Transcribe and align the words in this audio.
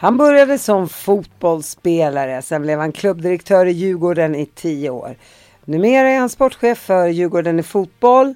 Han 0.00 0.16
började 0.16 0.58
som 0.58 0.88
fotbollsspelare, 0.88 2.42
sen 2.42 2.62
blev 2.62 2.78
han 2.78 2.92
klubbdirektör 2.92 3.66
i 3.66 3.72
Djurgården 3.72 4.34
i 4.34 4.46
tio 4.46 4.90
år. 4.90 5.16
Numera 5.64 6.08
är 6.08 6.18
han 6.18 6.28
sportchef 6.28 6.78
för 6.78 7.08
Djurgården 7.08 7.58
i 7.58 7.62
fotboll 7.62 8.34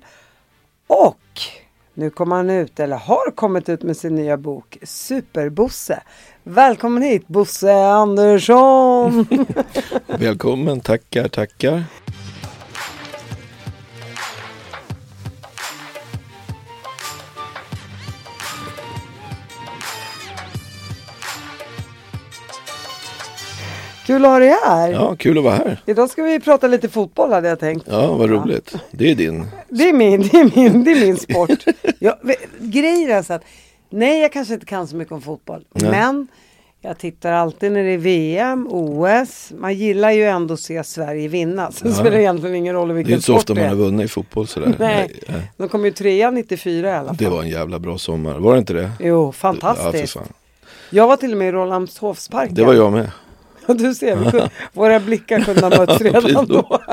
och 0.86 1.18
nu 1.94 2.10
kommer 2.10 2.36
han 2.36 2.50
ut, 2.50 2.80
eller 2.80 2.96
har 2.96 3.30
kommit 3.30 3.68
ut 3.68 3.82
med 3.82 3.96
sin 3.96 4.14
nya 4.14 4.36
bok 4.36 4.78
Superbosse. 4.82 6.02
Välkommen 6.42 7.02
hit 7.02 7.28
Bosse 7.28 7.74
Andersson! 7.74 9.26
Välkommen, 10.06 10.80
tackar, 10.80 11.28
tackar. 11.28 11.84
Kul 24.12 24.24
att 24.24 24.30
ha 24.30 24.38
dig 24.38 24.54
här! 24.64 24.92
Ja, 24.92 25.16
kul 25.18 25.38
att 25.38 25.44
vara 25.44 25.54
här. 25.54 25.82
Idag 25.86 26.10
ska 26.10 26.22
vi 26.22 26.40
prata 26.40 26.66
lite 26.66 26.88
fotboll 26.88 27.32
hade 27.32 27.48
jag 27.48 27.58
tänkt. 27.60 27.86
Ja, 27.90 28.12
vad 28.14 28.30
roligt. 28.30 28.74
Det 28.90 29.10
är 29.10 29.14
din. 29.14 29.46
Det 29.68 29.88
är 29.88 29.92
min, 29.92 30.20
det 30.28 30.36
är 30.40 30.50
min, 30.56 30.84
det 30.84 30.90
är 30.92 31.00
min 31.00 31.16
sport. 31.16 31.64
jag, 31.98 32.14
grejen 32.58 33.10
är 33.10 33.22
så 33.22 33.32
att, 33.32 33.42
nej 33.90 34.20
jag 34.22 34.32
kanske 34.32 34.54
inte 34.54 34.66
kan 34.66 34.86
så 34.86 34.96
mycket 34.96 35.12
om 35.12 35.22
fotboll. 35.22 35.64
Nej. 35.74 35.90
Men 35.90 36.28
jag 36.80 36.98
tittar 36.98 37.32
alltid 37.32 37.72
när 37.72 37.82
det 37.84 37.90
är 37.90 37.98
VM, 37.98 38.68
OS. 38.70 39.52
Man 39.58 39.74
gillar 39.74 40.10
ju 40.10 40.24
ändå 40.24 40.54
att 40.54 40.60
se 40.60 40.84
Sverige 40.84 41.28
vinna. 41.28 41.72
Sen 41.72 41.88
Ja. 41.90 41.94
spelar 41.94 42.10
det 42.16 42.22
egentligen 42.22 42.56
ingen 42.56 42.74
roll 42.74 42.90
i 42.90 42.92
Det 42.92 42.94
är 42.94 42.96
vilken 42.96 43.14
inte 43.14 43.26
så 43.26 43.32
sport 43.32 43.38
ofta 43.40 43.54
det 43.54 43.60
man 43.60 43.68
har 43.68 43.76
är. 43.76 43.80
vunnit 43.90 44.04
i 44.04 44.08
fotboll 44.08 44.46
sådär. 44.46 44.74
Nej. 44.78 45.20
nej. 45.28 45.52
De 45.56 45.68
kom 45.68 45.84
ju 45.84 45.90
trea 45.90 46.30
94 46.30 46.88
i 46.88 46.92
alla 46.92 47.08
fall. 47.08 47.16
Det 47.16 47.28
var 47.28 47.42
en 47.42 47.48
jävla 47.48 47.78
bra 47.78 47.98
sommar. 47.98 48.38
Var 48.38 48.52
det 48.52 48.58
inte 48.58 48.72
det? 48.72 48.90
Jo, 49.00 49.26
Ja, 49.26 49.32
fantastiskt. 49.32 50.12
fan. 50.12 50.22
jag 50.90 51.06
var 51.06 51.16
till 51.16 51.32
och 51.32 51.38
med 51.38 51.48
i 51.48 51.52
Rålambshovsparken. 51.52 52.54
Det 52.54 52.64
var 52.64 52.74
jag 52.74 52.92
med. 52.92 53.10
Du 53.66 53.94
ser, 53.94 54.16
vi 54.16 54.30
kunde, 54.30 54.50
våra 54.72 55.00
blickar 55.00 55.40
kunde 55.40 55.60
ha 55.60 55.70
mötts 55.70 56.00
redan 56.00 56.46
då. 56.46 56.80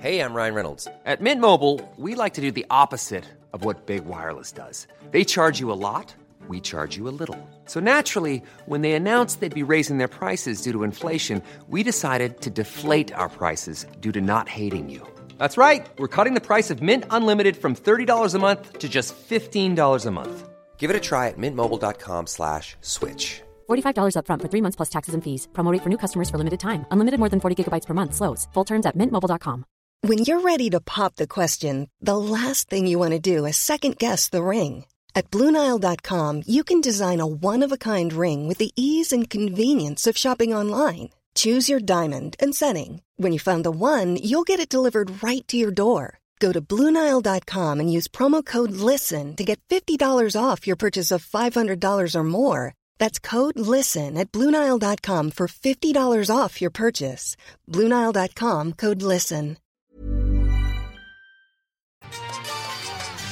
Hey, 0.00 0.20
I'm 0.20 0.32
Ryan 0.32 0.54
Reynolds. 0.54 0.86
At 1.04 1.20
Mint 1.20 1.40
Mobile, 1.40 1.80
we 1.96 2.14
like 2.14 2.34
to 2.34 2.40
do 2.40 2.52
the 2.52 2.64
opposite 2.70 3.24
of 3.52 3.64
what 3.64 3.86
Big 3.86 4.04
Wireless 4.04 4.52
does. 4.52 4.86
They 5.10 5.24
charge 5.24 5.58
you 5.58 5.72
a 5.72 5.80
lot, 5.80 6.14
we 6.46 6.60
charge 6.60 6.96
you 6.96 7.08
a 7.08 7.16
little. 7.18 7.36
So 7.64 7.80
naturally, 7.80 8.40
when 8.66 8.82
they 8.82 8.92
announced 8.92 9.40
they'd 9.40 9.52
be 9.52 9.72
raising 9.72 9.98
their 9.98 10.06
prices 10.06 10.62
due 10.62 10.70
to 10.70 10.84
inflation, 10.84 11.42
we 11.68 11.82
decided 11.82 12.40
to 12.42 12.50
deflate 12.50 13.12
our 13.12 13.28
prices 13.28 13.86
due 13.98 14.12
to 14.12 14.20
not 14.20 14.48
hating 14.48 14.88
you. 14.88 15.02
That's 15.36 15.56
right. 15.56 15.84
We're 15.98 16.14
cutting 16.16 16.34
the 16.34 16.46
price 16.46 16.70
of 16.70 16.80
Mint 16.80 17.04
Unlimited 17.10 17.56
from 17.56 17.74
$30 17.74 18.34
a 18.34 18.38
month 18.38 18.78
to 18.78 18.88
just 18.88 19.16
$15 19.28 20.06
a 20.06 20.10
month. 20.12 20.47
Give 20.78 20.90
it 20.90 20.96
a 20.96 21.00
try 21.00 21.28
at 21.28 21.38
mintmobile.com 21.38 22.26
slash 22.26 22.76
switch. 22.80 23.42
$45 23.68 24.14
upfront 24.14 24.42
for 24.42 24.48
three 24.48 24.62
months 24.62 24.76
plus 24.76 24.90
taxes 24.90 25.14
and 25.14 25.24
fees. 25.24 25.48
Promo 25.52 25.72
rate 25.72 25.82
for 25.82 25.90
new 25.90 25.98
customers 26.04 26.30
for 26.30 26.38
limited 26.38 26.60
time. 26.60 26.86
Unlimited 26.92 27.18
more 27.18 27.28
than 27.28 27.40
40 27.40 27.56
gigabytes 27.58 27.86
per 27.86 27.94
month. 27.94 28.14
Slows. 28.14 28.46
Full 28.54 28.64
terms 28.64 28.86
at 28.86 28.96
mintmobile.com. 28.96 29.64
When 30.02 30.18
you're 30.18 30.42
ready 30.42 30.70
to 30.70 30.80
pop 30.80 31.16
the 31.16 31.26
question, 31.26 31.90
the 32.00 32.16
last 32.16 32.70
thing 32.70 32.86
you 32.86 33.00
want 33.00 33.14
to 33.14 33.18
do 33.18 33.46
is 33.46 33.56
second 33.56 33.98
guess 33.98 34.28
the 34.28 34.42
ring. 34.42 34.84
At 35.16 35.30
Bluenile.com, 35.32 36.42
you 36.46 36.62
can 36.62 36.80
design 36.80 37.20
a 37.20 37.26
one 37.26 37.64
of 37.64 37.72
a 37.72 37.76
kind 37.76 38.12
ring 38.12 38.46
with 38.46 38.58
the 38.58 38.70
ease 38.76 39.10
and 39.10 39.28
convenience 39.28 40.06
of 40.06 40.16
shopping 40.16 40.54
online. 40.54 41.10
Choose 41.34 41.68
your 41.68 41.80
diamond 41.80 42.36
and 42.38 42.54
setting. 42.54 43.02
When 43.16 43.32
you 43.32 43.40
find 43.40 43.64
the 43.64 43.72
one, 43.72 44.16
you'll 44.16 44.46
get 44.46 44.60
it 44.60 44.68
delivered 44.68 45.22
right 45.22 45.46
to 45.48 45.56
your 45.56 45.72
door. 45.72 46.17
Go 46.38 46.52
to 46.52 46.60
Bluenile.com 46.60 47.80
and 47.80 47.92
use 47.92 48.08
promo 48.08 48.44
code 48.44 48.70
LISTEN 48.70 49.34
to 49.36 49.44
get 49.44 49.58
$50 49.68 50.36
off 50.40 50.66
your 50.66 50.76
purchase 50.76 51.10
of 51.10 51.26
$500 51.26 52.14
or 52.14 52.24
more. 52.24 52.74
That's 52.98 53.18
code 53.18 53.58
LISTEN 53.58 54.16
at 54.16 54.30
Bluenile.com 54.30 55.32
for 55.32 55.48
$50 55.48 56.36
off 56.36 56.60
your 56.60 56.70
purchase. 56.70 57.36
Bluenile.com 57.66 58.72
code 58.74 59.02
LISTEN. 59.02 59.56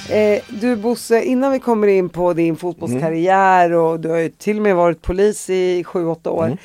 Eh, 0.09 0.43
du 0.49 0.77
Bosse, 0.77 1.25
innan 1.25 1.53
vi 1.53 1.59
kommer 1.59 1.89
in 1.89 2.09
på 2.09 2.33
din 2.33 2.57
fotbollskarriär 2.57 3.73
och 3.73 4.01
du 4.01 4.09
har 4.09 4.17
ju 4.17 4.29
till 4.29 4.57
och 4.57 4.63
med 4.63 4.77
varit 4.77 5.03
polis 5.03 5.51
i 5.51 5.85
sju 5.85 6.07
åtta 6.07 6.31
år. 6.31 6.57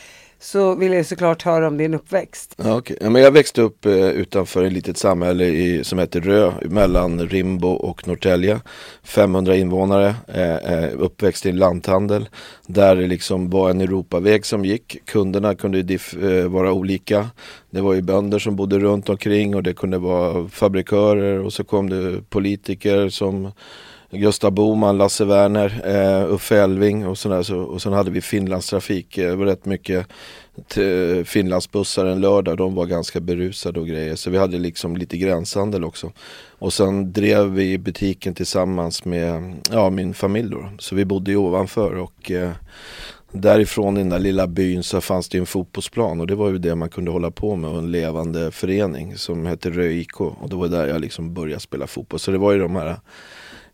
Så 0.43 0.75
vill 0.75 0.93
jag 0.93 1.05
såklart 1.05 1.43
höra 1.43 1.67
om 1.67 1.77
din 1.77 1.93
uppväxt. 1.93 2.55
Ja, 2.57 2.77
okay. 2.77 2.97
ja, 3.01 3.09
men 3.09 3.21
jag 3.21 3.31
växte 3.31 3.61
upp 3.61 3.85
eh, 3.85 4.09
utanför 4.09 4.63
ett 4.63 4.73
litet 4.73 4.97
samhälle 4.97 5.45
i, 5.45 5.83
som 5.83 5.99
heter 5.99 6.21
Rö, 6.21 6.51
mellan 6.61 7.29
Rimbo 7.29 7.67
och 7.67 8.07
Norrtälje. 8.07 8.59
500 9.03 9.55
invånare, 9.55 10.15
eh, 10.27 10.55
eh, 10.55 10.89
uppväxt 10.97 11.45
i 11.45 11.49
en 11.49 11.57
lanthandel. 11.57 12.29
Där 12.67 12.95
det 12.95 13.07
liksom 13.07 13.49
var 13.49 13.69
en 13.69 13.81
Europaväg 13.81 14.45
som 14.45 14.65
gick. 14.65 14.97
Kunderna 15.05 15.55
kunde 15.55 15.83
diff, 15.83 16.13
eh, 16.13 16.47
vara 16.47 16.71
olika. 16.73 17.29
Det 17.69 17.81
var 17.81 17.93
ju 17.93 18.01
bönder 18.01 18.39
som 18.39 18.55
bodde 18.55 18.79
runt 18.79 19.09
omkring 19.09 19.55
och 19.55 19.63
det 19.63 19.73
kunde 19.73 19.97
vara 19.97 20.47
fabrikörer 20.49 21.39
och 21.39 21.53
så 21.53 21.63
kom 21.63 21.89
det 21.89 22.29
politiker 22.29 23.09
som 23.09 23.51
Gösta 24.11 24.51
Boman, 24.51 24.97
Lasse 24.97 25.25
Werner, 25.25 25.81
eh, 25.85 26.33
Uffe 26.33 26.57
Elving 26.57 27.07
och 27.07 27.17
sådär. 27.17 27.43
Så, 27.43 27.57
och 27.57 27.81
sen 27.81 27.93
hade 27.93 28.11
vi 28.11 28.21
Finlandstrafik. 28.21 29.17
Eh, 29.17 29.29
det 29.29 29.35
var 29.35 29.45
rätt 29.45 29.65
mycket 29.65 30.07
Finlandsbussar 31.25 32.05
en 32.05 32.21
lördag. 32.21 32.57
De 32.57 32.75
var 32.75 32.85
ganska 32.85 33.19
berusade 33.19 33.79
och 33.79 33.87
grejer. 33.87 34.15
Så 34.15 34.29
vi 34.29 34.37
hade 34.37 34.57
liksom 34.57 34.97
lite 34.97 35.17
gränshandel 35.17 35.83
också. 35.83 36.11
Och 36.59 36.73
sen 36.73 37.13
drev 37.13 37.45
vi 37.45 37.77
butiken 37.77 38.35
tillsammans 38.35 39.05
med 39.05 39.55
ja, 39.71 39.89
min 39.89 40.13
familj 40.13 40.49
då. 40.51 40.69
Så 40.79 40.95
vi 40.95 41.05
bodde 41.05 41.31
ju 41.31 41.37
ovanför 41.37 41.97
och 41.97 42.31
eh, 42.31 42.51
Därifrån 43.33 43.97
i 43.97 43.99
den 43.99 44.09
där 44.09 44.19
lilla 44.19 44.47
byn 44.47 44.83
så 44.83 45.01
fanns 45.01 45.29
det 45.29 45.37
en 45.37 45.45
fotbollsplan 45.45 46.19
och 46.19 46.27
det 46.27 46.35
var 46.35 46.49
ju 46.49 46.57
det 46.57 46.75
man 46.75 46.89
kunde 46.89 47.11
hålla 47.11 47.31
på 47.31 47.55
med 47.55 47.69
och 47.69 47.77
en 47.77 47.91
levande 47.91 48.51
förening 48.51 49.17
som 49.17 49.45
hette 49.45 49.69
Rö 49.69 49.85
IK 49.85 50.21
och 50.21 50.49
det 50.49 50.55
var 50.55 50.67
där 50.67 50.87
jag 50.87 51.01
liksom 51.01 51.33
började 51.33 51.59
spela 51.59 51.87
fotboll. 51.87 52.19
Så 52.19 52.31
det 52.31 52.37
var 52.37 52.51
ju 52.51 52.59
de 52.59 52.75
här 52.75 52.99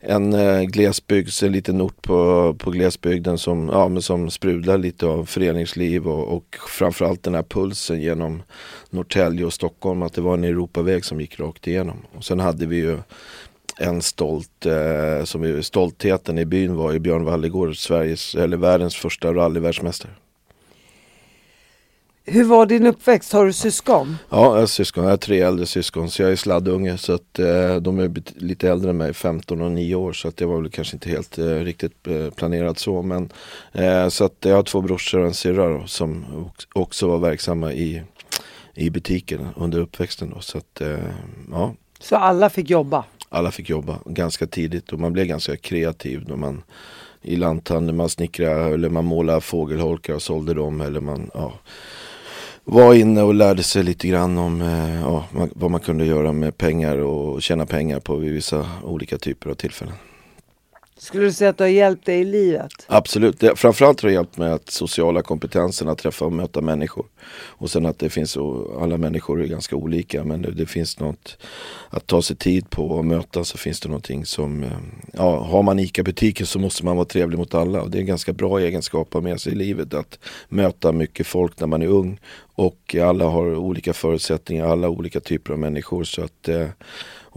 en 0.10 0.34
eh, 0.34 0.62
glesbygds, 0.62 1.44
en 1.44 1.52
liten 1.52 1.82
ort 1.82 2.02
på, 2.02 2.56
på 2.60 2.72
glesbygden 2.72 3.38
som, 3.38 3.70
ja, 3.70 3.88
men 3.88 4.02
som 4.02 4.32
sprudlar 4.32 4.78
lite 4.78 5.06
av 5.06 5.26
föreningsliv 5.26 6.08
och, 6.08 6.38
och 6.38 6.56
framförallt 6.70 7.24
den 7.24 7.36
här 7.36 7.44
pulsen 7.44 8.02
genom 8.02 8.44
Norrtälje 8.90 9.46
och 9.46 9.54
Stockholm 9.54 10.02
att 10.02 10.14
det 10.14 10.22
var 10.22 10.34
en 10.34 10.44
Europaväg 10.44 11.06
som 11.06 11.22
gick 11.22 11.40
rakt 11.40 11.68
igenom. 11.68 11.98
Och 12.16 12.24
sen 12.24 12.40
hade 12.40 12.66
vi 12.66 12.76
ju 12.76 12.98
en 13.78 14.02
stolt, 14.02 14.66
eh, 14.66 15.24
som 15.24 15.42
vi, 15.42 15.64
stoltheten 15.64 16.38
i 16.38 16.46
byn 16.46 16.76
var 16.76 16.92
ju 16.92 17.00
Björn 17.00 17.26
Wallegård, 17.26 17.78
Sveriges, 17.78 18.36
eller 18.36 18.58
världens 18.58 18.96
första 18.96 19.34
rallyvärldsmästare. 19.34 20.12
Hur 22.30 22.44
var 22.44 22.66
din 22.66 22.86
uppväxt? 22.88 23.34
Har 23.34 23.46
du 23.46 23.54
syskon? 23.54 24.18
Ja, 24.30 24.44
jag 24.54 24.60
har 24.60 24.66
syskon. 24.66 25.04
Jag 25.04 25.12
har 25.12 25.18
tre 25.18 25.42
äldre 25.42 25.66
syskon 25.66 26.10
så 26.10 26.22
jag 26.22 26.32
är 26.32 26.36
sladdunge 26.36 26.98
så 26.98 27.14
att 27.14 27.40
eh, 27.40 27.76
de 27.76 28.00
är 28.00 28.12
lite 28.36 28.70
äldre 28.70 28.90
än 28.90 28.98
mig, 28.98 29.14
15 29.14 29.62
och 29.62 29.72
9 29.72 29.96
år 29.96 30.14
så 30.14 30.28
att 30.28 30.38
det 30.38 30.46
var 30.46 30.62
väl 30.62 30.72
kanske 30.72 30.96
inte 30.96 31.10
helt 31.10 31.38
eh, 31.38 31.46
riktigt 31.46 32.08
eh, 32.08 32.30
planerat 32.30 32.80
så 32.80 33.02
men 33.02 33.30
eh, 33.72 34.08
så 34.10 34.26
att 34.26 34.36
jag 34.40 34.56
har 34.56 34.64
två 34.64 34.82
brorsor 34.82 35.20
och 35.20 35.28
en 35.28 35.34
syrra 35.34 35.80
då, 35.80 35.88
som 35.88 36.26
också 36.74 37.08
var 37.08 37.18
verksamma 37.18 37.74
i, 37.74 38.04
i 38.74 38.90
butiken 38.90 39.48
under 39.56 39.80
uppväxten 39.80 40.30
då 40.36 40.42
så 40.42 40.58
att 40.58 40.82
eh, 40.82 40.98
ja, 41.52 41.74
Så 42.00 42.16
alla 42.16 42.50
fick 42.50 42.70
jobba? 42.70 43.04
alla 43.30 43.52
fick 43.52 43.70
jobba 43.70 44.00
ganska 44.06 44.48
tidigt 44.48 44.94
och 44.94 45.00
man 45.00 45.14
blev 45.14 45.26
ganska 45.26 45.58
kreativ 45.58 46.24
när 46.28 46.36
man 46.36 46.64
i 47.22 47.36
lanthandeln, 47.36 47.98
man 47.98 48.10
snickrade 48.10 48.74
eller 48.74 48.90
man 48.90 49.06
målade 49.06 49.42
fågelholkar 49.42 50.14
och 50.14 50.22
sålde 50.22 50.54
dem 50.54 50.82
eller 50.82 51.02
man 51.02 51.32
ja, 51.34 51.54
var 52.70 52.94
inne 52.94 53.22
och 53.22 53.34
lärde 53.34 53.64
sig 53.64 53.84
lite 53.84 54.08
grann 54.08 54.38
om 54.38 54.62
eh, 54.62 55.02
ja, 55.02 55.26
vad 55.32 55.72
man 55.72 55.80
kunde 55.80 56.06
göra 56.06 56.32
med 56.32 56.58
pengar 56.58 56.98
och 56.98 57.42
tjäna 57.42 57.66
pengar 57.66 58.00
på 58.00 58.16
vid 58.16 58.34
vissa 58.34 58.66
olika 58.84 59.18
typer 59.18 59.50
av 59.50 59.54
tillfällen. 59.54 59.94
Skulle 61.00 61.24
du 61.24 61.32
säga 61.32 61.50
att 61.50 61.58
det 61.58 61.64
har 61.64 61.70
hjälpt 61.70 62.06
dig 62.06 62.20
i 62.20 62.26
livet? 62.26 62.72
Absolut, 62.88 63.40
det, 63.40 63.56
framförallt 63.56 64.02
har 64.02 64.10
det 64.10 64.14
hjälpt 64.14 64.38
med 64.38 64.54
att 64.54 64.70
sociala 64.70 65.22
kompetensen 65.22 65.90
att 65.90 65.98
träffa 65.98 66.26
och 66.26 66.32
möta 66.32 66.62
människor. 66.62 67.06
Och 67.32 67.70
sen 67.70 67.86
att 67.86 68.00
det 68.00 68.10
finns, 68.10 68.32
så, 68.32 68.78
alla 68.82 68.98
människor 68.98 69.44
är 69.44 69.48
ganska 69.48 69.76
olika 69.76 70.24
men 70.24 70.42
det, 70.42 70.52
det 70.52 70.66
finns 70.66 71.00
något 71.00 71.38
att 71.90 72.08
ta 72.08 72.22
sig 72.22 72.36
tid 72.36 72.70
på 72.70 72.88
och 72.88 73.06
möta 73.06 73.44
så 73.44 73.58
finns 73.58 73.80
det 73.80 73.90
någonting 73.90 74.26
som, 74.26 74.64
eh, 74.64 74.70
ja 75.14 75.40
har 75.40 75.64
man 75.64 75.80
ICA-butiken 75.80 76.46
så 76.46 76.60
måste 76.60 76.86
man 76.86 76.96
vara 76.96 77.06
trevlig 77.06 77.38
mot 77.38 77.54
alla 77.54 77.82
och 77.82 77.92
det 77.92 77.98
är 77.98 78.00
en 78.00 78.06
ganska 78.06 78.34
bra 78.34 78.60
egenskap 78.60 79.08
att 79.08 79.14
ha 79.14 79.22
med 79.22 79.42
sig 79.42 79.52
i 79.52 79.56
livet 79.56 79.94
att 79.94 80.20
möta 80.50 80.92
mycket 80.92 81.28
folk 81.28 81.60
när 81.60 81.68
man 81.68 81.82
är 81.82 81.88
ung 81.88 82.20
och 82.56 82.96
alla 83.02 83.26
har 83.26 83.56
olika 83.56 83.94
förutsättningar, 83.94 84.68
alla 84.68 84.90
olika 84.90 85.20
typer 85.20 85.54
av 85.54 85.60
människor 85.60 86.04
så 86.04 86.24
att 86.24 86.48
eh, 86.48 86.68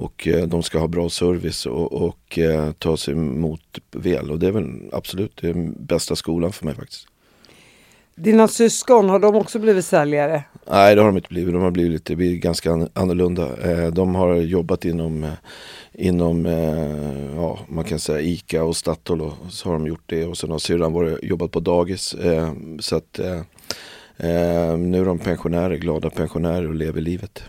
och 0.00 0.28
eh, 0.28 0.46
de 0.46 0.62
ska 0.62 0.78
ha 0.78 0.88
bra 0.88 1.08
service 1.08 1.66
och, 1.66 1.92
och 1.92 2.38
eh, 2.38 2.72
ta 2.72 2.96
sig 2.96 3.14
emot 3.14 3.78
väl 3.90 4.30
och 4.30 4.38
det 4.38 4.46
är 4.46 4.52
väl 4.52 4.66
absolut 4.92 5.36
den 5.42 5.74
bästa 5.86 6.16
skolan 6.16 6.52
för 6.52 6.64
mig 6.64 6.74
faktiskt. 6.74 7.06
Dina 8.14 8.48
syskon, 8.48 9.08
har 9.08 9.18
de 9.18 9.36
också 9.36 9.58
blivit 9.58 9.84
säljare? 9.84 10.44
Nej 10.70 10.94
det 10.94 11.00
har 11.00 11.08
de 11.08 11.16
inte 11.16 11.28
blivit, 11.28 11.54
de 11.54 11.62
har 11.62 11.70
blivit 11.70 11.92
lite, 11.92 12.16
blivit 12.16 12.42
ganska 12.42 12.72
an- 12.72 12.88
annorlunda. 12.92 13.70
Eh, 13.70 13.86
de 13.92 14.14
har 14.14 14.34
jobbat 14.34 14.84
inom, 14.84 15.26
inom 15.92 16.44
ja, 17.36 17.58
man 17.68 17.84
kan 17.84 17.98
säga 17.98 18.20
ICA 18.20 18.64
och 18.64 18.76
Statoil 18.76 19.20
och 19.20 19.32
så 19.50 19.68
har 19.68 19.72
de 19.72 19.86
gjort 19.86 20.04
det 20.06 20.26
och 20.26 20.38
sen 20.38 20.50
har 20.50 20.58
syrran 20.58 20.92
varit, 20.92 21.18
jobbat 21.22 21.50
på 21.50 21.60
dagis. 21.60 22.16
Så 22.80 22.96
att 22.96 23.20
nu 24.78 25.00
är 25.00 25.04
de 25.04 25.18
pensionärer, 25.18 25.76
glada 25.76 26.10
pensionärer 26.10 26.68
och 26.68 26.74
lever 26.74 27.00
livet. 27.00 27.42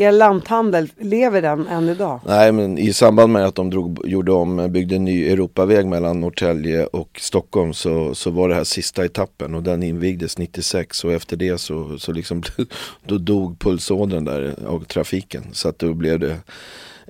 Er 0.00 0.12
lanthandel, 0.12 0.88
lever 0.98 1.42
den 1.42 1.66
än 1.66 1.88
idag? 1.88 2.20
Nej 2.26 2.52
men 2.52 2.78
i 2.78 2.92
samband 2.92 3.32
med 3.32 3.46
att 3.46 3.54
de 3.54 3.70
drog, 3.70 4.08
gjorde 4.08 4.32
om, 4.32 4.72
byggde 4.72 4.96
en 4.96 5.04
ny 5.04 5.28
Europaväg 5.28 5.86
mellan 5.86 6.20
Norrtälje 6.20 6.86
och 6.86 7.20
Stockholm 7.20 7.74
så, 7.74 8.14
så 8.14 8.30
var 8.30 8.48
det 8.48 8.54
här 8.54 8.64
sista 8.64 9.04
etappen 9.04 9.54
och 9.54 9.62
den 9.62 9.82
invigdes 9.82 10.38
96 10.38 11.04
och 11.04 11.12
efter 11.12 11.36
det 11.36 11.58
så, 11.58 11.98
så 11.98 12.12
liksom 12.12 12.42
då 13.06 13.18
dog 13.18 13.58
pulsådern 13.58 14.24
där 14.24 14.54
av 14.66 14.84
trafiken 14.84 15.44
så 15.52 15.68
att 15.68 15.78
då 15.78 15.94
blev 15.94 16.18
det 16.20 16.36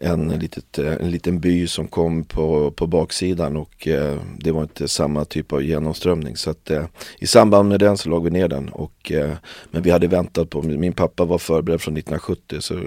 en, 0.02 0.28
litet, 0.28 0.78
eh, 0.78 0.92
en 0.92 1.10
liten 1.10 1.40
by 1.40 1.66
som 1.66 1.88
kom 1.88 2.24
på, 2.24 2.70
på 2.70 2.86
baksidan 2.86 3.56
och 3.56 3.88
eh, 3.88 4.18
det 4.38 4.52
var 4.52 4.62
inte 4.62 4.88
samma 4.88 5.24
typ 5.24 5.52
av 5.52 5.62
genomströmning. 5.62 6.36
Så 6.36 6.50
att, 6.50 6.70
eh, 6.70 6.84
i 7.18 7.26
samband 7.26 7.68
med 7.68 7.80
den 7.80 7.98
så 7.98 8.08
låg 8.08 8.24
vi 8.24 8.30
ner 8.30 8.48
den. 8.48 8.68
Och, 8.68 9.12
eh, 9.12 9.32
men 9.70 9.82
vi 9.82 9.90
hade 9.90 10.06
väntat 10.06 10.50
på, 10.50 10.62
min 10.62 10.92
pappa 10.92 11.24
var 11.24 11.38
förberedd 11.38 11.80
från 11.80 11.94
1970 11.94 12.60
så 12.60 12.80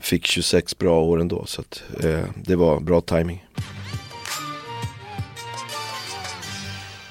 fick 0.00 0.26
26 0.26 0.78
bra 0.78 1.00
år 1.00 1.20
ändå. 1.20 1.44
Så 1.46 1.60
att, 1.60 1.82
eh, 2.04 2.24
det 2.44 2.56
var 2.56 2.80
bra 2.80 3.00
timing. 3.00 3.44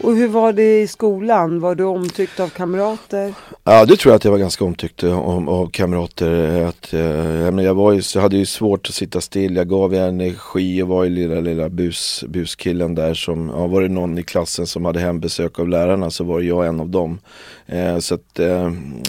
Och 0.03 0.15
hur 0.15 0.27
var 0.27 0.53
det 0.53 0.81
i 0.81 0.87
skolan? 0.87 1.59
Var 1.59 1.75
du 1.75 1.83
omtyckt 1.83 2.39
av 2.39 2.49
kamrater? 2.49 3.33
Ja 3.63 3.85
det 3.85 3.97
tror 3.97 4.11
jag 4.11 4.15
att 4.15 4.23
jag 4.23 4.31
var 4.31 4.37
ganska 4.37 4.65
omtyckt 4.65 5.03
av, 5.03 5.49
av 5.49 5.69
kamrater. 5.69 6.65
Att, 6.65 6.93
eh, 6.93 7.01
jag, 7.01 7.53
menar, 7.53 7.63
jag, 7.63 7.73
var 7.73 7.91
ju, 7.91 8.01
jag 8.15 8.21
hade 8.21 8.37
ju 8.37 8.45
svårt 8.45 8.87
att 8.87 8.95
sitta 8.95 9.21
still. 9.21 9.55
Jag 9.55 9.69
gav 9.69 9.93
ju 9.93 9.99
energi 9.99 10.83
och 10.83 10.87
var 10.87 11.03
ju 11.03 11.09
lilla, 11.09 11.39
lilla 11.39 11.69
bus, 11.69 12.23
buskillen 12.27 12.95
där 12.95 13.13
som, 13.13 13.51
ja, 13.55 13.67
var 13.67 13.81
det 13.81 13.89
någon 13.89 14.17
i 14.17 14.23
klassen 14.23 14.67
som 14.67 14.85
hade 14.85 14.99
hembesök 14.99 15.59
av 15.59 15.69
lärarna 15.69 16.09
så 16.09 16.23
var 16.23 16.41
jag 16.41 16.67
en 16.67 16.79
av 16.79 16.89
dem. 16.89 17.19
Eh, 17.65 17.99
så 17.99 18.15
att, 18.15 18.39
eh, 18.39 18.65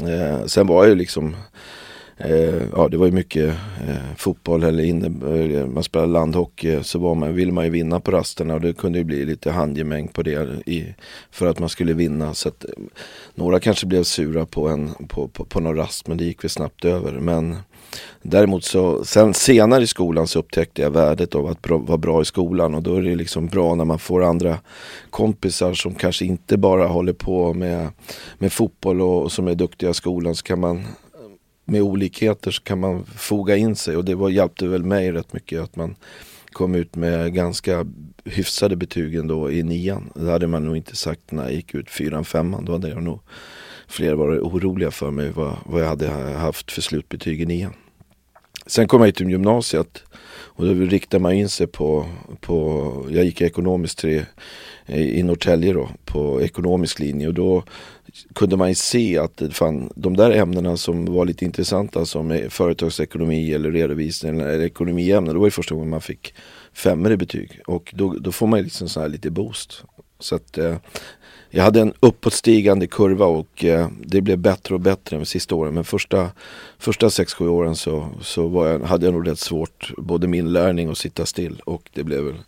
eh, 0.07 0.47
sen 0.47 0.67
var 0.67 0.83
jag 0.83 0.89
ju 0.89 0.95
liksom 0.95 1.37
Eh, 2.25 2.63
ja 2.77 2.89
det 2.89 2.97
var 2.97 3.07
ju 3.07 3.13
mycket 3.13 3.49
eh, 3.89 4.15
fotboll 4.17 4.63
eller 4.63 4.85
inne, 4.85 5.07
eh, 5.07 5.67
man 5.67 5.83
spelade 5.83 6.13
landhockey 6.13 6.83
så 6.83 6.99
var 6.99 7.15
man, 7.15 7.35
ville 7.35 7.53
man 7.53 7.65
ju 7.65 7.71
vinna 7.71 8.01
på 8.01 8.11
rasterna 8.11 8.55
och 8.55 8.61
det 8.61 8.73
kunde 8.73 8.99
ju 8.99 9.05
bli 9.05 9.25
lite 9.25 9.51
handgemäng 9.51 10.09
på 10.09 10.23
det 10.23 10.49
i, 10.67 10.95
för 11.31 11.47
att 11.47 11.59
man 11.59 11.69
skulle 11.69 11.93
vinna. 11.93 12.35
Så 12.35 12.49
att, 12.49 12.65
eh, 12.65 12.71
några 13.35 13.61
kanske 13.61 13.87
blev 13.87 14.03
sura 14.03 14.47
på, 14.47 14.69
en, 14.69 14.95
på, 15.09 15.29
på, 15.29 15.45
på 15.45 15.61
någon 15.61 15.77
rast 15.77 16.09
men 16.09 16.17
det 16.17 16.25
gick 16.25 16.45
väl 16.45 16.51
snabbt 16.51 16.85
över. 16.85 17.13
Men 17.13 17.57
däremot 18.23 18.65
så, 18.65 19.05
sen 19.05 19.35
senare 19.35 19.83
i 19.83 19.87
skolan 19.87 20.27
så 20.27 20.39
upptäckte 20.39 20.83
jag 20.83 20.91
värdet 20.91 21.35
av 21.35 21.47
att 21.47 21.63
bra, 21.63 21.79
vara 21.79 21.99
bra 21.99 22.23
i 22.23 22.25
skolan 22.25 22.75
och 22.75 22.83
då 22.83 22.97
är 22.97 23.03
det 23.03 23.15
liksom 23.15 23.47
bra 23.47 23.75
när 23.75 23.85
man 23.85 23.99
får 23.99 24.25
andra 24.25 24.59
kompisar 25.11 25.75
som 25.75 25.95
kanske 25.95 26.25
inte 26.25 26.57
bara 26.57 26.87
håller 26.87 27.13
på 27.13 27.55
med, 27.55 27.89
med 28.39 28.53
fotboll 28.53 29.01
och, 29.01 29.23
och 29.23 29.33
som 29.33 29.49
är 29.49 29.55
duktiga 29.55 29.91
i 29.91 29.95
skolan 29.95 30.35
så 30.35 30.43
kan 30.43 30.61
man 30.61 30.85
med 31.71 31.83
olikheter 31.83 32.51
så 32.51 32.63
kan 32.63 32.81
man 32.81 33.05
foga 33.05 33.57
in 33.57 33.77
sig 33.77 33.97
och 33.97 34.05
det 34.05 34.15
var, 34.15 34.29
hjälpte 34.29 34.69
väl 34.69 34.85
mig 34.85 35.13
rätt 35.13 35.33
mycket 35.33 35.61
att 35.61 35.77
man 35.77 35.97
kom 36.53 36.75
ut 36.75 36.97
med 36.97 37.35
ganska 37.35 37.87
hyfsade 38.25 38.77
betyg 38.77 39.15
ändå 39.15 39.51
i 39.51 39.63
nian. 39.63 40.11
Det 40.15 40.31
hade 40.31 40.47
man 40.47 40.65
nog 40.65 40.77
inte 40.77 40.97
sagt 40.97 41.33
när 41.33 41.43
jag 41.43 41.53
gick 41.53 41.75
ut 41.75 41.91
fyran, 41.91 42.25
femman. 42.25 42.65
Då 42.65 42.73
hade 42.73 42.89
jag 42.89 43.03
nog 43.03 43.21
fler 43.89 44.15
varit 44.15 44.41
oroliga 44.41 44.91
för 44.91 45.11
mig 45.11 45.31
vad, 45.31 45.57
vad 45.67 45.83
jag 45.83 45.89
hade 45.89 46.09
haft 46.39 46.73
för 46.73 46.83
slutbetyg 46.83 47.41
i 47.41 47.47
nian. 47.47 47.73
Sen 48.67 48.89
kom 48.89 49.03
jag 49.03 49.15
till 49.15 49.31
gymnasiet 49.31 50.03
och 50.61 50.67
då 50.67 50.73
riktade 50.75 51.23
man 51.23 51.33
in 51.33 51.49
sig 51.49 51.67
på, 51.67 52.07
på 52.41 53.07
jag 53.11 53.25
gick 53.25 53.41
ekonomiskt 53.41 53.99
tre, 53.99 54.25
eh, 54.87 55.19
i 55.19 55.23
Norrtälje 55.23 55.73
då, 55.73 55.89
på 56.05 56.43
ekonomisk 56.43 56.99
linje 56.99 57.29
och 57.29 57.35
då 57.35 57.65
kunde 58.35 58.57
man 58.57 58.69
ju 58.69 58.75
se 58.75 59.19
att 59.19 59.43
fan, 59.51 59.91
de 59.97 60.17
där 60.17 60.31
ämnena 60.31 60.77
som 60.77 61.05
var 61.05 61.25
lite 61.25 61.45
intressanta 61.45 62.07
som 62.07 62.41
företagsekonomi 62.49 63.53
eller 63.53 63.71
redovisning 63.71 64.41
eller 64.41 64.61
ekonomiämnen, 64.61 65.35
det 65.35 65.39
var 65.39 65.47
ju 65.47 65.51
första 65.51 65.75
gången 65.75 65.91
man 65.91 66.01
fick 66.01 66.35
femmor 66.73 67.13
i 67.13 67.17
betyg 67.17 67.61
och 67.67 67.93
då, 67.97 68.15
då 68.21 68.33
får 68.33 68.47
man 68.47 68.59
ju 68.59 68.65
liksom 68.65 68.89
så 68.89 69.01
här 69.01 69.09
lite 69.09 69.31
boost. 69.31 69.85
Så 70.21 70.35
att 70.35 70.59
eh, 70.59 70.77
jag 71.51 71.65
hade 71.65 71.81
en 71.81 71.93
uppåtstigande 72.01 72.87
kurva 72.87 73.27
och 73.27 73.65
eh, 73.65 73.89
det 74.07 74.21
blev 74.21 74.39
bättre 74.39 74.75
och 74.75 74.81
bättre 74.81 75.17
de 75.19 75.25
sista 75.25 75.55
åren. 75.55 75.75
Men 75.75 75.85
första, 75.85 76.31
första 76.79 77.09
6-7 77.09 77.49
åren 77.49 77.77
så, 77.77 78.09
så 78.23 78.67
jag, 78.67 78.81
hade 78.81 79.07
jag 79.07 79.15
nog 79.15 79.29
rätt 79.29 79.39
svårt, 79.39 79.93
både 79.97 80.29
min 80.29 80.53
lärning 80.53 80.89
och 80.91 80.99
sitta 80.99 81.27
still. 81.27 81.61
Och 81.65 81.91
det 81.95 82.05
blev 82.05 82.25
väl 82.25 82.39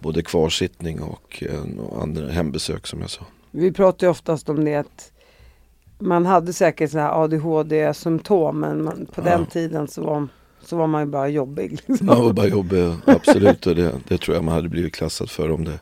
både 0.00 0.22
kvarsittning 0.22 1.00
och 1.02 1.42
eh, 1.50 1.62
andra 2.02 2.28
hembesök 2.28 2.86
som 2.86 3.00
jag 3.00 3.10
sa. 3.10 3.22
Vi 3.50 3.72
pratar 3.72 4.06
ju 4.06 4.10
oftast 4.10 4.48
om 4.48 4.64
det 4.64 4.74
att 4.74 5.12
man 5.98 6.26
hade 6.26 6.52
säkert 6.52 6.90
sådana 6.90 7.08
här 7.08 7.22
ADHD-symptom 7.24 8.60
men 8.60 8.84
man, 8.84 9.06
på 9.14 9.20
Ja. 9.20 9.24
den 9.24 9.46
tiden 9.46 9.88
så 9.88 10.02
var, 10.04 10.28
så 10.64 10.76
var 10.76 10.86
man 10.86 11.02
ju 11.02 11.06
bara 11.10 11.28
jobbig. 11.28 11.70
Liksom. 11.86 12.08
Jag 12.08 12.16
var 12.22 12.32
bara 12.32 12.46
jobbig, 12.46 12.92
absolut. 13.06 13.66
Och 13.66 13.74
det, 13.76 13.92
det 14.08 14.18
tror 14.18 14.34
jag 14.36 14.44
man 14.44 14.54
hade 14.54 14.68
blivit 14.68 14.94
klassad 14.94 15.30
för 15.30 15.50
om 15.50 15.64
det 15.64 15.78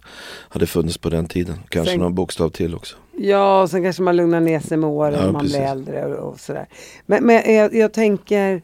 hade 0.48 0.66
funnits 0.66 0.98
på 0.98 1.10
den 1.10 1.26
tiden. 1.26 1.58
Kanske 1.68 1.92
Sen- 1.92 2.00
någon 2.00 2.14
bokstav 2.14 2.50
till 2.50 2.74
också. 2.74 2.96
Ja, 3.22 3.62
och 3.62 3.70
sen 3.70 3.82
kanske 3.82 4.02
man 4.02 4.16
lugnar 4.16 4.40
ner 4.40 4.60
sig 4.60 4.76
med 4.76 4.90
åren 4.90 5.14
Ja, 5.26 5.32
man 5.32 5.40
precis. 5.40 5.56
blir 5.56 5.66
äldre 5.66 6.06
och, 6.06 6.32
och 6.32 6.40
sådär. 6.40 6.66
Men, 7.06 7.24
men 7.26 7.54
jag, 7.54 7.74
jag 7.74 7.92
tänker 7.92 8.62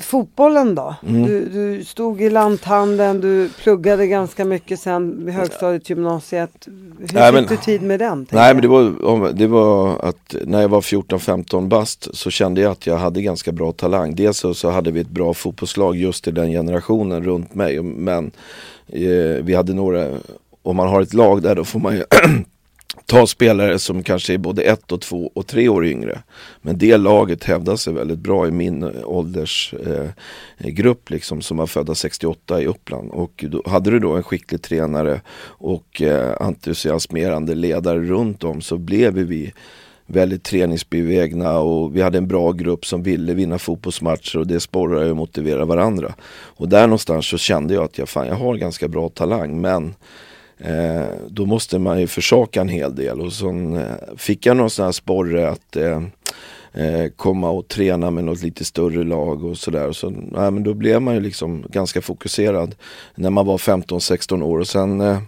Fotbollen 0.00 0.74
då? 0.74 0.94
Mm. 1.08 1.22
Du, 1.26 1.44
du 1.48 1.84
stod 1.84 2.22
i 2.22 2.30
lanthandeln, 2.30 3.20
du 3.20 3.48
pluggade 3.48 4.06
ganska 4.06 4.44
mycket 4.44 4.80
sen 4.80 5.24
vid 5.26 5.34
högstadiet, 5.34 5.90
gymnasiet. 5.90 6.50
Hur 6.98 7.08
Nej, 7.14 7.32
fick 7.32 7.34
men- 7.34 7.44
du 7.48 7.56
tid 7.56 7.82
med 7.82 7.98
den? 8.00 8.26
Nej 8.30 8.46
jag? 8.46 8.56
men 8.56 8.62
det 8.62 8.68
var, 8.68 9.32
det 9.32 9.46
var 9.46 9.98
att 9.98 10.34
när 10.44 10.60
jag 10.60 10.68
var 10.68 10.80
14-15 10.80 11.68
bast 11.68 12.08
så 12.16 12.30
kände 12.30 12.60
jag 12.60 12.72
att 12.72 12.86
jag 12.86 12.96
hade 12.96 13.22
ganska 13.22 13.52
bra 13.52 13.72
talang. 13.72 14.14
Dels 14.14 14.38
så, 14.38 14.54
så 14.54 14.70
hade 14.70 14.90
vi 14.90 15.00
ett 15.00 15.08
bra 15.10 15.34
fotbollslag 15.34 15.96
just 15.96 16.28
i 16.28 16.30
den 16.30 16.50
generationen 16.50 17.24
runt 17.24 17.54
mig. 17.54 17.82
Men 17.82 18.30
eh, 18.86 19.42
vi 19.42 19.54
hade 19.54 19.74
några, 19.74 20.08
om 20.62 20.76
man 20.76 20.88
har 20.88 21.00
ett 21.02 21.14
lag 21.14 21.42
där 21.42 21.54
då 21.54 21.64
får 21.64 21.80
man 21.80 21.94
ju 21.94 22.04
ta 23.12 23.26
spelare 23.26 23.78
som 23.78 24.02
kanske 24.02 24.34
är 24.34 24.38
både 24.38 24.62
ett 24.62 24.92
och 24.92 25.00
två 25.00 25.32
och 25.34 25.46
tre 25.46 25.68
år 25.68 25.86
yngre. 25.86 26.22
Men 26.62 26.78
det 26.78 26.96
laget 26.96 27.44
hävdar 27.44 27.76
sig 27.76 27.92
väldigt 27.92 28.18
bra 28.18 28.48
i 28.48 28.50
min 28.50 29.04
åldersgrupp 29.04 31.10
eh, 31.10 31.12
eh 31.12 31.14
liksom 31.14 31.42
som 31.42 31.56
var 31.56 31.66
födda 31.66 31.94
68 31.94 32.62
i 32.62 32.66
Uppland. 32.66 33.10
Och 33.10 33.44
då 33.48 33.62
hade 33.66 33.90
du 33.90 33.98
då 33.98 34.12
en 34.12 34.22
skicklig 34.22 34.62
tränare 34.62 35.20
och 35.44 36.02
eh, 36.02 36.36
entusiasmerande 36.40 37.54
ledare 37.54 38.00
runt 38.00 38.44
om 38.44 38.60
så 38.60 38.78
blev 38.78 39.14
vi 39.14 39.52
väldigt 40.06 40.44
träningsbevegna 40.44 41.58
och 41.58 41.96
vi 41.96 42.02
hade 42.02 42.18
en 42.18 42.28
bra 42.28 42.52
grupp 42.52 42.86
som 42.86 43.02
ville 43.02 43.34
vinna 43.34 43.58
fotbollsmatcher 43.58 44.38
och 44.38 44.46
det 44.46 44.60
sporrar 44.60 45.10
och 45.10 45.16
motiverar 45.16 45.64
varandra. 45.64 46.14
Och 46.32 46.68
där 46.68 46.86
någonstans 46.86 47.26
så 47.26 47.38
kände 47.38 47.74
jag 47.74 47.84
att 47.84 47.98
jag, 47.98 48.08
fan, 48.08 48.26
jag 48.26 48.34
har 48.34 48.56
ganska 48.56 48.88
bra 48.88 49.08
talang 49.08 49.60
men 49.60 49.94
Eh, 50.64 51.06
då 51.28 51.46
måste 51.46 51.78
man 51.78 52.00
ju 52.00 52.06
försaka 52.06 52.60
en 52.60 52.68
hel 52.68 52.94
del 52.94 53.20
och 53.20 53.32
så 53.32 53.48
eh, 53.50 54.16
fick 54.16 54.46
jag 54.46 54.56
någon 54.56 54.70
sån 54.70 54.84
här 54.84 54.92
sporre 54.92 55.48
att 55.48 55.76
eh, 55.76 56.02
eh 56.72 57.08
komma 57.16 57.50
och 57.50 57.68
träna 57.68 58.10
med 58.10 58.24
något 58.24 58.42
lite 58.42 58.64
större 58.64 59.04
lag 59.04 59.44
och 59.44 59.58
sådär. 59.58 59.92
Så, 59.92 60.10
nej, 60.10 60.50
men 60.50 60.62
då 60.62 60.74
blev 60.74 61.02
man 61.02 61.14
ju 61.14 61.20
liksom 61.20 61.64
ganska 61.68 62.02
fokuserad 62.02 62.74
när 63.14 63.30
man 63.30 63.46
var 63.46 63.58
15-16 63.58 64.42
år 64.42 64.58
och 64.58 64.68
sen 64.68 65.00
eh, 65.00 65.18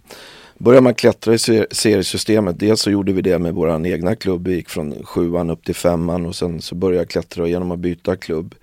började 0.58 0.84
man 0.84 0.94
klättra 0.94 1.34
i 1.34 1.38
seriesystemet. 1.70 2.58
Dels 2.58 2.80
så 2.80 2.90
gjorde 2.90 3.12
vi 3.12 3.22
det 3.22 3.38
med 3.38 3.54
vår 3.54 3.86
egna 3.86 4.16
klubb, 4.16 4.48
vi 4.48 4.54
gick 4.54 4.68
från 4.68 5.04
sjuan 5.04 5.50
upp 5.50 5.64
till 5.64 5.74
femman 5.74 6.26
och 6.26 6.34
sen 6.34 6.60
så 6.60 6.74
började 6.74 7.00
jag 7.00 7.08
klättra 7.08 7.46
genom 7.46 7.70
att 7.70 7.78
byta 7.78 8.16
klubb. 8.16 8.54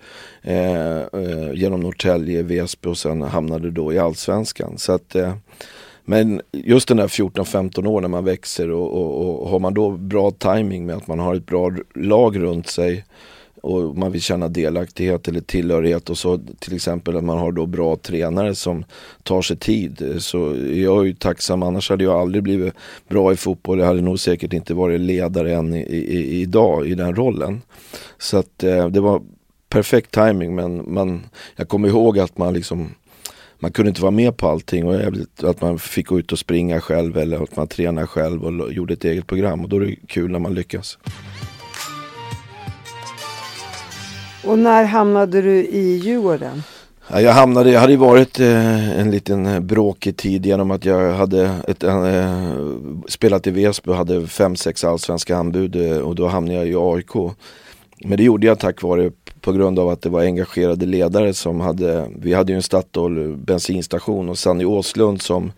Eh, 0.42 0.96
eh, 0.98 1.52
genom 1.54 1.80
Norrtälje, 1.80 2.42
Väsby 2.42 2.88
och 2.88 2.98
sen 2.98 3.22
hamnade 3.22 3.70
då 3.70 3.92
i 3.92 3.98
Allsvenskan. 3.98 4.78
Så 4.78 4.92
att 4.92 5.14
eh, 5.14 5.34
men 6.04 6.40
just 6.52 6.88
den 6.88 6.96
där 6.96 7.08
14-15 7.08 7.86
år 7.86 8.00
när 8.00 8.08
man 8.08 8.24
växer 8.24 8.70
och, 8.70 8.92
och, 8.92 9.42
och 9.42 9.48
har 9.48 9.58
man 9.58 9.74
då 9.74 9.90
bra 9.90 10.30
timing 10.30 10.86
med 10.86 10.96
att 10.96 11.06
man 11.06 11.18
har 11.18 11.34
ett 11.34 11.46
bra 11.46 11.72
lag 11.94 12.42
runt 12.42 12.66
sig 12.66 13.04
och 13.62 13.96
man 13.96 14.12
vill 14.12 14.22
känna 14.22 14.48
delaktighet 14.48 15.28
eller 15.28 15.40
tillhörighet 15.40 16.10
och 16.10 16.18
så 16.18 16.40
till 16.58 16.74
exempel 16.74 17.16
att 17.16 17.24
man 17.24 17.38
har 17.38 17.52
då 17.52 17.66
bra 17.66 17.96
tränare 17.96 18.54
som 18.54 18.84
tar 19.22 19.42
sig 19.42 19.56
tid. 19.56 20.16
Så 20.18 20.38
jag 20.56 21.00
är 21.00 21.04
ju 21.04 21.14
tacksam, 21.14 21.62
annars 21.62 21.90
hade 21.90 22.04
jag 22.04 22.20
aldrig 22.20 22.42
blivit 22.42 22.74
bra 23.08 23.32
i 23.32 23.36
fotboll. 23.36 23.78
Jag 23.78 23.86
hade 23.86 24.00
nog 24.00 24.20
säkert 24.20 24.52
inte 24.52 24.74
varit 24.74 25.00
ledare 25.00 25.54
än 25.54 25.74
i, 25.74 25.80
i, 25.80 26.40
idag 26.40 26.86
i 26.86 26.94
den 26.94 27.16
rollen. 27.16 27.62
Så 28.18 28.36
att 28.36 28.62
eh, 28.62 28.88
det 28.88 29.00
var 29.00 29.22
perfekt 29.68 30.10
timing 30.10 30.54
men 30.54 30.94
man, 30.94 31.20
jag 31.56 31.68
kommer 31.68 31.88
ihåg 31.88 32.18
att 32.18 32.38
man 32.38 32.54
liksom 32.54 32.94
man 33.62 33.72
kunde 33.72 33.88
inte 33.88 34.02
vara 34.02 34.10
med 34.10 34.36
på 34.36 34.48
allting 34.48 34.86
och 34.86 34.94
att 35.50 35.60
man 35.60 35.78
fick 35.78 36.06
gå 36.06 36.18
ut 36.18 36.32
och 36.32 36.38
springa 36.38 36.80
själv 36.80 37.16
eller 37.16 37.42
att 37.42 37.56
man 37.56 37.68
tränade 37.68 38.06
själv 38.06 38.44
och 38.44 38.72
gjorde 38.72 38.94
ett 38.94 39.04
eget 39.04 39.26
program 39.26 39.60
och 39.60 39.68
då 39.68 39.76
är 39.76 39.80
det 39.80 39.96
kul 40.06 40.30
när 40.30 40.38
man 40.38 40.54
lyckas. 40.54 40.98
Och 44.44 44.58
när 44.58 44.84
hamnade 44.84 45.42
du 45.42 45.64
i 45.64 45.96
Djurgården? 45.96 46.62
Jag 47.08 47.32
hamnade, 47.32 47.70
jag 47.70 47.80
hade 47.80 47.96
varit 47.96 48.40
eh, 48.40 49.00
en 49.00 49.10
liten 49.10 49.66
bråkig 49.66 50.16
tid 50.16 50.46
genom 50.46 50.70
att 50.70 50.84
jag 50.84 51.12
hade 51.12 51.56
ett, 51.68 51.82
eh, 51.82 52.52
spelat 53.08 53.46
i 53.46 53.50
Väsby 53.50 53.90
och 53.90 53.96
hade 53.96 54.26
fem, 54.26 54.56
sex 54.56 54.84
allsvenska 54.84 55.36
anbud 55.36 55.76
eh, 55.76 55.98
och 55.98 56.14
då 56.14 56.26
hamnade 56.26 56.58
jag 56.58 56.68
i 56.68 56.74
AIK. 56.76 57.34
Men 58.04 58.16
det 58.16 58.24
gjorde 58.24 58.46
jag 58.46 58.58
tack 58.58 58.82
vare 58.82 59.10
på 59.42 59.52
grund 59.52 59.78
av 59.78 59.88
att 59.88 60.02
det 60.02 60.08
var 60.08 60.22
engagerade 60.22 60.86
ledare 60.86 61.34
som 61.34 61.60
hade, 61.60 62.08
vi 62.16 62.32
hade 62.32 62.52
ju 62.52 62.56
en 62.56 62.62
Statoil 62.62 63.36
bensinstation 63.36 64.28
och 64.28 64.38
Sanny 64.38 64.64
Åslund 64.64 65.22
som 65.22 65.52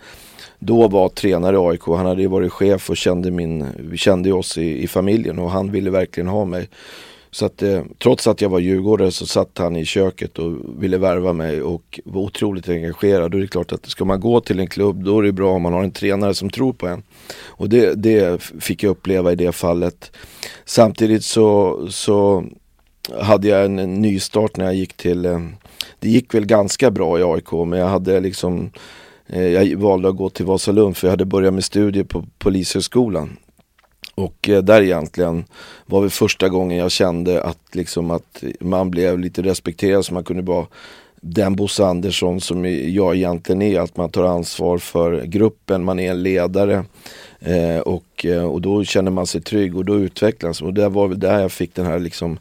då 0.58 0.88
var 0.88 1.08
tränare 1.08 1.56
i 1.56 1.58
AIK. 1.58 1.86
Han 1.86 2.06
hade 2.06 2.22
ju 2.22 2.28
varit 2.28 2.52
chef 2.52 2.90
och 2.90 2.96
kände, 2.96 3.30
min, 3.30 3.66
kände 3.96 4.32
oss 4.32 4.58
i, 4.58 4.82
i 4.82 4.88
familjen 4.88 5.38
och 5.38 5.50
han 5.50 5.72
ville 5.72 5.90
verkligen 5.90 6.28
ha 6.28 6.44
mig. 6.44 6.68
Så 7.30 7.46
att 7.46 7.62
eh, 7.62 7.82
trots 7.98 8.26
att 8.26 8.40
jag 8.40 8.48
var 8.48 8.58
djurgårdare 8.58 9.10
så 9.10 9.26
satt 9.26 9.58
han 9.58 9.76
i 9.76 9.84
köket 9.84 10.38
och 10.38 10.82
ville 10.82 10.98
värva 10.98 11.32
mig 11.32 11.62
och 11.62 12.00
var 12.04 12.22
otroligt 12.22 12.68
engagerad. 12.68 13.30
Då 13.30 13.38
är 13.38 13.42
det 13.42 13.48
klart 13.48 13.72
att 13.72 13.86
ska 13.86 14.04
man 14.04 14.20
gå 14.20 14.40
till 14.40 14.60
en 14.60 14.66
klubb 14.66 15.04
då 15.04 15.18
är 15.18 15.22
det 15.22 15.32
bra 15.32 15.52
om 15.52 15.62
man 15.62 15.72
har 15.72 15.84
en 15.84 15.90
tränare 15.90 16.34
som 16.34 16.50
tror 16.50 16.72
på 16.72 16.86
en. 16.86 17.02
Och 17.44 17.68
det, 17.68 17.94
det 17.94 18.42
fick 18.42 18.82
jag 18.82 18.90
uppleva 18.90 19.32
i 19.32 19.36
det 19.36 19.52
fallet. 19.52 20.12
Samtidigt 20.64 21.24
så, 21.24 21.80
så 21.90 22.44
hade 23.20 23.48
jag 23.48 23.64
en, 23.64 23.78
en 23.78 23.94
ny 23.94 24.20
start 24.20 24.56
när 24.56 24.64
jag 24.64 24.74
gick 24.74 24.96
till, 24.96 25.24
eh, 25.24 25.40
det 25.98 26.08
gick 26.08 26.34
väl 26.34 26.46
ganska 26.46 26.90
bra 26.90 27.18
i 27.18 27.22
AIK 27.22 27.52
men 27.52 27.78
jag 27.78 27.88
hade 27.88 28.20
liksom 28.20 28.70
eh, 29.26 29.46
jag 29.46 29.76
valde 29.76 30.08
att 30.08 30.16
gå 30.16 30.30
till 30.30 30.46
Vasalund 30.46 30.96
för 30.96 31.06
jag 31.06 31.12
hade 31.12 31.24
börjat 31.24 31.54
med 31.54 31.64
studier 31.64 32.04
på 32.04 32.24
Polishögskolan. 32.38 33.36
Och 34.14 34.48
eh, 34.48 34.62
där 34.62 34.82
egentligen 34.82 35.44
var 35.86 36.02
det 36.02 36.10
första 36.10 36.48
gången 36.48 36.78
jag 36.78 36.90
kände 36.90 37.42
att, 37.42 37.58
liksom 37.72 38.10
att 38.10 38.44
man 38.60 38.90
blev 38.90 39.18
lite 39.18 39.42
respekterad 39.42 40.04
så 40.04 40.14
man 40.14 40.24
kunde 40.24 40.42
vara 40.42 40.66
den 41.26 41.56
Bosse 41.56 41.84
Andersson 41.84 42.40
som 42.40 42.64
jag 42.94 43.16
egentligen 43.16 43.62
är, 43.62 43.80
att 43.80 43.96
man 43.96 44.10
tar 44.10 44.24
ansvar 44.24 44.78
för 44.78 45.22
gruppen, 45.24 45.84
man 45.84 46.00
är 46.00 46.10
en 46.10 46.22
ledare. 46.22 46.84
Eh, 47.40 47.78
och, 47.78 48.24
eh, 48.24 48.44
och 48.44 48.60
då 48.60 48.84
känner 48.84 49.10
man 49.10 49.26
sig 49.26 49.40
trygg 49.40 49.76
och 49.76 49.84
då 49.84 49.96
utvecklas 49.96 50.62
och 50.62 50.74
det 50.74 50.88
var 50.88 51.08
väl 51.08 51.20
där 51.20 51.40
jag 51.40 51.52
fick 51.52 51.74
den 51.74 51.86
här 51.86 51.98
liksom 51.98 52.38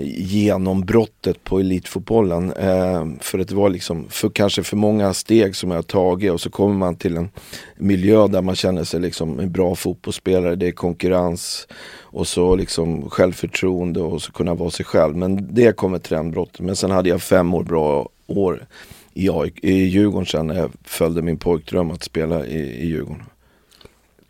genombrottet 0.00 1.44
på 1.44 1.60
elitfotbollen. 1.60 2.52
Eh, 2.52 3.06
för 3.20 3.38
det 3.38 3.52
var 3.52 3.68
liksom 3.68 4.06
för, 4.08 4.28
kanske 4.28 4.62
för 4.62 4.76
många 4.76 5.14
steg 5.14 5.56
som 5.56 5.70
jag 5.70 5.78
har 5.78 5.82
tagit 5.82 6.32
och 6.32 6.40
så 6.40 6.50
kommer 6.50 6.74
man 6.74 6.96
till 6.96 7.16
en 7.16 7.28
miljö 7.76 8.28
där 8.28 8.42
man 8.42 8.56
känner 8.56 8.84
sig 8.84 9.00
liksom 9.00 9.40
en 9.40 9.52
bra 9.52 9.74
fotbollsspelare. 9.74 10.54
Det 10.54 10.66
är 10.66 10.72
konkurrens 10.72 11.68
och 12.00 12.26
så 12.26 12.56
liksom 12.56 13.10
självförtroende 13.10 14.00
och 14.00 14.22
så 14.22 14.32
kunna 14.32 14.54
vara 14.54 14.70
sig 14.70 14.86
själv. 14.86 15.16
Men 15.16 15.54
det 15.54 15.76
kom 15.76 15.94
ett 15.94 16.04
trendbrott. 16.04 16.60
Men 16.60 16.76
sen 16.76 16.90
hade 16.90 17.08
jag 17.08 17.22
fem 17.22 17.54
år 17.54 17.62
bra 17.62 18.08
år 18.26 18.66
i, 19.14 19.28
i 19.62 19.72
Djurgården 19.72 20.26
sen 20.26 20.46
när 20.46 20.54
jag 20.54 20.70
följde 20.84 21.22
min 21.22 21.36
pojkdröm 21.36 21.90
att 21.90 22.02
spela 22.02 22.46
i, 22.46 22.58
i 22.58 22.86
Djurgården. 22.86 23.22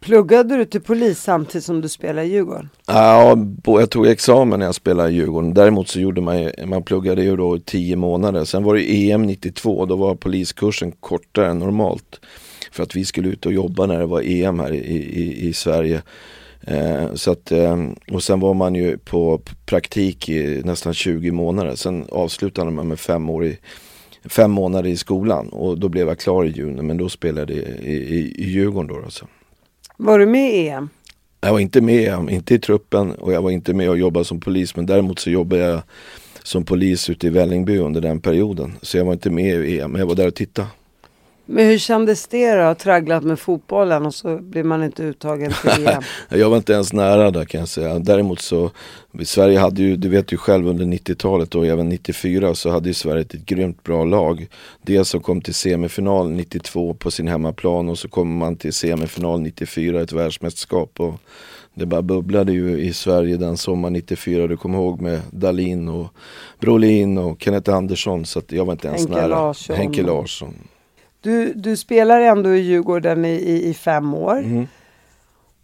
Pluggade 0.05 0.57
du 0.57 0.65
till 0.65 0.81
polis 0.81 1.23
samtidigt 1.23 1.65
som 1.65 1.81
du 1.81 1.89
spelade 1.89 2.27
i 2.27 2.31
Djurgården? 2.31 2.69
Ja, 2.87 3.39
jag 3.65 3.91
tog 3.91 4.07
examen 4.07 4.59
när 4.59 4.67
jag 4.67 4.75
spelade 4.75 5.11
i 5.11 5.15
Djurgården. 5.15 5.55
Däremot 5.55 5.89
så 5.89 6.01
gjorde 6.01 6.21
man, 6.21 6.51
man 6.67 6.83
pluggade 6.83 7.23
ju 7.23 7.37
då 7.37 7.57
i 7.57 7.61
tio 7.61 7.97
månader. 7.97 8.45
Sen 8.45 8.63
var 8.63 8.75
det 8.75 9.11
EM 9.11 9.23
92, 9.23 9.87
då 9.87 9.97
var 9.97 10.15
poliskursen 10.15 10.93
kortare 10.93 11.51
än 11.51 11.59
normalt. 11.59 12.21
För 12.73 12.83
att 12.83 12.97
vi 12.97 13.05
skulle 13.05 13.29
ut 13.29 13.47
och 13.47 13.53
jobba 13.53 13.87
när 13.87 13.99
det 13.99 14.07
var 14.07 14.23
EM 14.23 14.61
här 14.61 14.73
i, 14.73 14.97
i, 14.97 15.49
i 15.49 15.53
Sverige. 15.53 16.03
Eh, 16.61 17.15
så 17.15 17.31
att, 17.31 17.53
eh, 17.53 17.77
och 18.13 18.23
sen 18.23 18.41
var 18.41 18.55
man 18.55 18.75
ju 18.75 18.99
på 18.99 19.41
praktik 19.67 20.29
i 20.29 20.63
nästan 20.65 20.95
20 20.95 21.31
månader. 21.31 21.75
Sen 21.75 22.07
avslutade 22.13 22.71
man 22.71 22.89
med 22.89 23.01
fem 23.01 23.31
år 23.31 23.45
i 23.45 23.59
fem 24.25 24.51
månader 24.51 24.91
i 24.91 24.97
skolan 24.97 25.49
och 25.49 25.79
då 25.79 25.89
blev 25.89 26.09
jag 26.09 26.19
klar 26.19 26.45
i 26.45 26.49
juni 26.49 26.83
men 26.83 26.97
då 26.97 27.09
spelade 27.09 27.53
jag 27.53 27.63
i, 27.63 27.93
i, 27.93 28.35
i 28.39 28.51
Djurgården 28.51 28.89
då 28.89 29.05
alltså. 29.05 29.27
Var 29.97 30.19
du 30.19 30.27
med 30.27 30.55
i 30.55 30.69
EM? 30.69 30.89
Jag 31.41 31.53
var 31.53 31.61
inte 31.61 31.81
med, 31.81 31.95
i 31.95 32.07
EM, 32.07 32.29
inte 32.29 32.55
i 32.55 32.59
truppen 32.59 33.13
och 33.13 33.33
jag 33.33 33.43
var 33.43 33.51
inte 33.51 33.75
med 33.75 33.91
och 33.91 33.99
jobbade 33.99 34.25
som 34.25 34.41
polis 34.41 34.77
men 34.77 34.87
däremot 34.87 35.19
så 35.19 35.31
jobbade 35.31 35.63
jag 35.63 35.83
som 36.43 36.65
polis 36.65 37.11
ute 37.11 37.27
i 37.27 37.31
Vällingby 37.31 37.79
under 37.79 38.01
den 38.01 38.21
perioden. 38.21 38.73
Så 38.83 38.97
jag 38.97 39.05
var 39.05 39.13
inte 39.13 39.31
med 39.31 39.65
i 39.65 39.81
EM, 39.81 39.91
men 39.91 39.99
jag 39.99 40.07
var 40.07 40.15
där 40.15 40.27
och 40.27 40.35
tittade. 40.35 40.69
Men 41.47 41.67
hur 41.67 41.79
kändes 41.79 42.27
det 42.27 42.55
då? 42.55 42.63
Att 42.63 42.79
tragglat 42.79 43.25
med 43.25 43.39
fotbollen 43.39 44.07
och 44.07 44.15
så 44.15 44.37
blir 44.39 44.65
man 44.65 44.85
inte 44.85 45.03
uttagen 45.03 45.53
till 45.63 45.87
EM? 45.89 46.03
jag 46.29 46.51
var 46.51 46.57
inte 46.57 46.73
ens 46.73 46.93
nära 46.93 47.31
där 47.31 47.45
kan 47.45 47.59
jag 47.61 47.69
säga. 47.69 47.99
Däremot 47.99 48.41
så, 48.41 48.71
Sverige 49.25 49.59
hade 49.59 49.83
ju, 49.83 49.97
du 49.97 50.09
vet 50.09 50.33
ju 50.33 50.37
själv 50.37 50.69
under 50.69 50.85
90-talet 50.85 51.55
och 51.55 51.67
även 51.67 51.89
94 51.89 52.55
så 52.55 52.71
hade 52.71 52.89
ju 52.89 52.95
Sverige 52.95 53.23
ett 53.23 53.33
grymt 53.33 53.83
bra 53.83 54.05
lag. 54.05 54.47
Dels 54.83 55.09
så 55.09 55.21
kom 55.21 55.41
till 55.41 55.55
semifinal 55.55 56.31
92 56.31 56.95
på 56.95 57.11
sin 57.11 57.29
hemmaplan 57.29 57.89
och 57.89 57.99
så 57.99 58.09
kommer 58.09 58.37
man 58.37 58.57
till 58.57 58.73
semifinal 58.73 59.41
94, 59.41 60.03
ett 60.03 60.13
världsmästerskap. 60.13 61.01
Och 61.01 61.15
det 61.75 61.87
bara 61.87 62.03
bubblade 62.03 62.53
ju 62.53 62.81
i 62.81 62.93
Sverige 62.93 63.37
den 63.37 63.57
sommaren 63.57 63.93
94. 63.93 64.47
Du 64.47 64.57
kommer 64.57 64.79
ihåg 64.79 65.01
med 65.01 65.21
Dalin 65.31 65.89
och 65.89 66.07
Brolin 66.61 67.19
och 67.19 67.43
Kenneth 67.43 67.75
Andersson. 67.75 68.27
Så 68.27 68.39
att 68.39 68.53
jag 68.53 68.65
var 68.65 68.73
inte 68.73 68.89
ens 68.89 69.01
Henke 69.01 69.15
nära. 69.21 69.27
Larsson. 69.29 69.77
Henke 69.77 70.03
Larsson. 70.03 70.55
Du, 71.25 71.53
du 71.55 71.77
spelar 71.77 72.21
ändå 72.21 72.55
i 72.55 72.61
Djurgården 72.61 73.25
i, 73.25 73.29
i, 73.29 73.69
i 73.69 73.75
fem 73.75 74.15
år. 74.15 74.39
Mm. 74.39 74.67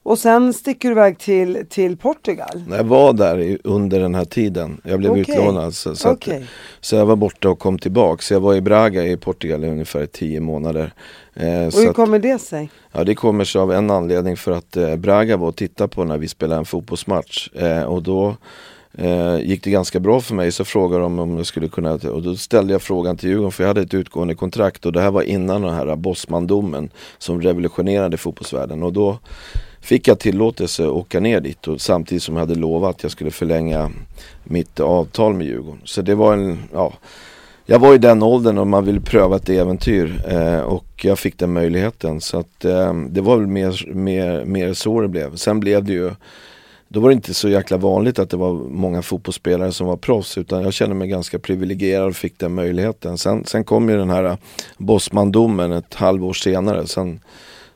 Och 0.03 0.19
sen 0.19 0.53
sticker 0.53 0.89
du 0.89 0.93
iväg 0.93 1.19
till, 1.19 1.67
till 1.69 1.97
Portugal. 1.97 2.63
Jag 2.71 2.85
var 2.85 3.13
där 3.13 3.39
i, 3.41 3.59
under 3.65 4.01
den 4.01 4.15
här 4.15 4.25
tiden. 4.25 4.81
Jag 4.85 4.99
blev 4.99 5.13
Okej. 5.13 5.21
utlånad. 5.29 5.75
Så, 5.75 5.97
så, 5.97 6.09
att, 6.09 6.15
Okej. 6.15 6.47
så 6.81 6.97
jag 6.97 7.07
var 7.07 7.17
borta 7.17 7.49
och 7.49 7.59
kom 7.59 7.79
tillbaka. 7.79 8.23
Så 8.23 8.35
jag 8.35 8.41
var 8.41 8.55
i 8.55 8.61
Braga 8.61 9.05
i 9.07 9.17
Portugal 9.17 9.65
i 9.65 9.69
ungefär 9.69 10.07
tio 10.07 10.41
månader. 10.41 10.93
Eh, 11.35 11.67
Och 11.67 11.73
hur 11.73 11.89
att, 11.89 11.97
kommer 11.97 12.19
det 12.19 12.39
sig? 12.39 12.71
ja, 12.93 13.05
det 13.05 13.15
kommer 13.15 13.45
sig 13.45 13.61
av 13.61 13.73
en 13.73 13.91
anledning 13.91 14.37
för 14.37 14.53
att 14.53 14.77
eh, 14.77 14.97
Braga 14.97 15.37
var 15.37 15.49
och 15.49 15.57
tittade 15.57 15.89
på 15.89 16.05
när 16.05 16.19
vi 16.19 16.29
spelade 16.29 16.59
en 16.59 16.65
fotbollsmatch. 16.65 17.49
Eh, 17.55 17.83
och 17.83 18.03
då 18.03 18.37
eh, 18.93 19.41
gick 19.41 19.65
det 19.65 19.71
ganska 19.71 20.01
bra 20.01 20.21
för 20.21 20.35
mig 20.35 20.53
så 20.53 20.65
frågade 20.65 21.03
de 21.03 21.19
om 21.19 21.37
jag 21.37 21.47
skulle 21.47 21.69
kunna 21.69 21.93
och 21.93 22.23
då 22.23 22.37
ställde 22.37 22.73
jag 22.73 22.83
frågan 22.83 23.17
till 23.17 23.29
Djurgården 23.29 23.53
för 23.53 23.65
jag 23.65 23.69
hade 23.69 23.81
ett 23.81 23.95
utgående 23.95 24.35
kontrakt 24.35 24.87
och 24.87 24.93
det 24.93 25.01
här 25.01 25.11
var 25.11 25.23
innan 25.23 25.63
den 25.63 25.75
här 25.75 25.97
Bosman-domen 25.97 26.91
som 27.19 27.43
revolutionerade 27.43 28.17
fotbollsvärlden 28.17 28.83
och 28.83 28.93
då 28.93 29.19
fick 29.81 30.09
jag 30.09 30.19
tillåtelse 30.19 30.85
att 30.85 30.91
åka 30.91 31.21
ner 31.21 31.41
dit 31.41 31.69
och 31.69 31.81
samtidigt 31.81 32.23
som 32.23 32.35
jag 32.35 32.41
hade 32.41 32.55
lovat 32.55 32.97
att 32.97 33.03
jag 33.03 33.13
skulle 33.13 33.31
förlänga 33.31 33.91
mitt 34.45 34.81
avtal 34.81 35.35
med 35.35 35.47
Djurgården. 35.47 35.81
Så 35.85 36.03
det 36.03 36.15
var 36.15 36.35
en, 36.35 36.59
ja 36.73 36.93
jag 37.71 37.79
var 37.79 37.95
i 37.95 37.99
den 37.99 38.23
åldern 38.23 38.59
och 38.59 38.67
man 38.67 38.85
ville 38.85 39.01
pröva 39.01 39.37
ett 39.37 39.49
äventyr 39.49 40.23
eh, 40.29 40.61
och 40.61 41.05
jag 41.05 41.19
fick 41.19 41.39
den 41.39 41.53
möjligheten. 41.53 42.21
Så 42.21 42.39
att 42.39 42.65
eh, 42.65 42.95
det 42.95 43.21
var 43.21 43.37
väl 43.37 43.47
mer, 43.47 43.95
mer, 43.95 44.45
mer 44.45 44.75
så 44.75 45.01
det 45.01 45.09
blev. 45.09 45.37
Sen 45.37 45.61
blev 45.61 45.85
det 45.85 45.93
ju 45.93 46.11
då 46.93 47.01
var 47.01 47.09
det 47.09 47.15
inte 47.15 47.35
så 47.35 47.49
jäkla 47.49 47.77
vanligt 47.77 48.19
att 48.19 48.31
det 48.31 48.37
var 48.37 48.53
många 48.53 49.03
fotbollsspelare 49.03 49.73
som 49.73 49.87
var 49.87 49.97
proffs 49.97 50.39
utan 50.39 50.63
jag 50.63 50.73
kände 50.73 50.95
mig 50.95 51.09
ganska 51.09 51.39
privilegierad 51.39 52.09
och 52.09 52.17
fick 52.17 52.39
den 52.39 52.55
möjligheten. 52.55 53.19
Sen, 53.19 53.45
sen 53.45 53.65
kom 53.65 53.89
ju 53.89 53.97
den 53.97 54.11
här 54.11 54.25
äh, 54.25 54.37
Bosman-domen 54.79 55.73
ett 55.73 55.95
halvår 55.95 56.33
senare. 56.33 56.87
Sen, 56.87 57.21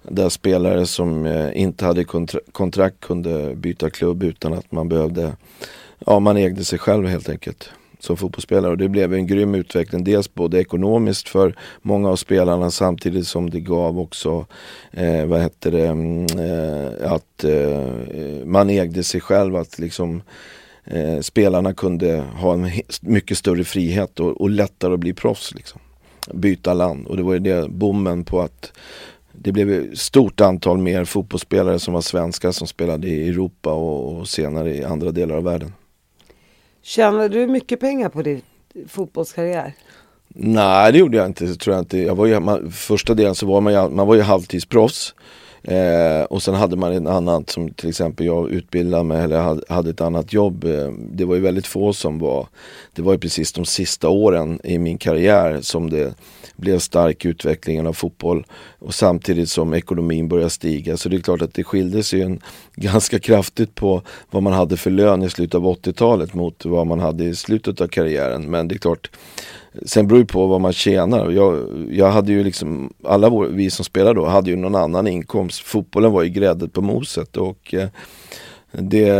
där 0.02 0.28
spelare 0.28 0.86
som 0.86 1.26
äh, 1.26 1.60
inte 1.62 1.84
hade 1.84 2.04
kontra 2.04 2.40
kontrakt 2.52 3.00
kunde 3.00 3.54
byta 3.54 3.90
klubb 3.90 4.22
utan 4.22 4.52
att 4.52 4.72
man 4.72 4.88
behövde, 4.88 5.36
ja 6.06 6.20
man 6.20 6.36
ägde 6.36 6.64
sig 6.64 6.78
själv 6.78 7.06
helt 7.06 7.28
enkelt 7.28 7.70
som 8.04 8.16
fotbollsspelare 8.16 8.70
och 8.70 8.78
det 8.78 8.88
blev 8.88 9.14
en 9.14 9.26
grym 9.26 9.54
utveckling. 9.54 10.04
Dels 10.04 10.34
både 10.34 10.60
ekonomiskt 10.60 11.28
för 11.28 11.54
många 11.82 12.10
av 12.10 12.16
spelarna 12.16 12.70
samtidigt 12.70 13.26
som 13.26 13.50
det 13.50 13.60
gav 13.60 14.00
också 14.00 14.46
eh, 14.92 15.26
vad 15.26 15.40
heter 15.40 15.70
det, 15.70 15.86
eh, 15.86 16.83
att 17.00 17.44
eh, 17.44 18.44
man 18.44 18.70
ägde 18.70 19.04
sig 19.04 19.20
själv. 19.20 19.56
Att 19.56 19.78
liksom 19.78 20.22
eh, 20.84 21.20
spelarna 21.20 21.74
kunde 21.74 22.16
ha 22.20 22.52
en 22.54 22.70
mycket 23.00 23.38
större 23.38 23.64
frihet 23.64 24.20
och, 24.20 24.40
och 24.40 24.50
lättare 24.50 24.94
att 24.94 25.00
bli 25.00 25.12
proffs. 25.12 25.54
Liksom. 25.54 25.80
Byta 26.32 26.74
land 26.74 27.06
och 27.06 27.16
det 27.16 27.22
var 27.22 27.32
ju 27.32 27.38
det 27.38 27.68
bommen 27.68 28.24
på 28.24 28.40
att 28.40 28.72
det 29.32 29.52
blev 29.52 29.70
ett 29.70 29.98
stort 29.98 30.40
antal 30.40 30.78
mer 30.78 31.04
fotbollsspelare 31.04 31.78
som 31.78 31.94
var 31.94 32.00
svenska 32.00 32.52
som 32.52 32.66
spelade 32.66 33.08
i 33.08 33.28
Europa 33.28 33.72
och, 33.72 34.18
och 34.18 34.28
senare 34.28 34.74
i 34.74 34.84
andra 34.84 35.10
delar 35.10 35.36
av 35.36 35.44
världen. 35.44 35.72
Tjänade 36.82 37.28
du 37.28 37.46
mycket 37.46 37.80
pengar 37.80 38.08
på 38.08 38.22
din 38.22 38.42
fotbollskarriär? 38.88 39.72
Nej 40.28 40.92
det 40.92 40.98
gjorde 40.98 41.16
jag 41.16 41.26
inte, 41.26 41.54
tror 41.54 41.74
jag 41.76 41.82
inte. 41.82 41.98
Jag 41.98 42.14
var 42.14 42.26
ju, 42.26 42.40
man, 42.40 42.70
första 42.70 43.14
delen 43.14 43.34
så 43.34 43.46
var 43.46 43.60
man 43.60 43.72
ju, 43.72 43.88
man 43.88 44.06
var 44.06 44.14
ju 44.14 44.20
halvtidsproffs. 44.20 45.14
Eh, 45.18 45.24
Eh, 45.64 46.24
och 46.24 46.42
sen 46.42 46.54
hade 46.54 46.76
man 46.76 46.92
en 46.92 47.06
annan 47.06 47.44
som 47.46 47.70
till 47.70 47.88
exempel 47.88 48.26
jag 48.26 48.50
utbildade 48.50 49.04
mig 49.04 49.22
eller 49.22 49.72
hade 49.72 49.90
ett 49.90 50.00
annat 50.00 50.32
jobb. 50.32 50.64
Eh, 50.64 50.92
det 51.10 51.24
var 51.24 51.34
ju 51.34 51.40
väldigt 51.40 51.66
få 51.66 51.92
som 51.92 52.18
var, 52.18 52.48
det 52.92 53.02
var 53.02 53.12
ju 53.12 53.18
precis 53.18 53.52
de 53.52 53.64
sista 53.64 54.08
åren 54.08 54.60
i 54.64 54.78
min 54.78 54.98
karriär 54.98 55.60
som 55.60 55.90
det 55.90 56.14
blev 56.56 56.78
stark 56.78 57.24
utvecklingen 57.24 57.86
av 57.86 57.92
fotboll 57.92 58.46
och 58.78 58.94
samtidigt 58.94 59.50
som 59.50 59.74
ekonomin 59.74 60.28
började 60.28 60.50
stiga. 60.50 60.96
Så 60.96 61.08
det 61.08 61.16
är 61.16 61.20
klart 61.20 61.42
att 61.42 61.54
det 61.54 61.64
skilde 61.64 62.02
sig 62.02 62.22
en, 62.22 62.40
ganska 62.74 63.18
kraftigt 63.18 63.74
på 63.74 64.02
vad 64.30 64.42
man 64.42 64.52
hade 64.52 64.76
för 64.76 64.90
lön 64.90 65.22
i 65.22 65.30
slutet 65.30 65.54
av 65.54 65.64
80-talet 65.64 66.34
mot 66.34 66.64
vad 66.64 66.86
man 66.86 67.00
hade 67.00 67.24
i 67.24 67.34
slutet 67.34 67.80
av 67.80 67.86
karriären. 67.86 68.50
Men 68.50 68.68
det 68.68 68.74
är 68.74 68.78
klart, 68.78 69.10
sen 69.82 70.06
beror 70.06 70.18
det 70.18 70.26
på 70.26 70.46
vad 70.46 70.60
man 70.60 70.72
tjänar. 70.72 71.30
Jag, 71.30 71.68
jag 71.90 72.10
hade 72.10 72.32
ju 72.32 72.44
liksom, 72.44 72.92
alla 73.04 73.28
vår, 73.28 73.46
vi 73.46 73.70
som 73.70 73.84
spelade 73.84 74.20
då 74.20 74.26
hade 74.26 74.50
ju 74.50 74.56
någon 74.56 74.74
annan 74.74 75.06
inkomst. 75.06 75.60
Fotbollen 75.60 76.12
var 76.12 76.22
ju 76.22 76.28
gräddet 76.28 76.72
på 76.72 76.80
moset 76.80 77.36
och 77.36 77.74
eh, 77.74 77.88
det, 78.72 79.12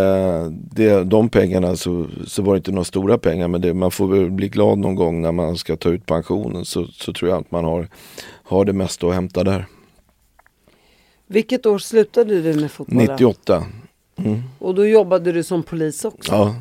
det, 0.51 1.05
de 1.05 1.29
pengarna 1.29 1.77
så, 1.77 2.07
så 2.27 2.43
var 2.43 2.55
det 2.55 2.57
inte 2.57 2.71
några 2.71 2.85
stora 2.85 3.19
pengar 3.19 3.49
men 3.49 3.61
det, 3.61 3.75
man 3.75 3.91
får 3.91 4.07
väl 4.07 4.31
bli 4.31 4.49
glad 4.49 4.79
någon 4.79 4.95
gång 4.95 5.23
när 5.23 5.33
man 5.33 5.57
ska 5.57 5.77
ta 5.77 5.89
ut 5.89 6.07
pensionen 6.07 6.65
så, 6.65 6.87
så 6.87 7.13
tror 7.13 7.31
jag 7.31 7.41
att 7.41 7.51
man 7.51 7.65
har, 7.65 7.89
har 8.43 8.65
det 8.65 8.73
mesta 8.73 9.07
att 9.07 9.15
hämta 9.15 9.45
där. 9.45 9.67
Vilket 11.27 11.67
år 11.67 11.79
slutade 11.79 12.43
du 12.43 12.61
med 12.61 12.71
fotbollen? 12.71 13.07
98. 13.07 13.65
Mm. 14.17 14.43
Och 14.59 14.75
då 14.75 14.87
jobbade 14.87 15.33
du 15.33 15.43
som 15.43 15.63
polis 15.63 16.05
också? 16.05 16.33
Ja. 16.33 16.55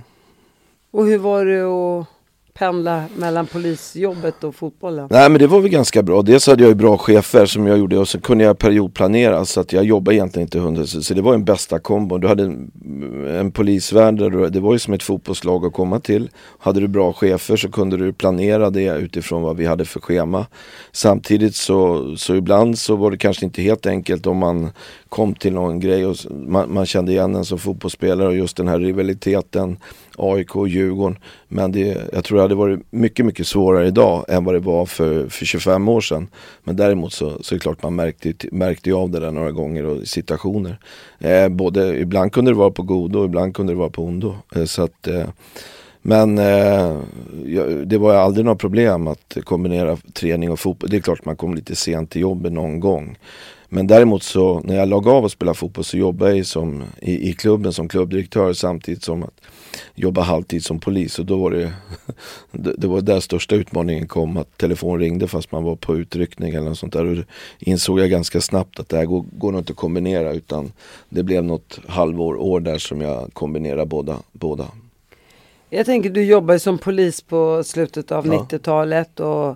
Och 0.92 1.06
hur 1.06 1.18
var 1.18 1.46
det 1.46 1.62
att 1.62 2.08
pendla 2.54 3.04
mellan 3.16 3.48
polisjobbet 3.48 4.44
och 4.44 4.56
fotbollen? 4.56 5.08
Nej 5.12 5.30
men 5.30 5.40
det 5.40 5.48
var 5.48 5.62
väl 5.62 5.72
ganska 5.72 6.04
bra. 6.04 6.22
Dels 6.22 6.48
hade 6.48 6.64
jag 6.64 6.70
ju 6.70 6.76
bra 6.76 6.98
chefer 6.98 7.46
som 7.46 7.68
jag 7.68 7.78
gjorde 7.78 7.98
och 7.98 8.08
så 8.08 8.22
kunde 8.22 8.44
jag 8.44 8.60
periodplanera 8.60 9.46
så 9.46 9.60
att 9.60 9.74
jag 9.74 9.84
jobbade 9.84 10.16
egentligen 10.16 10.46
inte 10.46 10.60
hundra 10.60 10.86
så 10.86 11.14
det 11.14 11.22
var 11.22 11.34
en 11.34 11.46
bästa 11.46 11.80
kombo. 11.80 12.18
Du 12.18 12.28
hade 12.28 12.44
en, 12.44 12.72
en 13.40 13.52
polisvärld, 13.52 14.18
där 14.18 14.50
det 14.50 14.60
var 14.60 14.74
ju 14.74 14.80
som 14.80 14.94
ett 14.94 15.04
fotbollslag 15.04 15.66
att 15.66 15.74
komma 15.74 16.00
till. 16.00 16.30
Hade 16.60 16.80
du 16.80 16.88
bra 16.88 17.14
chefer 17.14 17.56
så 17.56 17.72
kunde 17.72 17.98
du 17.98 18.14
planera 18.14 18.70
det 18.70 18.98
utifrån 18.98 19.42
vad 19.42 19.58
vi 19.58 19.66
hade 19.66 19.86
för 19.86 20.00
schema. 20.00 20.46
Samtidigt 20.92 21.56
så, 21.56 22.14
så 22.18 22.36
ibland 22.36 22.78
så 22.78 22.96
var 22.96 23.12
det 23.12 23.18
kanske 23.18 23.46
inte 23.46 23.62
helt 23.62 23.86
enkelt 23.86 24.28
om 24.28 24.38
man 24.38 24.72
kom 25.14 25.36
till 25.36 25.54
någon 25.54 25.80
grej 25.80 26.06
och 26.06 26.16
man, 26.32 26.74
man 26.74 26.86
kände 26.86 27.12
igen 27.12 27.36
en 27.36 27.46
som 27.46 27.60
fotbollsspelare 27.60 28.28
och 28.28 28.36
just 28.36 28.58
den 28.58 28.68
här 28.68 28.80
rivaliteten 28.80 29.78
AIK 30.18 30.56
och 30.56 30.68
Djurgården. 30.68 31.18
Men 31.48 31.72
det, 31.72 32.10
jag 32.14 32.24
tror 32.24 32.38
det 32.38 32.42
hade 32.42 32.56
varit 32.56 32.80
mycket, 32.90 33.26
mycket 33.26 33.48
svårare 33.48 33.88
idag 33.88 34.26
än 34.28 34.44
vad 34.44 34.56
det 34.56 34.60
var 34.60 34.86
för, 34.86 35.30
för 35.30 35.46
25 35.46 35.90
år 35.90 36.02
sedan. 36.02 36.28
Men 36.64 36.76
däremot 36.76 37.14
så, 37.14 37.44
så 37.44 37.56
är 37.56 37.60
det 37.60 37.64
klart 37.64 37.84
man 37.84 37.96
märkte, 37.96 38.34
märkte 38.52 38.94
av 38.94 39.10
det 39.10 39.20
där 39.20 39.32
några 39.32 39.52
gånger 39.52 39.86
och 39.86 40.08
situationer. 40.08 40.78
Eh, 41.20 41.50
både, 41.50 42.00
ibland 42.00 42.32
kunde 42.32 42.52
det 42.52 42.56
vara 42.56 42.72
på 42.72 42.84
godo 42.84 43.20
och 43.20 43.26
ibland 43.26 43.56
kunde 43.56 43.74
det 43.74 43.78
vara 43.78 43.90
på 43.90 44.04
ondo. 44.04 44.36
Eh, 44.56 44.66
så 44.66 44.84
att, 44.84 45.08
eh, 45.08 45.28
men 46.02 46.38
eh, 46.38 46.98
det 47.86 47.98
var 47.98 48.16
aldrig 48.16 48.46
några 48.46 48.58
problem 48.58 49.08
att 49.08 49.38
kombinera 49.44 49.98
träning 50.14 50.52
och 50.52 50.60
fotboll. 50.60 50.90
Det 50.90 50.98
är 50.98 51.02
klart 51.02 51.26
man 51.26 51.36
kom 51.36 51.56
lite 51.56 51.76
sent 51.76 52.10
till 52.10 52.22
jobbet 52.22 52.54
någon 52.54 52.80
gång. 52.80 53.18
Men 53.74 53.88
däremot 53.88 54.24
så 54.24 54.60
när 54.60 54.76
jag 54.76 54.90
lag 54.90 55.08
av 55.08 55.26
att 55.26 55.32
spela 55.32 55.54
fotboll 55.54 55.84
så 55.84 55.98
jobbade 55.98 56.38
jag 56.38 56.46
som, 56.46 56.84
i, 57.00 57.30
i 57.30 57.34
klubben 57.34 57.74
som 57.74 57.88
klubbdirektör 57.88 58.54
samtidigt 58.54 59.04
som 59.04 59.24
att 59.24 59.42
jobba 59.96 60.22
halvtid 60.22 60.66
som 60.66 60.80
polis. 60.80 61.20
Och 61.20 61.26
då 61.26 61.38
var 61.38 61.52
det, 62.52 62.74
det 62.78 62.88
var 62.88 63.02
där 63.02 63.20
största 63.20 63.56
utmaningen 63.56 64.08
kom 64.08 64.38
att 64.38 64.58
telefon 64.58 65.00
ringde 65.00 65.28
fast 65.28 65.52
man 65.52 65.64
var 65.64 65.76
på 65.76 65.98
utryckning 65.98 66.54
eller 66.54 66.70
något 66.70 66.78
sånt 66.78 66.94
där. 66.94 67.06
Och 67.06 67.26
insåg 67.60 68.00
jag 68.00 68.10
ganska 68.10 68.42
snabbt 68.42 68.80
att 68.80 68.90
det 68.90 68.98
här 68.98 69.06
går, 69.06 69.26
går 69.32 69.52
nog 69.52 69.62
inte 69.62 69.74
att 69.74 69.78
kombinera 69.78 70.32
utan 70.32 70.72
det 71.10 71.24
blev 71.24 71.44
något 71.44 71.80
halvår, 71.88 72.36
år 72.36 72.60
där 72.60 72.78
som 72.78 73.02
jag 73.02 73.34
kombinerade 73.34 73.86
båda. 73.86 74.18
båda. 74.32 74.68
Jag 75.70 75.86
tänker 75.86 76.10
du 76.10 76.24
jobbar 76.24 76.58
som 76.58 76.78
polis 76.78 77.22
på 77.22 77.64
slutet 77.64 78.12
av 78.12 78.28
ja. 78.28 78.34
90-talet 78.34 79.20
och 79.20 79.56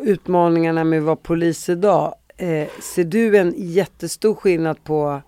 utmaningarna 0.00 0.84
med 0.84 0.98
att 0.98 1.04
vara 1.04 1.16
polis 1.16 1.68
idag. 1.68 2.14
Eh, 2.40 2.68
ser 2.82 3.04
du 3.04 3.36
en 3.36 3.54
jättestor 3.56 4.34
skillnad 4.34 4.84
på 4.84 5.22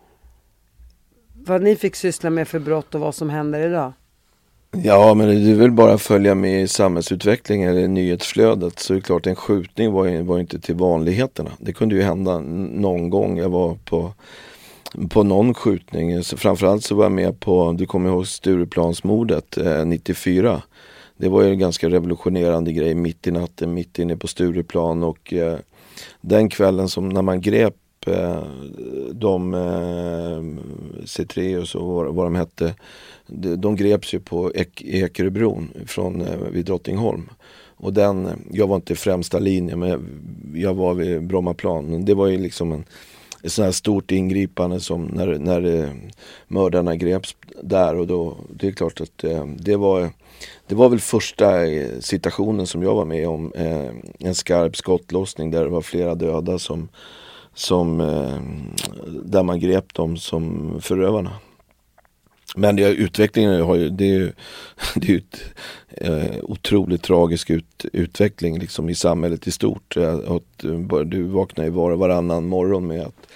vad 1.34 1.62
ni 1.62 1.76
fick 1.76 1.96
syssla 1.96 2.30
med 2.30 2.48
för 2.48 2.58
brott 2.58 2.94
och 2.94 3.00
vad 3.00 3.14
som 3.14 3.30
händer 3.30 3.66
idag? 3.66 3.92
Ja, 4.76 5.14
men 5.14 5.28
det 5.28 5.50
är 5.50 5.54
väl 5.54 5.70
bara 5.70 5.92
att 5.92 6.02
följa 6.02 6.34
med 6.34 6.62
i 6.62 6.68
samhällsutvecklingen 6.68 7.70
eller 7.70 7.88
nyhetsflödet. 7.88 8.78
Så 8.78 8.92
är 8.92 8.94
det 8.94 9.00
klart, 9.00 9.26
en 9.26 9.36
skjutning 9.36 9.92
var 9.92 10.04
ju, 10.04 10.22
var 10.22 10.38
inte 10.38 10.60
till 10.60 10.74
vanligheterna. 10.74 11.50
Det 11.58 11.72
kunde 11.72 11.94
ju 11.94 12.02
hända 12.02 12.38
någon 12.38 13.10
gång. 13.10 13.38
Jag 13.38 13.48
var 13.48 13.78
på, 13.84 14.12
på 15.10 15.22
någon 15.22 15.54
skjutning. 15.54 16.22
Så 16.22 16.36
framförallt 16.36 16.84
så 16.84 16.94
var 16.94 17.04
jag 17.04 17.12
med 17.12 17.40
på, 17.40 17.72
du 17.72 17.86
kommer 17.86 18.10
ihåg 18.10 18.26
Stureplansmordet 18.26 19.56
eh, 19.58 19.84
94. 19.84 20.62
Det 21.16 21.28
var 21.28 21.42
ju 21.42 21.50
en 21.50 21.58
ganska 21.58 21.88
revolutionerande 21.88 22.72
grej 22.72 22.94
mitt 22.94 23.26
i 23.26 23.30
natten, 23.30 23.74
mitt 23.74 23.98
inne 23.98 24.16
på 24.16 24.26
Stureplan 24.26 25.02
och 25.02 25.32
eh, 25.32 25.58
den 26.20 26.48
kvällen 26.48 26.88
som 26.88 27.08
när 27.08 27.22
man 27.22 27.40
grep 27.40 27.76
eh, 28.06 28.42
de 29.12 29.54
eh, 29.54 30.42
Cetreus 31.04 31.74
och 31.74 31.86
vad, 31.86 32.14
vad 32.14 32.26
de 32.26 32.34
hette. 32.34 32.74
De, 33.26 33.56
de 33.56 33.76
greps 33.76 34.14
ju 34.14 34.20
på 34.20 34.52
Ek 34.54 34.82
Ekeröbron 34.82 35.70
från 35.86 36.20
eh, 36.20 36.36
vid 36.52 36.64
Drottningholm. 36.64 37.30
Och 37.76 37.92
den, 37.92 38.28
jag 38.52 38.66
var 38.66 38.76
inte 38.76 38.92
i 38.92 38.96
främsta 38.96 39.38
linjen 39.38 39.78
men 39.78 39.88
jag, 39.88 40.02
jag 40.54 40.74
var 40.74 40.94
vid 40.94 41.26
Brommaplan. 41.26 41.84
Men 41.84 42.04
det 42.04 42.14
var 42.14 42.26
ju 42.26 42.38
liksom 42.38 42.72
en, 42.72 42.84
ett 43.42 43.52
sånt 43.52 43.64
här 43.64 43.72
stort 43.72 44.10
ingripande 44.10 44.80
som 44.80 45.04
när, 45.04 45.38
när 45.38 45.82
eh, 45.82 45.90
mördarna 46.52 46.96
greps 46.96 47.36
där 47.62 47.96
och 47.96 48.06
då, 48.06 48.36
det 48.50 48.68
är 48.68 48.72
klart 48.72 49.00
att 49.00 49.24
eh, 49.24 49.46
det 49.46 49.76
var 49.76 50.10
det 50.66 50.74
var 50.74 50.88
väl 50.88 51.00
första 51.00 51.66
eh, 51.66 51.98
situationen 52.00 52.66
som 52.66 52.82
jag 52.82 52.94
var 52.94 53.04
med 53.04 53.28
om. 53.28 53.52
Eh, 53.52 53.90
en 54.18 54.34
skarp 54.34 54.76
skottlossning 54.76 55.50
där 55.50 55.64
det 55.64 55.70
var 55.70 55.82
flera 55.82 56.14
döda 56.14 56.58
som, 56.58 56.88
som 57.54 58.00
eh, 58.00 58.40
där 59.24 59.42
man 59.42 59.60
grep 59.60 59.94
dem 59.94 60.16
som 60.16 60.76
förövarna. 60.80 61.32
Men 62.56 62.76
det, 62.76 62.88
utvecklingen 62.88 63.62
har 63.62 63.76
ju, 63.76 63.88
det 63.88 64.04
är 64.04 64.18
ju 64.18 64.32
det 64.94 65.08
är 65.08 65.12
ju 65.12 65.18
ett, 65.18 65.40
eh, 65.88 66.42
otroligt 66.42 67.02
tragisk 67.02 67.50
ut, 67.50 67.84
utveckling 67.92 68.58
liksom 68.58 68.88
i 68.88 68.94
samhället 68.94 69.46
i 69.46 69.50
stort. 69.50 69.96
Att, 70.26 70.64
du 71.04 71.22
vaknar 71.22 71.64
ju 71.64 71.70
var 71.70 71.90
och 71.90 71.98
varannan 71.98 72.46
morgon 72.46 72.86
med 72.86 73.02
att 73.02 73.26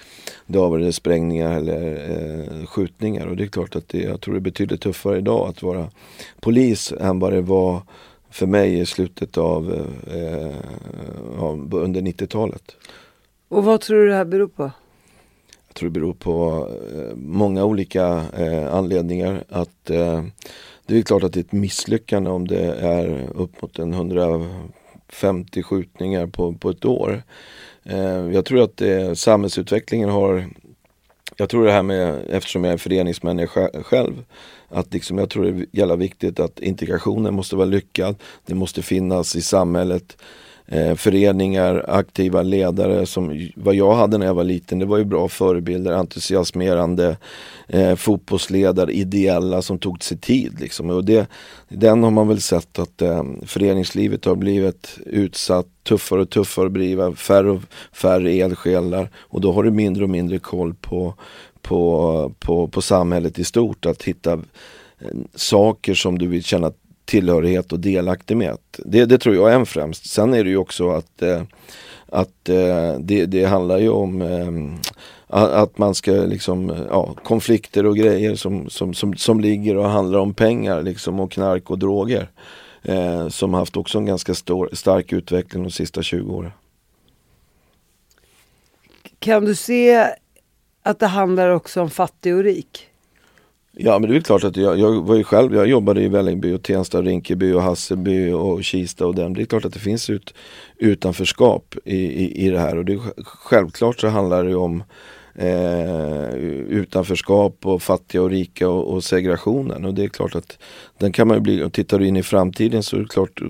det 0.47 0.59
har 0.59 0.69
varit 0.69 0.95
sprängningar 0.95 1.57
eller 1.57 2.11
eh, 2.11 2.65
skjutningar. 2.65 3.25
Och 3.27 3.35
det 3.35 3.43
är 3.43 3.47
klart 3.47 3.75
att 3.75 3.89
det, 3.89 4.01
jag 4.01 4.21
tror 4.21 4.33
det 4.33 4.39
är 4.39 4.41
betydligt 4.41 4.81
tuffare 4.81 5.17
idag 5.17 5.49
att 5.49 5.63
vara 5.63 5.89
polis 6.39 6.93
än 6.99 7.19
vad 7.19 7.33
det 7.33 7.41
var 7.41 7.81
för 8.29 8.45
mig 8.45 8.79
i 8.79 8.85
slutet 8.85 9.37
av, 9.37 9.73
eh, 10.07 10.55
av 11.43 11.75
under 11.75 12.01
90-talet. 12.01 12.75
Och 13.49 13.63
vad 13.63 13.81
tror 13.81 13.99
du 13.99 14.07
det 14.07 14.15
här 14.15 14.25
beror 14.25 14.47
på? 14.47 14.71
Jag 15.67 15.75
tror 15.75 15.89
det 15.89 15.99
beror 15.99 16.13
på 16.13 16.67
eh, 16.95 17.15
många 17.15 17.65
olika 17.65 18.23
eh, 18.37 18.73
anledningar. 18.73 19.43
Att 19.49 19.89
eh, 19.89 20.23
Det 20.85 20.97
är 20.97 21.01
klart 21.01 21.23
att 21.23 21.33
det 21.33 21.39
är 21.39 21.43
ett 21.43 21.51
misslyckande 21.51 22.29
om 22.29 22.47
det 22.47 22.73
är 22.73 23.29
upp 23.35 23.61
mot 23.61 23.79
en 23.79 23.93
150 23.93 25.63
skjutningar 25.63 26.27
på, 26.27 26.53
på 26.53 26.69
ett 26.69 26.85
år. 26.85 27.23
Eh, 27.89 28.31
jag 28.33 28.45
tror 28.45 28.61
att 28.61 28.81
eh, 28.81 29.13
samhällsutvecklingen 29.13 30.09
har 30.09 30.49
jag 31.35 31.49
tror 31.49 31.65
det 31.65 31.71
här 31.71 31.83
med, 31.83 32.19
eftersom 32.29 32.63
jag 32.63 32.73
är 32.73 32.77
föreningsmänniska 32.77 33.69
själv, 33.83 34.23
att 34.69 34.93
liksom 34.93 35.17
jag 35.17 35.29
tror 35.29 35.43
det 35.43 35.49
är 35.49 35.65
jävla 35.71 35.95
viktigt 35.95 36.39
att 36.39 36.59
integrationen 36.59 37.33
måste 37.33 37.55
vara 37.55 37.65
lyckad. 37.65 38.15
Det 38.45 38.55
måste 38.55 38.81
finnas 38.81 39.35
i 39.35 39.41
samhället 39.41 40.17
eh, 40.65 40.95
föreningar, 40.95 41.85
aktiva 41.87 42.41
ledare 42.41 43.05
som 43.05 43.49
vad 43.55 43.75
jag 43.75 43.95
hade 43.95 44.17
när 44.17 44.25
jag 44.25 44.33
var 44.33 44.43
liten. 44.43 44.79
Det 44.79 44.85
var 44.85 44.97
ju 44.97 45.05
bra 45.05 45.27
förebilder, 45.27 45.91
entusiasmerande 45.91 47.17
eh, 47.67 47.95
fotbollsledare, 47.95 48.91
ideella 48.91 49.61
som 49.61 49.79
tog 49.79 50.03
sig 50.03 50.17
tid. 50.17 50.59
Liksom. 50.59 50.89
Och 50.89 51.05
det, 51.05 51.27
den 51.69 52.03
har 52.03 52.11
man 52.11 52.27
väl 52.27 52.41
sett 52.41 52.79
att 52.79 53.01
eh, 53.01 53.23
föreningslivet 53.45 54.25
har 54.25 54.35
blivit 54.35 54.97
utsatt, 55.05 55.67
tuffare 55.83 56.21
och 56.21 56.29
tuffare 56.29 56.65
att 56.65 56.73
driva, 56.73 57.15
färre 57.15 57.51
och 57.51 57.61
färre 57.93 58.31
eldsjälar 58.31 59.09
och 59.15 59.41
då 59.41 59.51
har 59.51 59.63
du 59.63 59.71
mindre 59.71 60.03
och 60.03 60.09
mindre 60.09 60.39
koll 60.39 60.73
på, 60.73 61.13
på, 61.61 62.31
på, 62.39 62.67
på 62.67 62.81
samhället 62.81 63.39
i 63.39 63.43
stort. 63.43 63.85
Att 63.85 64.03
hitta 64.03 64.33
eh, 64.33 65.17
saker 65.35 65.93
som 65.93 66.17
du 66.17 66.27
vill 66.27 66.43
känna 66.43 66.71
tillhörighet 67.05 67.73
och 67.73 67.79
delaktighet. 67.79 68.79
Det, 68.85 69.05
det 69.05 69.17
tror 69.17 69.35
jag 69.35 69.51
är 69.51 69.55
en 69.55 69.65
främst. 69.65 70.09
Sen 70.09 70.33
är 70.33 70.43
det 70.43 70.49
ju 70.49 70.57
också 70.57 70.89
att, 70.89 71.21
eh, 71.21 71.41
att 72.05 72.49
eh, 72.49 72.93
det, 72.99 73.25
det 73.25 73.45
handlar 73.45 73.77
ju 73.77 73.89
om 73.89 74.21
eh, 74.21 74.79
att 75.27 75.77
man 75.77 75.95
ska 75.95 76.11
liksom, 76.11 76.85
ja, 76.89 77.15
konflikter 77.23 77.85
och 77.85 77.97
grejer 77.97 78.35
som, 78.35 78.69
som, 78.69 78.93
som, 78.93 79.13
som 79.15 79.39
ligger 79.39 79.77
och 79.77 79.89
handlar 79.89 80.19
om 80.19 80.33
pengar 80.33 80.81
liksom 80.81 81.19
och 81.19 81.31
knark 81.31 81.69
och 81.69 81.79
droger. 81.79 82.29
Eh, 82.83 83.27
som 83.27 83.53
haft 83.53 83.77
också 83.77 83.97
en 83.97 84.05
ganska 84.05 84.33
stor, 84.33 84.69
stark 84.73 85.13
utveckling 85.13 85.63
de 85.63 85.71
sista 85.71 86.03
20 86.03 86.33
åren. 86.33 86.51
Kan 89.19 89.45
du 89.45 89.55
se 89.55 90.07
att 90.83 90.99
det 90.99 91.07
handlar 91.07 91.49
också 91.49 91.81
om 91.81 91.89
fattig 91.89 92.35
och 92.35 92.43
rik? 92.43 92.87
Ja 93.71 93.99
men 93.99 94.09
det 94.09 94.15
är 94.15 94.21
klart 94.21 94.43
att 94.43 94.57
jag, 94.57 94.79
jag 94.79 95.05
var 95.05 95.15
ju 95.15 95.23
själv, 95.23 95.55
jag 95.55 95.67
jobbade 95.67 96.01
i 96.01 96.07
Vällingby 96.07 96.53
och 96.53 96.63
Tensta, 96.63 97.01
Rinkeby 97.01 97.53
och 97.53 97.61
Hasselby 97.61 98.31
och 98.31 98.63
Kista 98.63 99.05
och 99.05 99.15
den. 99.15 99.33
Det 99.33 99.41
är 99.41 99.45
klart 99.45 99.65
att 99.65 99.73
det 99.73 99.79
finns 99.79 100.09
ut, 100.09 100.33
utanförskap 100.77 101.75
i, 101.85 101.97
i, 101.97 102.45
i 102.45 102.49
det 102.49 102.59
här 102.59 102.77
och 102.77 102.85
det 102.85 102.93
är, 102.93 103.23
självklart 103.23 103.99
så 103.99 104.07
handlar 104.07 104.43
det 104.43 104.55
om 104.55 104.83
eh, 105.37 106.33
utanförskap 106.69 107.65
och 107.65 107.81
fattiga 107.81 108.21
och 108.21 108.29
rika 108.29 108.69
och, 108.69 108.93
och, 108.93 109.03
segregationen 109.03 109.85
och 109.85 109.93
det 109.93 110.03
är 110.03 110.07
klart 110.07 110.35
att 110.35 110.57
den 110.97 111.11
kan 111.11 111.27
man 111.27 111.43
bli, 111.43 111.63
och 111.63 111.73
tittar 111.73 111.99
du 111.99 112.07
in 112.07 112.17
i 112.17 112.23
framtiden 112.23 112.83
så 112.83 112.97
är 112.97 113.03
klart, 113.03 113.41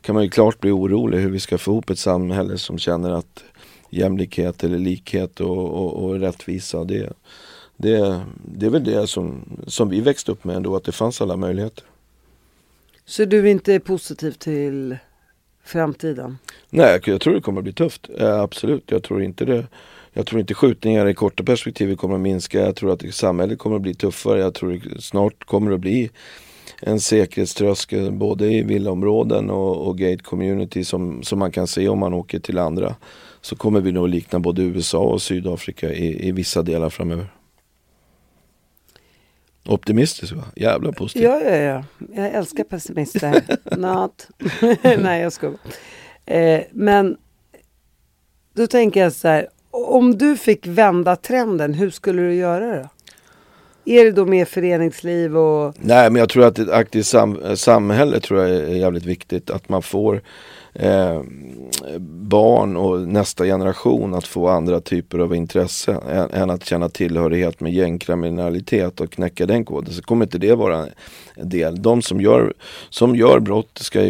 kan 0.00 0.14
man 0.14 0.24
ju 0.24 0.30
klart 0.30 0.60
bli 0.60 0.70
orolig 0.70 1.18
hur 1.18 1.30
vi 1.30 1.40
ska 1.40 1.58
få 1.58 1.70
ihop 1.70 1.90
ett 1.90 1.98
samhälle 1.98 2.58
som 2.58 2.78
känner 2.78 3.10
att 3.10 3.44
jämlikhet 3.90 4.64
eller 4.64 4.78
likhet 4.78 5.40
och, 5.40 5.58
och, 5.58 6.04
och 6.04 6.20
rättvisa 6.20 6.84
det 6.84 7.12
det, 7.78 8.20
det 8.44 8.66
är 8.66 8.70
väl 8.70 8.84
det 8.84 9.06
som, 9.06 9.44
som 9.66 9.88
vi 9.88 10.00
växte 10.00 10.32
upp 10.32 10.44
med 10.44 10.56
ändå, 10.56 10.76
att 10.76 10.84
det 10.84 10.92
fanns 10.92 11.20
alla 11.20 11.36
möjligheter. 11.36 11.84
Så 13.04 13.24
du 13.24 13.38
är 13.38 13.46
inte 13.46 13.80
positiv 13.80 14.32
till 14.32 14.96
framtiden? 15.64 16.38
Nej, 16.70 17.00
jag 17.04 17.20
tror 17.20 17.34
det 17.34 17.40
kommer 17.40 17.60
att 17.60 17.64
bli 17.64 17.72
tufft. 17.72 18.10
Ja, 18.18 18.40
absolut, 18.40 18.90
jag 18.90 19.02
tror 19.02 19.22
inte 19.22 19.44
det. 19.44 19.66
Jag 20.18 20.26
tror 20.26 20.40
inte 20.40 20.54
skjutningar 20.54 21.06
i 21.06 21.14
korta 21.14 21.42
perspektivet 21.42 21.98
kommer 21.98 22.14
att 22.14 22.20
minska. 22.20 22.60
Jag 22.60 22.76
tror 22.76 22.92
att 22.92 23.14
samhället 23.14 23.58
kommer 23.58 23.76
att 23.76 23.82
bli 23.82 23.94
tuffare. 23.94 24.40
Jag 24.40 24.54
tror 24.54 24.80
det 24.94 25.02
snart 25.02 25.44
kommer 25.44 25.72
att 25.72 25.80
bli 25.80 26.10
en 26.82 27.00
säkerhetströskel 27.00 28.12
både 28.12 28.46
i 28.46 28.62
villaområden 28.62 29.50
och, 29.50 29.86
och 29.86 29.98
gate 29.98 30.22
community 30.22 30.84
som, 30.84 31.22
som 31.22 31.38
man 31.38 31.52
kan 31.52 31.66
se 31.66 31.88
om 31.88 31.98
man 31.98 32.14
åker 32.14 32.38
till 32.38 32.58
andra. 32.58 32.96
Så 33.40 33.56
kommer 33.56 33.80
vi 33.80 33.92
nog 33.92 34.08
likna 34.08 34.38
både 34.38 34.62
USA 34.62 34.98
och 34.98 35.22
Sydafrika 35.22 35.92
i, 35.92 36.28
i 36.28 36.32
vissa 36.32 36.62
delar 36.62 36.90
framöver. 36.90 37.26
Optimistisk 39.66 40.32
va? 40.32 40.44
Jävla 40.56 40.92
positiv. 40.92 41.22
Ja, 41.22 41.40
ja, 41.40 41.56
ja. 41.56 41.84
Jag 42.14 42.34
älskar 42.34 42.64
pessimister. 42.64 43.42
Not. 43.76 44.28
Nej, 44.82 45.22
jag 45.22 45.32
skojar. 45.32 45.58
Eh, 46.26 46.60
men 46.70 47.16
då 48.54 48.66
tänker 48.66 49.00
jag 49.00 49.12
så 49.12 49.28
här. 49.28 49.48
Om 49.86 50.18
du 50.18 50.36
fick 50.36 50.66
vända 50.66 51.16
trenden, 51.16 51.74
hur 51.74 51.90
skulle 51.90 52.22
du 52.22 52.34
göra 52.34 52.76
då? 52.76 52.88
Är 53.84 54.04
det 54.04 54.10
då 54.10 54.24
mer 54.24 54.44
föreningsliv 54.44 55.36
och... 55.36 55.74
Nej, 55.78 56.10
men 56.10 56.20
jag 56.20 56.28
tror 56.28 56.44
att 56.44 56.58
ett 56.58 56.70
aktivt 56.70 57.06
sam 57.06 57.56
samhälle 57.56 58.20
tror 58.20 58.40
jag 58.40 58.50
är 58.50 58.74
jävligt 58.74 59.06
viktigt. 59.06 59.50
Att 59.50 59.68
man 59.68 59.82
får 59.82 60.20
eh, 60.78 61.22
barn 62.28 62.76
och 62.76 63.00
nästa 63.08 63.44
generation 63.44 64.14
att 64.14 64.26
få 64.26 64.48
andra 64.48 64.80
typer 64.80 65.18
av 65.18 65.34
intresse 65.34 65.92
än, 66.10 66.30
än, 66.30 66.50
att 66.50 66.64
känna 66.64 66.88
tillhörighet 66.88 67.60
med 67.60 67.72
gängkriminalitet 67.72 69.00
och 69.00 69.10
knäcka 69.10 69.46
den 69.46 69.64
koden. 69.64 69.94
Så 69.94 70.02
kommer 70.02 70.24
inte 70.24 70.38
det 70.38 70.54
vara 70.54 70.86
en 71.34 71.48
del. 71.48 71.82
De 71.82 72.02
som 72.02 72.20
gör, 72.20 72.54
som 72.90 73.16
gör 73.16 73.40
brott 73.40 73.78
ska, 73.80 74.00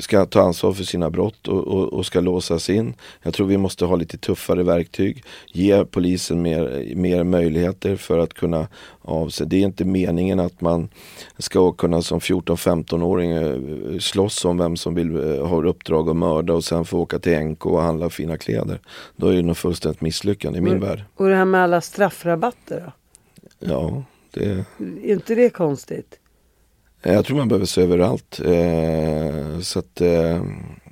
ska 0.00 0.26
ta 0.26 0.40
ansvar 0.42 0.72
för 0.72 0.84
sina 0.84 1.10
brott 1.10 1.48
och, 1.48 1.66
och, 1.66 1.92
och, 1.92 2.06
ska 2.06 2.20
låsas 2.20 2.70
in. 2.70 2.94
Jag 3.22 3.34
tror 3.34 3.46
vi 3.46 3.56
måste 3.58 3.84
ha 3.84 3.96
lite 3.96 4.18
tuffare 4.18 4.62
verktyg. 4.62 5.24
Ge 5.52 5.84
polisen 5.84 6.42
mer, 6.42 6.94
mer 6.94 7.24
möjligheter 7.24 7.96
för 7.96 8.18
att 8.18 8.34
kunna 8.34 8.66
avse. 9.02 9.44
Det 9.44 9.56
är 9.56 9.60
inte 9.60 9.84
meningen 9.84 10.40
att 10.40 10.60
man 10.60 10.88
ska 11.38 11.72
kunna 11.72 12.02
som 12.02 12.18
14-15-åring 12.18 13.30
eh, 13.30 13.98
slåss 13.98 14.44
om 14.44 14.58
vem 14.58 14.76
som 14.76 14.94
vill 14.94 15.16
eh, 15.16 15.46
ha 15.46 15.62
uppdrag 15.62 16.08
att 16.12 16.18
mörda 16.18 16.52
och 16.52 16.64
sen 16.64 16.84
få 16.84 16.98
åka 16.98 17.18
till 17.18 17.38
NK 17.38 17.66
och 17.66 17.82
handla 17.82 18.10
fina 18.10 18.38
kläder. 18.38 18.80
Då 19.16 19.26
är 19.26 19.36
det 19.36 19.42
nog 19.42 19.56
fullständigt 19.56 20.00
misslyckande 20.00 20.58
i 20.58 20.62
min 20.62 20.76
och, 20.76 20.82
värld. 20.82 21.04
Och 21.14 21.28
det 21.28 21.36
här 21.36 21.44
med 21.44 21.62
alla 21.62 21.80
straffrabatter 21.80 22.80
då? 22.86 22.92
Ja, 23.58 24.04
det... 24.30 24.64
Är 25.04 25.12
inte 25.12 25.34
det 25.34 25.50
konstigt? 25.50 26.18
Jag 27.02 27.24
tror 27.24 27.36
man 27.36 27.48
behöver 27.48 27.66
se 27.66 27.82
över 27.82 27.98
allt. 27.98 28.40
Eh, 28.40 29.60
så 29.60 29.78
att, 29.78 30.00
eh, 30.00 30.42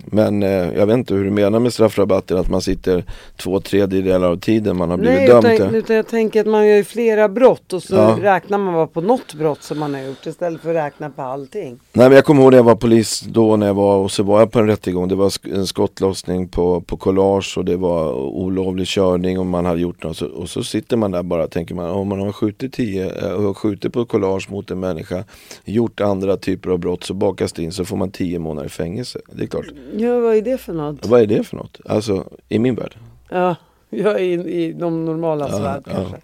men 0.06 0.42
eh, 0.42 0.48
jag 0.50 0.86
vet 0.86 0.94
inte 0.94 1.14
hur 1.14 1.24
du 1.24 1.30
menar 1.30 1.58
med 1.58 1.72
straffrabatter, 1.72 2.36
att 2.36 2.50
man 2.50 2.62
sitter 2.62 3.04
två 3.36 3.60
tredjedelar 3.60 4.30
av 4.30 4.36
tiden 4.36 4.76
man 4.76 4.90
har 4.90 4.96
blivit 4.96 5.18
Nej, 5.18 5.28
dömd. 5.28 5.46
Utan, 5.46 5.74
utan 5.74 5.96
jag 5.96 6.06
tänker 6.08 6.40
att 6.40 6.46
man 6.46 6.66
gör 6.66 6.76
ju 6.76 6.84
flera 6.84 7.28
brott 7.28 7.72
och 7.72 7.82
så 7.82 7.94
Ja. 7.94 8.18
räknar 8.20 8.58
man 8.58 8.74
bara 8.74 8.86
på 8.86 9.00
något 9.00 9.34
brott 9.34 9.62
som 9.62 9.78
man 9.78 9.94
har 9.94 10.00
gjort 10.02 10.26
istället 10.26 10.60
för 10.60 10.70
att 10.70 10.76
räkna 10.86 11.10
på 11.10 11.22
allting. 11.22 11.78
Nej 11.92 12.08
men 12.08 12.12
jag 12.16 12.24
kommer 12.24 12.42
ihåg 12.42 12.50
när 12.52 12.58
jag 12.58 12.64
var 12.64 12.74
polis 12.76 13.20
då 13.20 13.56
när 13.56 13.66
jag 13.66 13.74
var 13.74 13.96
och 13.96 14.10
så 14.10 14.22
var 14.22 14.38
jag 14.40 14.52
på 14.52 14.58
en 14.58 14.66
rättegång. 14.66 15.08
Det 15.08 15.14
var 15.14 15.32
en 15.54 15.66
skottlossning 15.66 16.48
på, 16.48 16.80
på 16.80 16.96
collage 16.96 17.58
och 17.58 17.64
det 17.64 17.76
var 17.76 18.12
olovlig 18.14 18.86
körning 18.86 19.38
och 19.38 19.46
man 19.46 19.66
hade 19.66 19.80
gjort 19.80 20.02
något. 20.04 20.16
Så, 20.16 20.26
och 20.26 20.50
så 20.50 20.64
sitter 20.64 20.96
man 20.96 21.10
där 21.10 21.22
bara 21.22 21.44
och 21.44 21.50
tänker 21.50 21.74
man 21.74 21.90
om 21.90 22.08
man 22.08 22.20
har 22.20 22.32
skjutit 22.32 22.72
tio, 22.72 23.04
eh, 23.24 23.42
har 23.42 23.54
skjutit 23.54 23.92
på 23.92 24.04
collage 24.04 24.50
mot 24.50 24.70
en 24.70 24.80
människa, 24.80 25.24
gjort 25.64 26.00
andra 26.00 26.36
typer 26.36 26.70
av 26.70 26.78
brott 26.78 27.04
så 27.04 27.14
bakas 27.14 27.52
det 27.52 27.62
in 27.62 27.72
så 27.72 27.84
får 27.84 27.96
man 27.96 28.10
tio 28.10 28.38
månader 28.38 28.66
i 28.66 28.70
fängelse. 28.70 29.18
Det 29.32 29.42
är 29.42 29.46
klart. 29.46 29.66
Ja, 29.96 30.20
vad 30.20 30.36
är 30.36 30.42
det 30.42 30.58
för 30.58 30.72
något? 30.72 31.06
Vad 31.06 31.20
är 31.20 31.26
det 31.26 31.44
för 31.44 31.56
något? 31.56 31.80
Alltså 31.86 32.24
i 32.48 32.58
min 32.58 32.74
värld. 32.74 32.94
Ja, 33.28 33.56
jag 33.90 34.12
är 34.14 34.18
i, 34.20 34.32
i 34.64 34.72
de 34.72 35.04
normala 35.04 35.48
Ja, 35.50 35.58
värld 35.58 35.82
ja. 35.86 35.92
kanske. 35.94 36.16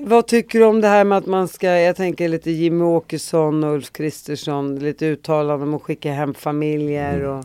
Vad 0.00 0.26
tycker 0.26 0.58
du 0.58 0.64
om 0.64 0.80
det 0.80 0.88
här 0.88 1.04
med 1.04 1.18
att 1.18 1.26
man 1.26 1.48
ska, 1.48 1.66
jag 1.68 1.96
tänker 1.96 2.28
lite 2.28 2.50
Jimmy 2.50 2.84
Åkesson 2.84 3.64
och 3.64 3.74
Ulf 3.74 3.92
Kristersson, 3.92 4.78
lite 4.78 5.06
uttalanden 5.06 5.68
om 5.68 5.74
att 5.74 5.82
skicka 5.82 6.12
hem 6.12 6.34
familjer 6.34 7.14
Mm. 7.18 7.30
och... 7.30 7.44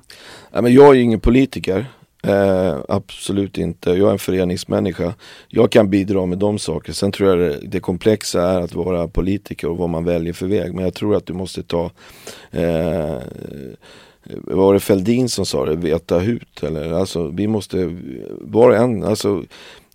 Ja, 0.51 0.61
men 0.61 0.73
jag 0.73 0.95
är 0.95 0.99
ingen 0.99 1.19
politiker. 1.19 1.85
Eh, 2.23 2.77
absolut 2.89 3.57
inte. 3.57 3.89
Jag 3.91 4.07
är 4.07 4.11
en 4.11 4.19
föreningsmänniska. 4.19 5.13
Jag 5.47 5.71
kan 5.71 5.89
bidra 5.89 6.25
med 6.25 6.37
de 6.37 6.59
saker. 6.59 6.93
Sen 6.93 7.11
tror 7.11 7.29
jag 7.29 7.37
det, 7.39 7.59
det 7.67 7.79
komplexa 7.79 8.41
är 8.41 8.61
att 8.61 8.73
vara 8.75 9.07
politiker 9.07 9.69
och 9.69 9.77
vad 9.77 9.89
man 9.89 10.03
väljer 10.05 10.33
för 10.33 10.47
väg. 10.47 10.73
Men 10.73 10.83
jag 10.83 10.93
tror 10.93 11.15
att 11.15 11.25
du 11.25 11.33
måste 11.33 11.63
ta 11.63 11.91
eh, 12.51 13.17
var 14.37 14.73
det 14.73 14.79
Feldin 14.79 15.29
som 15.29 15.45
sa 15.45 15.65
det? 15.65 15.75
Veta 15.75 16.19
hut 16.19 16.63
eller? 16.63 16.91
Alltså 16.91 17.27
vi 17.27 17.47
måste, 17.47 17.97
var 18.41 18.69
och 18.69 18.75
en, 18.75 19.03
alltså 19.03 19.43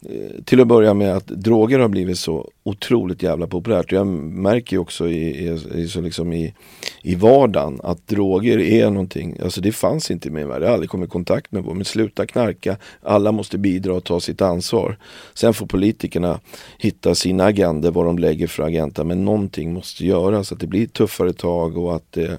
eh, 0.09 0.43
till 0.45 0.61
att 0.61 0.67
börja 0.67 0.95
med 0.95 1.17
att 1.17 1.27
droger 1.27 1.79
har 1.79 1.89
blivit 1.89 2.19
så 2.19 2.51
otroligt 2.63 3.23
jävla 3.23 3.47
populärt. 3.47 3.93
Jag 3.93 4.07
märker 4.07 4.77
ju 4.77 4.81
också 4.81 5.09
i, 5.09 5.49
i, 5.49 5.59
i, 5.75 5.89
så 5.89 6.01
liksom 6.01 6.33
i, 6.33 6.55
i 7.03 7.15
vardagen 7.15 7.81
att 7.83 8.09
droger 8.09 8.59
är 8.59 8.91
någonting, 8.91 9.39
alltså 9.43 9.61
det 9.61 9.73
fanns 9.73 10.11
inte 10.11 10.29
i 10.29 10.31
min 10.31 10.49
värld. 10.49 10.63
Jag 10.63 10.67
har 10.67 10.75
aldrig 10.75 10.91
kommit 10.91 11.09
i 11.09 11.11
kontakt 11.11 11.53
med 11.53 11.65
det. 11.65 11.75
Men 11.75 11.85
sluta 11.85 12.27
knarka, 12.27 12.77
alla 13.03 13.33
måste 13.33 13.59
bidra 13.59 13.95
och 13.95 14.05
ta 14.05 14.21
sitt 14.21 14.43
ansvar. 14.43 14.99
Sen 15.35 15.55
får 15.55 15.67
politikerna 15.67 16.41
hitta 16.79 17.15
sina 17.15 17.45
agender, 17.45 17.91
vad 17.91 18.07
de 18.07 18.19
lägger 18.19 18.47
för 18.47 18.63
agenda. 18.63 19.05
Men 19.05 19.25
någonting 19.25 19.73
måste 19.73 20.07
göras, 20.07 20.53
att 20.53 20.61
det 20.61 20.67
blir 20.67 20.87
tuffare 20.87 21.33
tag 21.33 21.79
och 21.79 21.97
att 21.97 22.13
det 22.13 22.39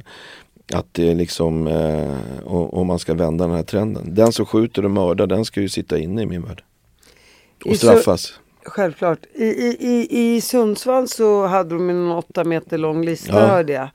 att 0.74 0.86
det 0.94 1.14
liksom, 1.14 1.68
eh, 1.68 2.44
och 2.48 2.86
man 2.86 3.00
ska 3.00 3.14
vända 3.14 3.48
den 3.48 3.56
här 3.56 3.64
trenden. 3.64 4.16
Den 4.16 4.32
som 4.32 4.46
skjuter 4.46 4.86
och 4.86 4.92
mördar, 4.92 5.28
den 5.28 5.46
ska 5.46 5.62
ju 5.62 5.70
sitta 5.70 5.98
inne 5.98 6.22
i 6.22 6.26
min 6.26 6.42
värld. 6.42 6.64
Och 7.66 7.72
I 7.72 7.78
så- 7.78 7.88
straffas. 7.88 8.40
Självklart. 8.68 9.20
I, 9.34 9.46
i, 9.46 9.78
i, 9.80 10.36
I 10.36 10.42
Sundsvall 10.42 11.08
så 11.08 11.46
hade 11.46 11.70
de 11.76 11.90
en 11.90 12.12
åtta 12.12 12.44
meter 12.44 12.78
lång 12.78 13.06
lista 13.06 13.34
Ja. 13.40 13.48
hörde 13.48 13.74
jag. 13.74 13.90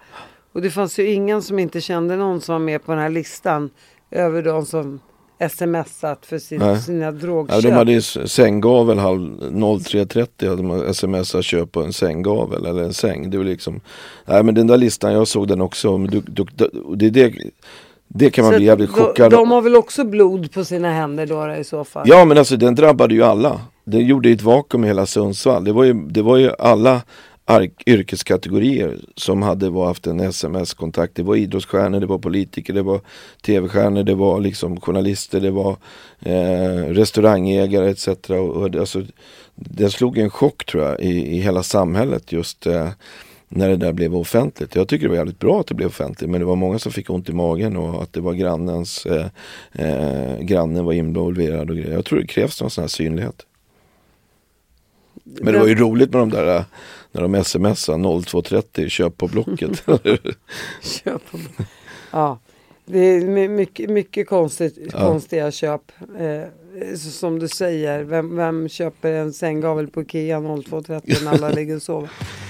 Och 0.52 0.62
det 0.62 0.70
fanns 0.70 0.98
ju 0.98 1.10
ingen 1.10 1.42
som 1.42 1.58
inte 1.58 1.80
kände 1.80 2.16
någon 2.16 2.40
som 2.40 2.52
var 2.52 2.58
med 2.60 2.84
på 2.84 2.92
den 2.92 3.00
här 3.00 3.10
listan. 3.10 3.70
Över 4.10 4.42
de 4.42 4.66
som 4.66 5.00
smsat 5.48 6.26
för 6.26 6.38
sin, 6.38 6.58
Nej. 6.58 6.78
sina 6.78 7.12
drogköp. 7.12 7.54
Ja, 7.54 7.70
de 7.70 7.76
hade 7.76 7.92
ju 7.92 8.00
sänggavel 8.00 8.98
halv 8.98 9.40
03.30 9.40 10.48
hade 10.48 10.62
man 10.62 10.94
smsat 10.94 11.44
köp 11.44 11.72
på 11.72 11.82
en 11.82 11.92
sänggavel 11.92 12.66
eller 12.66 12.82
en 12.82 12.94
säng. 12.94 13.30
Det 13.30 13.38
var 13.38 13.44
liksom, 13.44 13.80
nej 14.26 14.42
men 14.42 14.54
den 14.54 14.66
där 14.66 14.76
listan, 14.76 15.12
jag 15.12 15.28
såg 15.28 15.48
den 15.48 15.60
också. 15.60 15.98
Du, 15.98 16.20
du, 16.20 16.46
det, 16.96 17.10
det, 17.10 17.32
det 18.08 18.30
kan 18.30 18.44
man 18.44 18.52
Så 18.52 18.58
bli 18.58 18.66
jävligt 18.66 18.94
de, 18.94 19.00
chockad 19.00 19.30
de 19.30 19.50
har 19.50 19.62
väl 19.62 19.76
också 19.76 20.04
blod 20.04 20.52
på 20.52 20.64
sina 20.64 20.92
händer 20.92 21.26
då, 21.26 21.46
då 21.46 21.54
i 21.54 21.64
så 21.64 21.84
fall? 21.84 22.08
Ja 22.08 22.24
men 22.24 22.38
alltså 22.38 22.56
den 22.56 22.74
drabbade 22.74 23.14
ju 23.14 23.22
alla. 23.22 23.60
Den 23.84 24.06
gjorde 24.06 24.28
ju 24.28 24.34
ett 24.34 24.42
vakuum 24.42 24.84
i 24.84 24.86
hela 24.86 25.06
Sundsvall. 25.06 25.64
Det 25.64 25.72
var 25.72 25.84
ju, 25.84 25.94
det 25.94 26.22
var 26.22 26.36
ju 26.36 26.50
alla 26.58 27.00
yrkeskategorier 27.86 28.98
som 29.16 29.42
hade 29.42 29.70
var, 29.70 29.86
haft 29.86 30.06
en 30.06 30.20
sms-kontakt. 30.20 31.14
Det 31.14 31.22
var 31.22 31.36
idrottsstjärnor, 31.36 32.00
det 32.00 32.06
var 32.06 32.18
politiker, 32.18 32.72
det 32.72 32.82
var 32.82 33.00
tv-stjärnor, 33.42 34.02
det 34.02 34.14
var 34.14 34.40
liksom 34.40 34.80
journalister, 34.80 35.40
det 35.40 35.50
var 35.50 35.76
eh, 36.20 36.84
restaurangägare 36.94 37.90
etc. 37.90 38.08
Och, 38.08 38.36
och, 38.36 38.70
det- 38.70 38.80
alltså, 38.80 39.02
det 39.54 39.90
slog 39.90 40.18
en 40.18 40.30
chock 40.30 40.64
tror 40.66 40.84
jag 40.84 41.00
i, 41.00 41.36
i 41.36 41.40
hela 41.40 41.62
samhället 41.62 42.32
just 42.32 42.66
eh, 42.66 42.88
när 43.48 43.68
det 43.68 43.76
där 43.76 43.92
blev 43.92 44.16
offentligt. 44.16 44.74
Jag 44.74 44.88
tycker 44.88 45.04
det 45.04 45.08
var 45.10 45.16
jävligt 45.16 45.38
bra 45.38 45.60
att 45.60 45.66
det 45.66 45.74
blev 45.74 45.88
offentligt 45.88 46.30
men 46.30 46.40
det 46.40 46.46
var 46.46 46.56
många 46.56 46.78
som 46.78 46.92
fick 46.92 47.10
ont 47.10 47.28
i 47.28 47.32
magen 47.32 47.76
och 47.76 48.02
att 48.02 48.12
det 48.12 48.20
var 48.20 48.32
grannens, 48.32 49.06
eh, 49.06 49.26
eh, 49.72 50.38
grannen 50.40 50.84
var 50.84 50.92
involverad 50.92 51.70
och 51.70 51.76
grejer. 51.76 51.92
Jag 51.92 52.04
tror 52.04 52.18
det 52.20 52.26
krävs 52.26 52.60
någon 52.60 52.70
sån 52.70 52.82
här 52.82 52.88
synlighet. 52.88 53.46
Men 55.24 55.52
det 55.52 55.58
var 55.58 55.66
ju 55.66 55.74
roligt 55.74 56.10
med 56.12 56.20
de 56.22 56.30
där 56.30 56.56
eh, 56.56 56.62
när 57.12 57.22
de 57.22 57.44
smsade 57.44 58.22
0230 58.22 58.88
köp 58.88 59.16
på 59.16 59.28
Blocket. 59.28 59.82
Köp. 60.82 61.22
Ja. 62.10 62.38
Det 62.86 62.98
är 62.98 63.20
my- 63.26 63.48
mycket, 63.48 63.90
mycket 63.90 64.28
konstigt, 64.28 64.92
konstiga 64.92 65.50
köp. 65.50 65.92
Eh, 66.18 66.94
som 66.96 67.38
du 67.38 67.48
säger, 67.48 68.02
vem, 68.02 68.36
vem 68.36 68.68
köper 68.68 69.12
en 69.12 69.32
sänggavel 69.32 69.86
på 69.88 70.02
Ikea 70.02 70.38
02.30 70.40 71.24
när 71.24 71.32
alla 71.32 71.48
ligger 71.50 71.76
och 71.76 71.82
sover? 71.82 72.10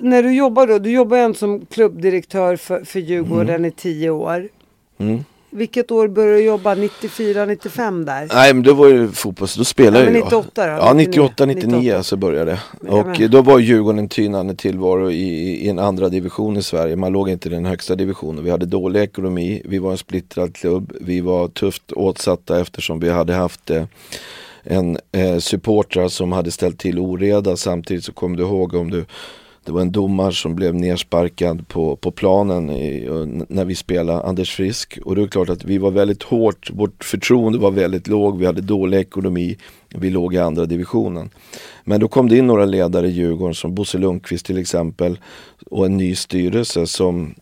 när 0.00 0.22
du 0.22 0.32
jobbar 0.32 0.66
då, 0.66 0.78
du 0.78 0.90
jobbar 0.90 1.16
ju 1.16 1.34
som 1.34 1.66
klubbdirektör 1.66 2.56
för, 2.56 2.84
för 2.84 3.00
Djurgården 3.00 3.64
i 3.64 3.70
tio 3.70 4.10
år. 4.10 4.48
Mm. 4.98 5.24
Vilket 5.52 5.90
år 5.90 6.08
började 6.08 6.36
du 6.36 6.44
jobba? 6.44 6.74
94, 6.74 7.44
95 7.44 8.04
där? 8.04 8.28
Nej 8.34 8.54
men 8.54 8.62
då 8.62 8.74
var 8.74 8.88
ju 8.88 9.08
fotboll, 9.08 9.48
så 9.48 9.58
då 9.60 9.64
spelade 9.64 9.98
Ja, 9.98 10.04
men 10.04 10.14
jag 10.14 10.24
98 10.24 10.66
då? 10.66 10.72
Ja 10.72 10.92
98, 10.92 11.46
99, 11.46 11.66
99 11.66 12.02
så 12.02 12.16
började 12.16 12.58
jag. 12.80 12.98
Och 12.98 13.30
då 13.30 13.42
var 13.42 13.58
Djurgården 13.58 13.98
en 13.98 14.08
tynande 14.08 14.54
tillvaro 14.54 15.10
i, 15.10 15.64
i 15.64 15.68
en 15.68 15.78
andra 15.78 16.08
division 16.08 16.56
i 16.56 16.62
Sverige. 16.62 16.96
Man 16.96 17.12
låg 17.12 17.28
inte 17.28 17.48
i 17.48 17.52
den 17.52 17.66
högsta 17.66 17.94
divisionen. 17.94 18.44
Vi 18.44 18.50
hade 18.50 18.66
dålig 18.66 19.00
ekonomi, 19.00 19.62
vi 19.64 19.78
var 19.78 19.90
en 19.90 19.98
splittrad 19.98 20.54
klubb, 20.54 20.92
vi 21.00 21.20
var 21.20 21.48
tufft 21.48 21.92
åtsatta 21.92 22.60
eftersom 22.60 23.00
vi 23.00 23.10
hade 23.10 23.32
haft 23.32 23.70
eh, 23.70 23.84
en 24.62 24.98
eh, 25.12 25.38
supportrar 25.38 26.08
som 26.08 26.32
hade 26.32 26.50
ställt 26.50 26.78
till 26.78 26.98
oreda. 26.98 27.56
Samtidigt 27.56 28.04
så 28.04 28.12
kom 28.12 28.36
du 28.36 28.42
ihåg 28.42 28.74
om 28.74 28.90
du 28.90 29.04
det 29.64 29.72
var 29.72 29.80
en 29.80 29.92
domare 29.92 30.32
som 30.32 30.54
blev 30.54 30.74
nersparkad 30.74 31.68
på, 31.68 31.96
på 31.96 32.10
planen 32.10 32.70
i, 32.70 33.08
när 33.48 33.64
vi 33.64 33.74
spelade 33.74 34.22
Anders 34.22 34.54
Frisk. 34.54 34.98
Och 35.04 35.16
det 35.16 35.22
är 35.22 35.26
klart 35.26 35.48
att 35.48 35.64
vi 35.64 35.78
var 35.78 35.90
väldigt 35.90 36.22
hårt, 36.22 36.70
vårt 36.72 37.04
förtroende 37.04 37.58
var 37.58 37.70
väldigt 37.70 38.08
låg, 38.08 38.38
vi 38.38 38.46
hade 38.46 38.60
dålig 38.60 38.98
ekonomi, 38.98 39.56
vi 39.88 40.10
låg 40.10 40.34
i 40.34 40.38
andra 40.38 40.66
divisionen. 40.66 41.30
Men 41.84 42.00
då 42.00 42.08
kom 42.08 42.28
det 42.28 42.36
in 42.36 42.46
några 42.46 42.64
ledare 42.64 43.06
i 43.06 43.10
Djurgården 43.10 43.54
som 43.54 43.74
Bosse 43.74 43.98
Lundqvist 43.98 44.46
till 44.46 44.58
exempel 44.58 45.18
och 45.70 45.86
en 45.86 45.96
ny 45.96 46.14
styrelse 46.14 46.86
som 46.86 47.34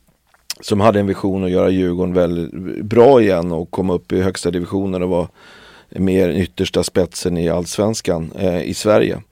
som 0.60 0.80
hade 0.80 1.00
en 1.00 1.06
vision 1.06 1.44
att 1.44 1.50
göra 1.50 1.70
Djurgården 1.70 2.14
väldigt 2.14 2.84
bra 2.84 3.22
igen 3.22 3.52
och 3.52 3.70
komma 3.70 3.94
upp 3.94 4.12
i 4.12 4.20
högsta 4.20 4.50
divisionen 4.50 5.02
och 5.02 5.08
vara 5.08 5.28
mer 5.88 6.28
yttersta 6.28 6.84
spetsen 6.84 7.38
i 7.38 7.48
allsvenskan 7.48 8.32
eh, 8.38 8.62
i 8.62 8.74
Sverige. 8.74 9.22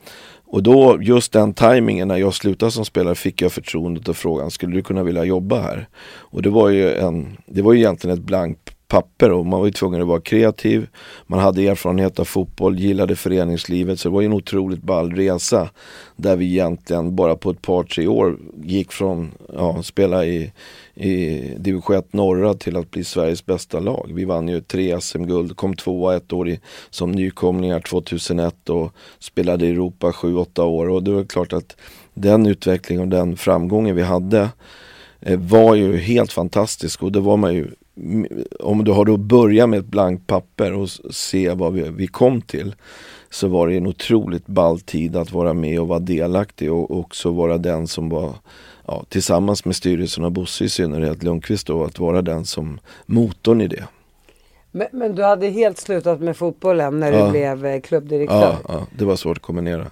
Och 0.48 0.62
då, 0.62 0.98
just 1.02 1.32
den 1.32 1.54
tajmingen 1.54 2.08
när 2.08 2.16
jag 2.16 2.34
slutade 2.34 2.72
som 2.72 2.84
spelare 2.84 3.14
fick 3.14 3.42
jag 3.42 3.52
förtroendet 3.52 4.08
och 4.08 4.16
frågan, 4.16 4.50
skulle 4.50 4.76
du 4.76 4.82
kunna 4.82 5.02
vilja 5.02 5.24
jobba 5.24 5.60
här? 5.60 5.88
Och 6.06 6.42
det 6.42 6.50
var 6.50 6.68
ju, 6.68 6.94
en, 6.94 7.36
det 7.46 7.62
var 7.62 7.72
ju 7.72 7.78
egentligen 7.78 8.18
ett 8.18 8.24
blankt 8.24 8.76
papper 8.88 9.32
och 9.32 9.46
man 9.46 9.60
var 9.60 9.66
ju 9.66 9.72
tvungen 9.72 10.00
att 10.00 10.08
vara 10.08 10.20
kreativ. 10.20 10.86
Man 11.26 11.38
hade 11.38 11.68
erfarenhet 11.68 12.18
av 12.18 12.24
fotboll, 12.24 12.78
gillade 12.78 13.16
föreningslivet 13.16 14.00
så 14.00 14.08
det 14.08 14.12
var 14.12 14.20
ju 14.20 14.26
en 14.26 14.32
otroligt 14.32 14.82
ball 14.82 15.12
resa. 15.12 15.68
Där 16.16 16.36
vi 16.36 16.46
egentligen 16.46 17.16
bara 17.16 17.36
på 17.36 17.50
ett 17.50 17.62
par 17.62 17.82
tre 17.82 18.06
år 18.06 18.38
gick 18.62 18.92
från 18.92 19.30
ja, 19.54 19.82
spela 19.82 20.26
i, 20.26 20.52
i 20.96 21.40
division 21.58 21.96
1 21.96 22.12
norra 22.12 22.54
till 22.54 22.76
att 22.76 22.90
bli 22.90 23.04
Sveriges 23.04 23.46
bästa 23.46 23.80
lag. 23.80 24.10
Vi 24.14 24.24
vann 24.24 24.48
ju 24.48 24.60
tre 24.60 25.00
SM-guld, 25.00 25.56
kom 25.56 25.76
tvåa 25.76 26.16
ett 26.16 26.32
år 26.32 26.48
i, 26.48 26.60
som 26.90 27.12
nykomlingar 27.12 27.80
2001 27.80 28.68
och 28.68 28.92
spelade 29.18 29.66
i 29.66 29.70
Europa 29.70 30.10
7-8 30.10 30.62
år 30.62 30.88
och 30.88 31.02
det 31.02 31.10
var 31.10 31.24
klart 31.24 31.52
att 31.52 31.76
den 32.14 32.46
utvecklingen 32.46 33.02
och 33.02 33.08
den 33.08 33.36
framgången 33.36 33.96
vi 33.96 34.02
hade 34.02 34.48
eh, 35.20 35.38
var 35.38 35.74
ju 35.74 35.96
helt 35.96 36.32
fantastisk 36.32 37.02
och 37.02 37.12
det 37.12 37.20
var 37.20 37.36
man 37.36 37.54
ju 37.54 37.66
om 38.60 38.84
du 38.84 38.92
har 38.92 39.04
då 39.04 39.16
börjat 39.16 39.68
med 39.68 39.78
ett 39.78 39.86
blankt 39.86 40.26
papper 40.26 40.72
och 40.72 40.90
se 41.10 41.50
vad 41.50 41.72
vi, 41.72 41.82
vi 41.90 42.06
kom 42.06 42.42
till 42.42 42.74
så 43.30 43.48
var 43.48 43.68
det 43.68 43.76
en 43.76 43.86
otroligt 43.86 44.46
ball 44.46 44.80
tid 44.80 45.16
att 45.16 45.32
vara 45.32 45.54
med 45.54 45.80
och 45.80 45.88
vara 45.88 45.98
delaktig 45.98 46.72
och 46.72 46.98
också 46.98 47.30
vara 47.30 47.58
den 47.58 47.86
som 47.86 48.08
var 48.08 48.34
ja, 48.86 49.04
tillsammans 49.08 49.64
med 49.64 49.76
styrelsen 49.76 50.24
och 50.24 50.32
Bosse 50.32 50.64
i 50.64 50.68
synnerhet 50.68 51.22
Lundqvist 51.22 51.66
då 51.66 51.84
att 51.84 51.98
vara 51.98 52.22
den 52.22 52.44
som 52.44 52.80
motorn 53.06 53.60
i 53.60 53.68
det. 53.68 53.84
Men, 54.70 54.86
men 54.92 55.14
du 55.14 55.22
hade 55.24 55.46
helt 55.48 55.78
slutat 55.78 56.20
med 56.20 56.36
fotbollen 56.36 57.00
när 57.00 57.12
Ja. 57.12 57.24
du 57.24 57.30
blev 57.30 57.66
eh, 57.66 57.80
klubbdirektör? 57.80 58.40
Ja, 58.40 58.58
ja, 58.68 58.86
det 58.98 59.04
var 59.04 59.16
svårt 59.16 59.36
att 59.36 59.42
kombinera. 59.42 59.86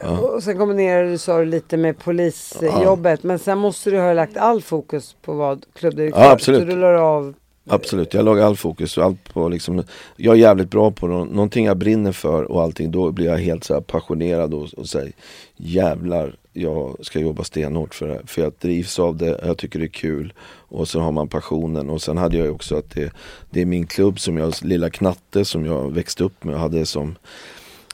Ja. 0.00 0.18
Och 0.18 0.42
sen 0.42 0.58
kombinerade 0.58 1.10
du 1.10 1.18
sa 1.18 1.38
du 1.38 1.44
lite 1.44 1.76
med 1.76 1.98
polisjobbet. 1.98 3.22
Men 3.22 3.38
sen 3.38 3.58
måste 3.58 3.90
du 3.90 3.98
ha 3.98 4.12
lagt 4.12 4.36
all 4.36 4.62
fokus 4.62 5.16
på 5.22 5.32
vad 5.32 5.64
klubbdirektör. 5.74 6.22
Ja, 6.22 6.30
absolut. 6.30 6.60
Så 6.60 6.66
du 6.66 6.76
la 6.76 7.00
av. 7.00 7.34
Absolut, 7.70 8.14
jag 8.14 8.24
lagar 8.24 8.46
all 8.46 8.56
fokus 8.56 8.98
och 8.98 9.04
allt 9.04 9.32
på 9.34 9.48
liksom 9.48 9.82
Jag 10.16 10.34
är 10.34 10.38
jävligt 10.38 10.70
bra 10.70 10.90
på 10.90 11.06
nå- 11.06 11.24
någonting 11.24 11.64
jag 11.66 11.76
brinner 11.76 12.12
för 12.12 12.42
och 12.44 12.62
allting 12.62 12.90
Då 12.90 13.12
blir 13.12 13.26
jag 13.26 13.38
helt 13.38 13.64
så 13.64 13.80
passionerad 13.80 14.54
och, 14.54 14.68
och 14.76 14.86
säger 14.88 15.12
Jävlar, 15.56 16.36
jag 16.58 16.96
ska 17.00 17.18
jobba 17.20 17.44
stenhårt 17.44 17.94
för 17.94 18.08
det. 18.08 18.20
För 18.26 18.42
jag 18.42 18.52
drivs 18.60 18.98
av 18.98 19.16
det, 19.16 19.40
jag 19.44 19.58
tycker 19.58 19.78
det 19.78 19.84
är 19.84 19.88
kul 19.88 20.32
Och 20.68 20.88
så 20.88 21.00
har 21.00 21.12
man 21.12 21.28
passionen 21.28 21.90
och 21.90 22.02
sen 22.02 22.16
hade 22.16 22.36
jag 22.36 22.54
också 22.54 22.76
att 22.76 22.90
det, 22.90 23.12
det 23.50 23.60
är 23.60 23.66
min 23.66 23.86
klubb 23.86 24.20
som 24.20 24.36
jag, 24.38 24.54
lilla 24.62 24.90
knatte 24.90 25.44
som 25.44 25.64
jag 25.64 25.90
växte 25.94 26.24
upp 26.24 26.44
med 26.44 26.54
och 26.54 26.60
hade 26.60 26.86
som 26.86 27.16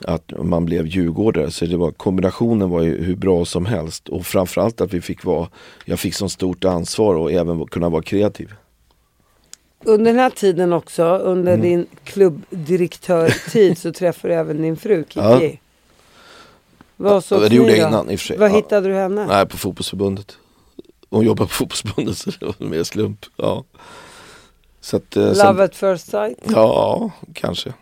att 0.00 0.32
man 0.42 0.64
blev 0.64 0.86
djurgårdare. 0.86 1.50
Så 1.50 1.66
det 1.66 1.76
var, 1.76 1.90
kombinationen 1.90 2.70
var 2.70 2.82
ju 2.82 3.04
hur 3.04 3.16
bra 3.16 3.44
som 3.44 3.66
helst. 3.66 4.08
Och 4.08 4.26
framförallt 4.26 4.80
att 4.80 4.94
vi 4.94 5.00
fick 5.00 5.24
vara, 5.24 5.48
jag 5.84 6.00
fick 6.00 6.14
så 6.14 6.28
stort 6.28 6.64
ansvar 6.64 7.14
och 7.14 7.32
även 7.32 7.66
kunna 7.66 7.88
vara 7.88 8.02
kreativ. 8.02 8.54
Under 9.84 10.12
den 10.12 10.20
här 10.20 10.30
tiden 10.30 10.72
också, 10.72 11.04
under 11.04 11.52
Mm. 11.54 11.66
din 11.66 11.86
klubbdirektörtid 12.04 13.78
så 13.78 13.92
träffade 13.92 14.34
du 14.34 14.40
även 14.40 14.62
din 14.62 14.76
fru 14.76 15.04
Kiki. 15.08 15.20
Ja. 15.20 15.50
Vad 16.96 17.24
sågs 17.24 17.48
det 17.48 17.54
gjorde 17.56 17.76
jag 17.76 17.88
innan 17.88 18.10
i 18.10 18.16
och 18.16 18.20
för 18.20 18.26
sig. 18.26 18.38
Var 18.38 18.48
Ja. 18.48 18.56
hittade 18.56 18.88
du 18.88 18.94
henne? 18.94 19.26
Nej, 19.26 19.46
på 19.46 19.56
fotbollsförbundet. 19.56 20.36
Hon 21.10 21.24
jobbar 21.24 21.44
på 21.46 21.52
fotbollsförbundet 21.52 22.16
så 22.18 22.30
det 22.30 22.46
var 22.46 22.66
mer 22.66 22.84
slump. 22.84 23.26
Ja. 23.36 23.64
Så 24.80 24.96
att, 24.96 25.16
eh, 25.16 25.32
sen- 25.32 25.46
Love 25.46 25.64
at 25.64 25.74
first 25.76 26.10
sight. 26.10 26.38
Ja, 26.44 27.10
kanske. 27.34 27.72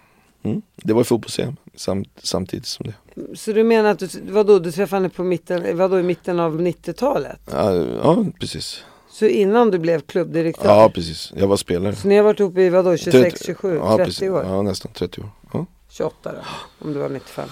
Mm. 0.44 0.62
Det 0.76 0.92
var 0.92 1.00
ju 1.00 1.04
fotbolls-EM 1.04 1.56
samt, 1.74 2.08
samtidigt 2.22 2.66
som 2.66 2.86
det. 2.86 2.94
Så 3.36 3.52
du 3.52 3.64
menar 3.64 3.90
att 3.90 3.98
du, 3.98 4.08
vadå, 4.28 4.58
du 4.58 4.72
träffade 4.72 4.96
henne 5.02 5.08
på 5.08 5.24
mitten, 5.24 5.76
vadå, 5.76 5.98
i 5.98 6.02
mitten 6.02 6.40
av 6.40 6.60
90-talet? 6.60 7.40
Ja, 7.52 7.72
ja 7.74 8.24
precis. 8.40 8.84
Så 9.10 9.26
innan 9.26 9.70
du 9.70 9.78
blev 9.78 10.00
klubbdirektör? 10.00 10.68
Ja, 10.68 10.88
precis. 10.94 11.32
Jag 11.36 11.46
var 11.46 11.56
spelare. 11.56 11.94
Så 11.96 12.08
ni 12.08 12.16
har 12.16 12.24
varit 12.24 12.40
ihop 12.40 12.58
i 12.58 12.68
vadå, 12.68 12.96
26, 12.96 13.12
30 13.32 13.44
27, 13.46 13.76
ja, 13.76 13.96
30 13.96 14.04
precis. 14.04 14.28
år? 14.30 14.44
Ja, 14.44 14.62
nästan 14.62 14.92
30 14.92 15.20
år. 15.20 15.30
Ja. 15.52 15.66
28 15.90 16.32
då, 16.32 16.38
om 16.86 16.92
du 16.92 16.98
var 17.00 17.08
95. 17.08 17.48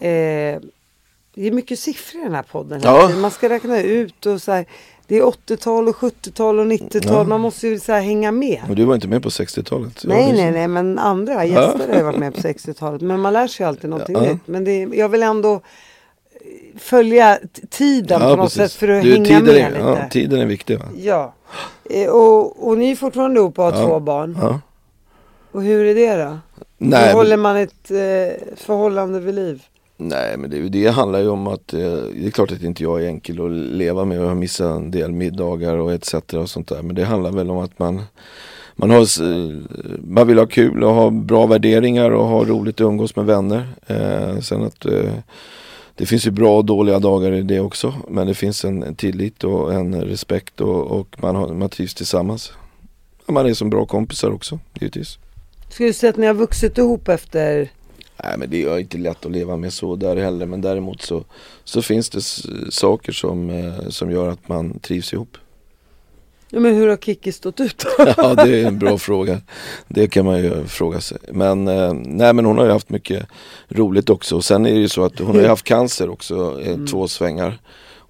Eh, 0.00 0.60
det 1.34 1.46
är 1.46 1.52
mycket 1.52 1.78
siffror 1.78 2.20
i 2.20 2.24
den 2.24 2.34
här 2.34 2.42
podden. 2.42 2.80
Ja. 2.84 3.10
Ja. 3.10 3.16
Man 3.16 3.30
ska 3.30 3.48
räkna 3.48 3.80
ut 3.82 4.26
och 4.26 4.42
så 4.42 4.52
här. 4.52 4.64
Det 5.06 5.18
är 5.18 5.22
80-tal 5.22 5.88
och 5.88 5.96
70-tal 5.96 6.58
och 6.58 6.66
90-tal. 6.66 7.14
Ja. 7.16 7.24
Man 7.24 7.40
måste 7.40 7.68
ju 7.68 7.78
så 7.80 7.92
här 7.92 8.00
hänga 8.00 8.32
med. 8.32 8.60
Och 8.68 8.76
du 8.76 8.84
var 8.84 8.94
inte 8.94 9.08
med 9.08 9.22
på 9.22 9.28
60-talet? 9.28 10.00
Nej, 10.04 10.26
Ja, 10.28 10.32
nej, 10.34 10.50
nej, 10.52 10.68
men 10.68 10.98
andra 10.98 11.44
gäster 11.44 11.88
har 11.88 11.96
ju 11.96 12.02
varit 12.02 12.18
med 12.18 12.34
på 12.34 12.40
60-talet. 12.40 13.00
Men 13.00 13.20
man 13.20 13.32
lär 13.32 13.46
sig 13.46 13.66
alltid 13.66 13.90
någonting 13.90 14.16
Ja. 14.16 14.22
nytt. 14.32 14.46
Men 14.46 14.64
det, 14.64 14.78
jag 14.92 15.08
vill 15.08 15.22
ändå 15.22 15.60
följa 16.78 17.38
tiden 17.70 18.20
på 18.20 18.26
något 18.28 18.38
precis. 18.38 18.56
sätt 18.56 18.72
för 18.72 18.88
att 18.88 19.02
Du, 19.02 19.12
hänga 19.12 19.24
tiden 19.24 19.44
med 19.44 19.54
är, 19.56 19.68
lite. 19.70 19.80
Ja, 19.80 19.98
tiden 20.10 20.40
är 20.40 20.46
viktig 20.46 20.78
va? 20.78 20.84
Ja, 20.96 21.34
eh, 21.90 22.06
och, 22.10 22.68
och 22.68 22.78
ni 22.78 22.90
är 22.90 22.96
fortfarande 22.96 23.40
ihop 23.40 23.58
och 23.58 23.64
har 23.64 23.72
Ja. 23.80 23.86
två 23.86 24.00
barn. 24.00 24.38
Ja. 24.42 24.60
Och 25.52 25.62
hur 25.62 25.84
är 25.84 25.94
det 25.94 26.24
då? 26.24 26.38
Nej, 26.78 26.98
hur 27.00 27.06
men- 27.06 27.14
håller 27.16 27.36
man 27.36 27.56
ett 27.56 27.90
eh, 27.90 28.56
förhållande 28.56 29.20
vid 29.20 29.34
liv? 29.34 29.62
Nej 30.02 30.36
men 30.36 30.50
det, 30.50 30.68
det 30.68 30.86
handlar 30.86 31.18
ju 31.18 31.28
om 31.28 31.46
att 31.46 31.72
eh, 31.72 31.80
det 31.80 32.26
är 32.26 32.30
klart 32.30 32.52
att 32.52 32.62
inte 32.62 32.82
jag 32.82 33.02
är 33.02 33.06
enkel 33.06 33.46
att 33.46 33.50
leva 33.52 34.04
med 34.04 34.18
och 34.18 34.24
jag 34.24 34.30
har 34.30 34.34
missat 34.34 34.76
en 34.76 34.90
del 34.90 35.12
middagar 35.12 35.76
och 35.76 35.92
etc. 35.92 36.14
och 36.14 36.50
sånt 36.50 36.68
där. 36.68 36.82
Men 36.82 36.94
det 36.94 37.04
handlar 37.04 37.32
väl 37.32 37.50
om 37.50 37.58
att 37.58 37.78
man 37.78 38.02
man, 38.80 38.90
har, 38.90 39.00
eh, 39.00 39.56
man 40.04 40.26
vill 40.26 40.38
ha 40.38 40.46
kul 40.46 40.84
och 40.84 40.94
ha 40.94 41.10
bra 41.10 41.46
värderingar 41.46 42.10
och 42.10 42.26
ha 42.26 42.44
roligt 42.44 42.80
och 42.80 42.88
umgås 42.88 43.16
med 43.16 43.26
vänner. 43.26 43.68
Eh, 43.86 44.40
sen 44.40 44.62
att 44.62 44.86
eh, 44.86 45.12
det 45.94 46.06
finns 46.06 46.26
ju 46.26 46.30
bra 46.30 46.56
och 46.56 46.64
dåliga 46.64 46.98
dagar 46.98 47.32
i 47.32 47.42
det 47.42 47.60
också. 47.60 47.94
Men 48.08 48.26
det 48.26 48.34
finns 48.34 48.64
en, 48.64 48.82
en 48.82 48.94
tillit 48.94 49.44
och 49.44 49.74
en 49.74 50.02
respekt 50.02 50.60
och, 50.60 50.86
och 50.86 51.16
man, 51.22 51.36
har, 51.36 51.48
man 51.48 51.68
trivs 51.68 51.94
tillsammans. 51.94 52.52
Man 53.26 53.46
är 53.46 53.54
som 53.54 53.70
bra 53.70 53.86
kompisar 53.86 54.30
också 54.30 54.58
givetvis. 54.80 55.18
Skulle 55.70 55.88
du 55.88 55.92
säga 55.92 56.10
att 56.10 56.16
ni 56.16 56.26
har 56.26 56.34
vuxit 56.34 56.78
ihop 56.78 57.08
efter 57.08 57.70
Nej 58.24 58.38
men 58.38 58.50
det 58.50 58.62
är 58.62 58.78
inte 58.78 58.98
lätt 58.98 59.26
att 59.26 59.32
leva 59.32 59.56
med 59.56 59.72
så 59.72 59.96
där 59.96 60.16
heller 60.16 60.46
men 60.46 60.60
däremot 60.60 61.02
så, 61.02 61.24
så 61.64 61.82
finns 61.82 62.10
det 62.10 62.22
saker 62.72 63.12
som, 63.12 63.50
eh, 63.50 63.88
som 63.88 64.10
gör 64.10 64.28
att 64.28 64.48
man 64.48 64.78
trivs 64.78 65.12
ihop. 65.12 65.36
Ja 66.52 66.60
men 66.60 66.74
hur 66.74 66.88
har 66.88 66.96
Kikki 66.96 67.32
stått 67.32 67.60
ut 67.60 67.84
ja 68.16 68.34
det 68.34 68.60
är 68.60 68.66
en 68.66 68.78
bra 68.78 68.98
fråga. 68.98 69.40
Det 69.88 70.08
kan 70.08 70.24
man 70.24 70.38
ju 70.42 70.64
fråga 70.64 71.00
sig. 71.00 71.18
Men 71.28 71.68
eh, 71.68 71.92
nej 71.92 72.32
men 72.32 72.44
hon 72.44 72.58
har 72.58 72.64
ju 72.64 72.70
haft 72.70 72.90
mycket 72.90 73.26
roligt 73.68 74.10
också 74.10 74.36
och 74.36 74.44
sen 74.44 74.66
är 74.66 74.72
det 74.72 74.80
ju 74.80 74.88
så 74.88 75.04
att 75.04 75.18
hon 75.18 75.34
har 75.34 75.42
ju 75.42 75.48
haft 75.56 75.64
cancer 75.64 76.10
också, 76.10 76.60
eh, 76.62 76.84
två 76.90 77.08
svängar. 77.08 77.58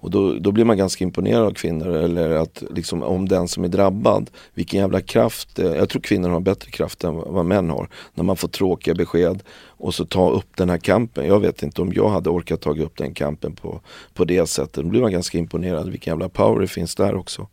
Och 0.01 0.11
då, 0.11 0.33
då 0.33 0.51
blir 0.51 0.65
man 0.65 0.77
ganska 0.77 1.03
imponerad 1.03 1.43
av 1.43 1.51
kvinnor 1.51 1.87
eller 1.87 2.29
att 2.29 2.63
liksom 2.69 3.03
om 3.03 3.27
den 3.27 3.47
som 3.47 3.63
är 3.63 3.67
drabbad, 3.67 4.29
vilken 4.53 4.79
jävla 4.79 5.01
kraft, 5.01 5.59
eh, 5.59 5.65
jag 5.65 5.89
tror 5.89 6.01
kvinnor 6.01 6.29
har 6.29 6.39
bättre 6.39 6.71
kraft 6.71 7.03
än 7.03 7.15
vad 7.15 7.45
män 7.45 7.69
har. 7.69 7.89
När 8.13 8.23
man 8.23 8.37
får 8.37 8.47
tråkiga 8.47 8.95
besked 8.95 9.43
och 9.67 9.93
så 9.93 10.05
ta 10.05 10.31
upp 10.31 10.57
den 10.57 10.69
här 10.69 10.77
kampen. 10.77 11.27
Jag 11.27 11.39
vet 11.39 11.63
inte 11.63 11.81
om 11.81 11.93
jag 11.93 12.09
hade 12.09 12.29
orkat 12.29 12.61
ta 12.61 12.71
upp 12.71 12.97
den 12.97 13.13
kampen 13.13 13.55
på, 13.55 13.81
på 14.13 14.25
det 14.25 14.49
sättet. 14.49 14.83
Då 14.83 14.89
blir 14.89 15.01
man 15.01 15.11
ganska 15.11 15.37
imponerad 15.37 15.89
vilken 15.89 16.11
jävla 16.11 16.29
power 16.29 16.61
det 16.61 16.67
finns 16.67 16.95
där 16.95 17.15
också. 17.15 17.47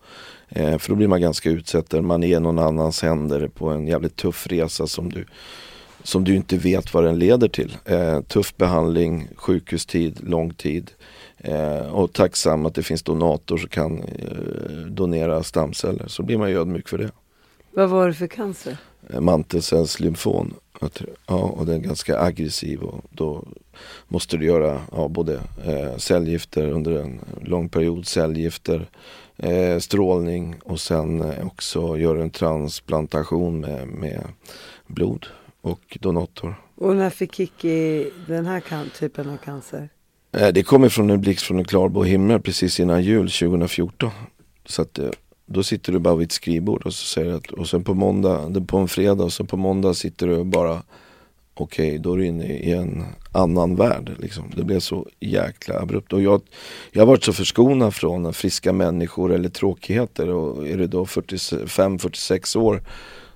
Eh, 0.48 0.78
för 0.78 0.88
då 0.88 0.94
blir 0.94 1.08
man 1.08 1.20
ganska 1.20 1.50
utsatt, 1.50 1.92
man 1.92 2.24
är 2.24 2.36
i 2.36 2.40
någon 2.40 2.58
annans 2.58 3.02
händer 3.02 3.48
på 3.48 3.68
en 3.68 3.86
jävligt 3.86 4.16
tuff 4.16 4.46
resa 4.46 4.86
som 4.86 5.12
du 5.12 5.24
som 6.02 6.24
du 6.24 6.34
inte 6.34 6.56
vet 6.56 6.94
vad 6.94 7.04
den 7.04 7.18
leder 7.18 7.48
till. 7.48 7.76
Eh, 7.84 8.20
tuff 8.20 8.56
behandling, 8.56 9.28
sjukhustid, 9.36 10.28
lång 10.28 10.54
tid. 10.54 10.90
Eh, 11.38 11.94
och 11.94 12.12
tacksam 12.12 12.66
att 12.66 12.74
det 12.74 12.82
finns 12.82 13.02
donator 13.02 13.56
som 13.56 13.68
kan 13.68 13.98
eh, 14.02 14.86
donera 14.90 15.42
stamceller. 15.42 16.06
Så 16.08 16.22
blir 16.22 16.38
man 16.38 16.50
ju 16.50 16.60
ödmjuk 16.60 16.88
för 16.88 16.98
det. 16.98 17.10
Vad 17.70 17.88
var 17.88 18.06
det 18.08 18.14
för 18.14 18.26
cancer? 18.26 18.76
Eh, 19.10 19.20
mantelcellslymfom. 19.20 20.54
Jag 20.80 20.92
tror- 20.92 21.10
Ja, 21.26 21.34
och 21.42 21.66
den 21.66 21.74
är 21.74 21.78
ganska 21.80 22.20
aggressiv 22.20 22.82
och 22.82 23.04
då 23.10 23.44
måste 24.08 24.36
du 24.36 24.46
göra 24.46 24.80
ja, 24.92 25.08
både 25.08 25.40
eh, 25.66 25.96
cellgifter 25.96 26.66
under 26.70 26.92
en 26.92 27.20
lång 27.42 27.68
period, 27.68 28.06
cellgifter, 28.06 28.86
eh, 29.36 29.78
strålning 29.78 30.56
och 30.64 30.80
sen 30.80 31.20
eh, 31.22 31.46
också 31.46 31.96
göra 31.98 32.22
en 32.22 32.30
transplantation 32.30 33.60
med, 33.60 33.88
med 33.88 34.20
blod 34.86 35.26
och 35.60 35.98
donator. 36.00 36.54
Och 36.74 36.96
när 36.96 37.10
fick 37.10 37.34
Kikki 37.34 38.10
den 38.26 38.46
här 38.46 38.62
typen 38.98 39.28
av 39.30 39.36
cancer? 39.36 39.88
Eh, 40.32 40.48
det 40.48 40.62
kommer 40.62 40.88
från 40.88 41.10
en 41.10 41.20
blixt 41.20 41.46
från 41.46 41.58
en 41.58 41.64
klarblå 41.64 42.04
himmel 42.04 42.40
precis 42.40 42.80
innan 42.80 43.02
jul 43.02 43.30
2014. 43.30 44.10
Så 44.66 44.82
att 44.82 44.98
eh, 44.98 45.10
då 45.46 45.62
sitter 45.62 45.92
du 45.92 45.98
bara 45.98 46.16
vid 46.16 46.26
ett 46.26 46.32
skrivbord 46.32 46.82
och 46.82 46.94
så 46.94 47.06
säger 47.06 47.30
du 47.30 47.36
att, 47.36 47.50
och 47.50 47.68
sen 47.68 47.84
på 47.84 47.94
måndag, 47.94 48.66
på 48.66 48.76
en 48.78 48.88
fredag 48.88 49.24
och 49.24 49.32
sen 49.32 49.46
på 49.46 49.56
måndag 49.56 49.94
sitter 49.94 50.26
du 50.26 50.44
bara 50.44 50.82
Okej, 51.60 51.98
då 51.98 52.12
är 52.12 52.16
du 52.16 52.26
inne 52.26 52.46
i 52.46 52.72
en 52.72 53.04
annan 53.32 53.76
värld 53.76 54.12
liksom. 54.18 54.52
Det 54.56 54.64
blev 54.64 54.80
så 54.80 55.06
jäkla 55.20 55.80
abrupt. 55.80 56.12
Och 56.12 56.22
jag, 56.22 56.42
jag 56.92 57.00
har 57.00 57.06
varit 57.06 57.24
så 57.24 57.32
förskonad 57.32 57.94
från 57.94 58.34
friska 58.34 58.72
människor 58.72 59.32
eller 59.32 59.48
tråkigheter 59.48 60.28
och 60.28 60.68
är 60.68 60.78
det 60.78 60.86
då 60.86 61.04
45-46 61.04 62.58
år 62.58 62.82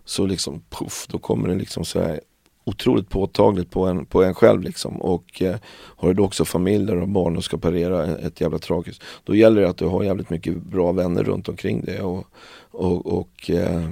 så 0.05 0.27
liksom 0.27 0.63
puff, 0.71 1.07
då 1.11 1.19
kommer 1.19 1.49
det 1.49 1.55
liksom 1.55 1.85
så 1.85 2.01
här 2.01 2.21
otroligt 2.65 3.09
påtagligt 3.09 3.71
på 3.71 3.87
en, 3.87 4.07
på 4.07 4.23
en 4.23 4.35
själv 4.35 4.63
liksom. 4.63 4.97
Och 4.97 5.43
eh, 5.43 5.57
har 5.97 6.09
du 6.09 6.15
då 6.15 6.25
också 6.25 6.45
familjer 6.45 6.97
och 6.97 7.09
barn 7.09 7.37
och 7.37 7.45
ska 7.45 7.59
parera 7.59 8.17
ett 8.17 8.41
jävla 8.41 8.59
tragiskt. 8.59 9.03
Då 9.25 9.35
gäller 9.35 9.63
det 9.63 9.69
att 9.69 9.77
du 9.77 9.87
har 9.87 10.05
jävligt 10.05 10.31
mycket 10.31 10.63
bra 10.63 10.93
vänner 10.93 11.25
runt 11.25 11.49
omkring 11.49 11.85
dig. 11.85 12.01
Och, 12.01 12.27
och, 12.71 13.07
och 13.07 13.51
eh, 13.51 13.89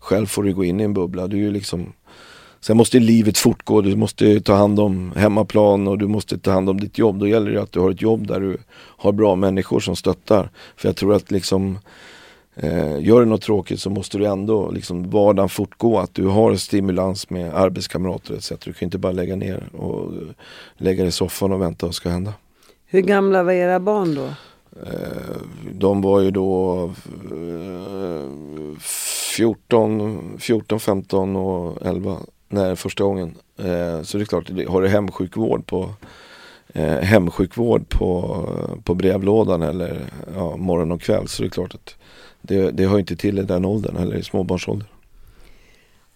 själv 0.00 0.26
får 0.26 0.42
du 0.42 0.54
gå 0.54 0.64
in 0.64 0.80
i 0.80 0.84
en 0.84 0.94
bubbla. 0.94 1.26
Du 1.26 1.36
är 1.36 1.40
ju 1.40 1.50
liksom 1.50 1.92
Sen 2.60 2.76
måste 2.76 2.98
livet 2.98 3.38
fortgå, 3.38 3.80
du 3.80 3.96
måste 3.96 4.40
ta 4.40 4.54
hand 4.54 4.80
om 4.80 5.12
hemmaplan 5.16 5.88
och 5.88 5.98
du 5.98 6.06
måste 6.06 6.38
ta 6.38 6.50
hand 6.50 6.70
om 6.70 6.80
ditt 6.80 6.98
jobb. 6.98 7.18
Då 7.18 7.28
gäller 7.28 7.50
det 7.50 7.62
att 7.62 7.72
du 7.72 7.80
har 7.80 7.90
ett 7.90 8.02
jobb 8.02 8.26
där 8.26 8.40
du 8.40 8.56
har 8.72 9.12
bra 9.12 9.36
människor 9.36 9.80
som 9.80 9.96
stöttar. 9.96 10.50
För 10.76 10.88
jag 10.88 10.96
tror 10.96 11.14
att 11.14 11.30
liksom 11.30 11.78
Eh, 12.56 13.00
gör 13.00 13.20
du 13.20 13.26
något 13.26 13.42
tråkigt 13.42 13.80
så 13.80 13.90
måste 13.90 14.18
du 14.18 14.26
ändå 14.26 14.70
liksom 14.70 15.10
vardagen 15.10 15.48
fortgå, 15.48 15.98
att 15.98 16.14
du 16.14 16.26
har 16.26 16.56
stimulans 16.56 17.30
med 17.30 17.54
arbetskamrater 17.54 18.34
etc. 18.34 18.52
Du 18.64 18.72
kan 18.72 18.86
inte 18.86 18.98
bara 18.98 19.12
lägga 19.12 19.36
ner 19.36 19.68
och 19.72 20.12
eh, 20.12 20.28
lägga 20.76 21.02
dig 21.02 21.08
i 21.08 21.12
soffan 21.12 21.52
och 21.52 21.62
vänta 21.62 21.86
vad 21.86 21.94
ska 21.94 22.08
hända. 22.08 22.32
Hur 22.86 23.00
gamla 23.00 23.42
var 23.42 23.52
era 23.52 23.80
barn 23.80 24.14
då? 24.14 24.24
Eh, 24.82 25.36
de 25.72 26.02
var 26.02 26.20
ju 26.20 26.30
då 26.30 26.84
eh, 27.30 28.78
14, 28.80 30.36
14, 30.38 30.80
15 30.80 31.36
och 31.36 31.86
11 31.86 32.16
när 32.48 32.74
första 32.74 33.04
gången. 33.04 33.34
Eh, 33.58 34.02
så 34.02 34.18
det 34.18 34.24
är 34.24 34.26
klart, 34.26 34.50
har 34.68 34.82
du 34.82 34.88
hemsjukvård 34.88 35.66
på 35.66 35.90
eh, 36.74 36.98
hemsjukvård 36.98 37.88
på, 37.88 38.40
på 38.84 38.94
brevlådan 38.94 39.62
eller 39.62 40.00
ja, 40.34 40.56
morgon 40.56 40.92
och 40.92 41.00
kväll 41.00 41.28
så 41.28 41.42
det 41.42 41.48
är 41.48 41.50
klart 41.50 41.74
att 41.74 41.96
det, 42.46 42.70
det 42.70 42.86
hör 42.86 42.98
inte 42.98 43.16
till 43.16 43.38
i 43.38 43.42
den 43.42 43.64
åldern 43.64 43.96
eller 43.96 44.16
i 44.16 44.22
småbarnsåldern. 44.22 44.88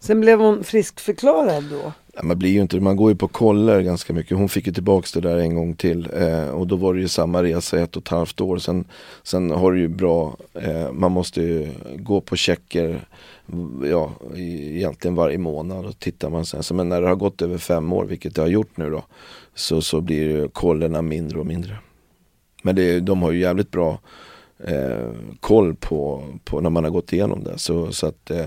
Sen 0.00 0.20
blev 0.20 0.40
hon 0.40 0.64
friskförklarad 0.64 1.64
då? 1.70 1.92
Ja, 2.14 2.22
man 2.22 2.38
blir 2.38 2.50
ju 2.50 2.60
inte, 2.60 2.80
man 2.80 2.96
går 2.96 3.10
ju 3.10 3.16
på 3.16 3.28
koller 3.28 3.80
ganska 3.80 4.12
mycket. 4.12 4.36
Hon 4.36 4.48
fick 4.48 4.66
ju 4.66 4.72
tillbaks 4.72 5.12
det 5.12 5.20
där 5.20 5.36
en 5.36 5.54
gång 5.54 5.74
till 5.74 6.08
eh, 6.14 6.48
och 6.48 6.66
då 6.66 6.76
var 6.76 6.94
det 6.94 7.00
ju 7.00 7.08
samma 7.08 7.42
resa 7.42 7.80
ett 7.80 7.96
och 7.96 8.02
ett 8.02 8.08
halvt 8.08 8.40
år. 8.40 8.58
Sen, 8.58 8.84
sen 9.22 9.50
har 9.50 9.72
det 9.72 9.78
ju 9.78 9.88
bra, 9.88 10.36
eh, 10.54 10.92
man 10.92 11.12
måste 11.12 11.42
ju 11.42 11.68
gå 11.96 12.20
på 12.20 12.36
checker 12.36 13.00
ja, 13.84 14.12
egentligen 14.36 15.14
varje 15.14 15.38
månad 15.38 15.86
och 15.86 15.98
tittar 15.98 16.30
man 16.30 16.46
sen. 16.46 16.62
Så, 16.62 16.74
men 16.74 16.88
när 16.88 17.00
det 17.00 17.08
har 17.08 17.16
gått 17.16 17.42
över 17.42 17.58
fem 17.58 17.92
år, 17.92 18.04
vilket 18.04 18.34
det 18.34 18.40
har 18.40 18.48
gjort 18.48 18.76
nu 18.76 18.90
då, 18.90 19.04
så, 19.54 19.82
så 19.82 20.00
blir 20.00 20.22
ju 20.22 20.48
kollerna 20.48 21.02
mindre 21.02 21.38
och 21.38 21.46
mindre. 21.46 21.76
Men 22.62 22.76
det, 22.76 23.00
de 23.00 23.22
har 23.22 23.32
ju 23.32 23.40
jävligt 23.40 23.70
bra 23.70 23.98
eh, 24.64 25.10
koll 25.40 25.74
på, 25.74 26.24
på 26.44 26.60
när 26.60 26.70
man 26.70 26.84
har 26.84 26.90
gått 26.90 27.12
igenom 27.12 27.44
det. 27.44 27.58
Så, 27.58 27.92
så 27.92 28.06
att 28.06 28.30
eh, 28.30 28.46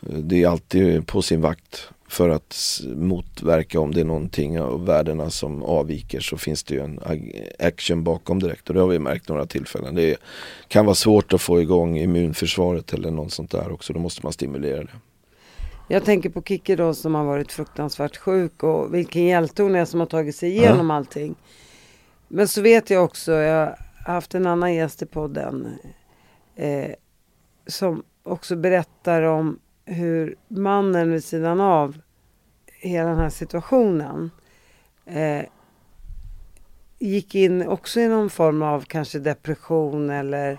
det 0.00 0.42
är 0.42 0.48
alltid 0.48 1.06
på 1.06 1.22
sin 1.22 1.40
vakt 1.40 1.88
för 2.08 2.28
att 2.28 2.80
motverka 2.96 3.80
om 3.80 3.94
det 3.94 4.00
är 4.00 4.04
någonting 4.04 4.60
av 4.60 4.86
värdena 4.86 5.30
som 5.30 5.62
avviker 5.62 6.20
så 6.20 6.36
finns 6.36 6.64
det 6.64 6.74
ju 6.74 6.80
en 6.80 7.00
action 7.58 8.04
bakom 8.04 8.38
direkt 8.38 8.68
och 8.68 8.74
det 8.74 8.80
har 8.80 8.88
vi 8.88 8.98
märkt 8.98 9.28
några 9.28 9.46
tillfällen. 9.46 9.94
Det 9.94 10.16
kan 10.68 10.86
vara 10.86 10.94
svårt 10.94 11.32
att 11.32 11.40
få 11.40 11.60
igång 11.60 11.98
immunförsvaret 11.98 12.92
eller 12.92 13.10
något 13.10 13.32
sånt 13.32 13.50
där 13.50 13.72
också, 13.72 13.92
då 13.92 14.00
måste 14.00 14.20
man 14.22 14.32
stimulera 14.32 14.80
det. 14.80 14.92
Jag 15.88 16.04
tänker 16.04 16.30
på 16.30 16.42
Kikki 16.42 16.76
då 16.76 16.94
som 16.94 17.14
har 17.14 17.24
varit 17.24 17.52
fruktansvärt 17.52 18.16
sjuk 18.16 18.62
och 18.62 18.94
vilken 18.94 19.24
hjälte 19.24 19.62
hon 19.62 19.74
är 19.74 19.84
som 19.84 20.00
har 20.00 20.06
tagit 20.06 20.36
sig 20.36 20.50
igenom 20.50 20.90
allting. 20.90 21.34
Men 22.28 22.48
så 22.48 22.62
vet 22.62 22.90
jag 22.90 23.04
också, 23.04 23.32
jag 23.32 23.76
haft 24.04 24.34
en 24.34 24.46
annan 24.46 24.74
gäst 24.74 25.02
i 25.02 25.06
podden 25.06 25.78
eh, 26.56 26.90
som 27.66 28.02
också 28.22 28.56
berättar 28.56 29.22
om 29.22 29.58
hur 29.84 30.36
mannen 30.48 31.12
vid 31.12 31.24
sidan 31.24 31.60
av 31.60 31.98
hela 32.66 33.08
den 33.08 33.18
här 33.18 33.28
situationen 33.28 34.30
eh, 35.06 35.42
gick 36.98 37.34
in 37.34 37.68
också 37.68 38.00
i 38.00 38.08
någon 38.08 38.30
form 38.30 38.62
av 38.62 38.80
kanske 38.80 39.18
depression 39.18 40.10
eller 40.10 40.58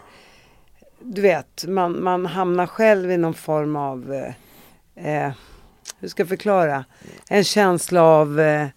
du 1.00 1.22
vet, 1.22 1.66
man, 1.68 2.04
man 2.04 2.26
hamnar 2.26 2.68
själv 2.68 3.12
i 3.12 3.18
någon 3.18 3.34
form 3.34 3.76
av 3.76 4.14
eh, 4.14 5.26
eh 5.26 5.34
hur 6.00 6.08
ska 6.08 6.22
jag 6.22 6.30
förklara? 6.30 6.86
En 7.30 7.44
känsla 7.44 8.04
av 8.04 8.40
eh, 8.40 8.68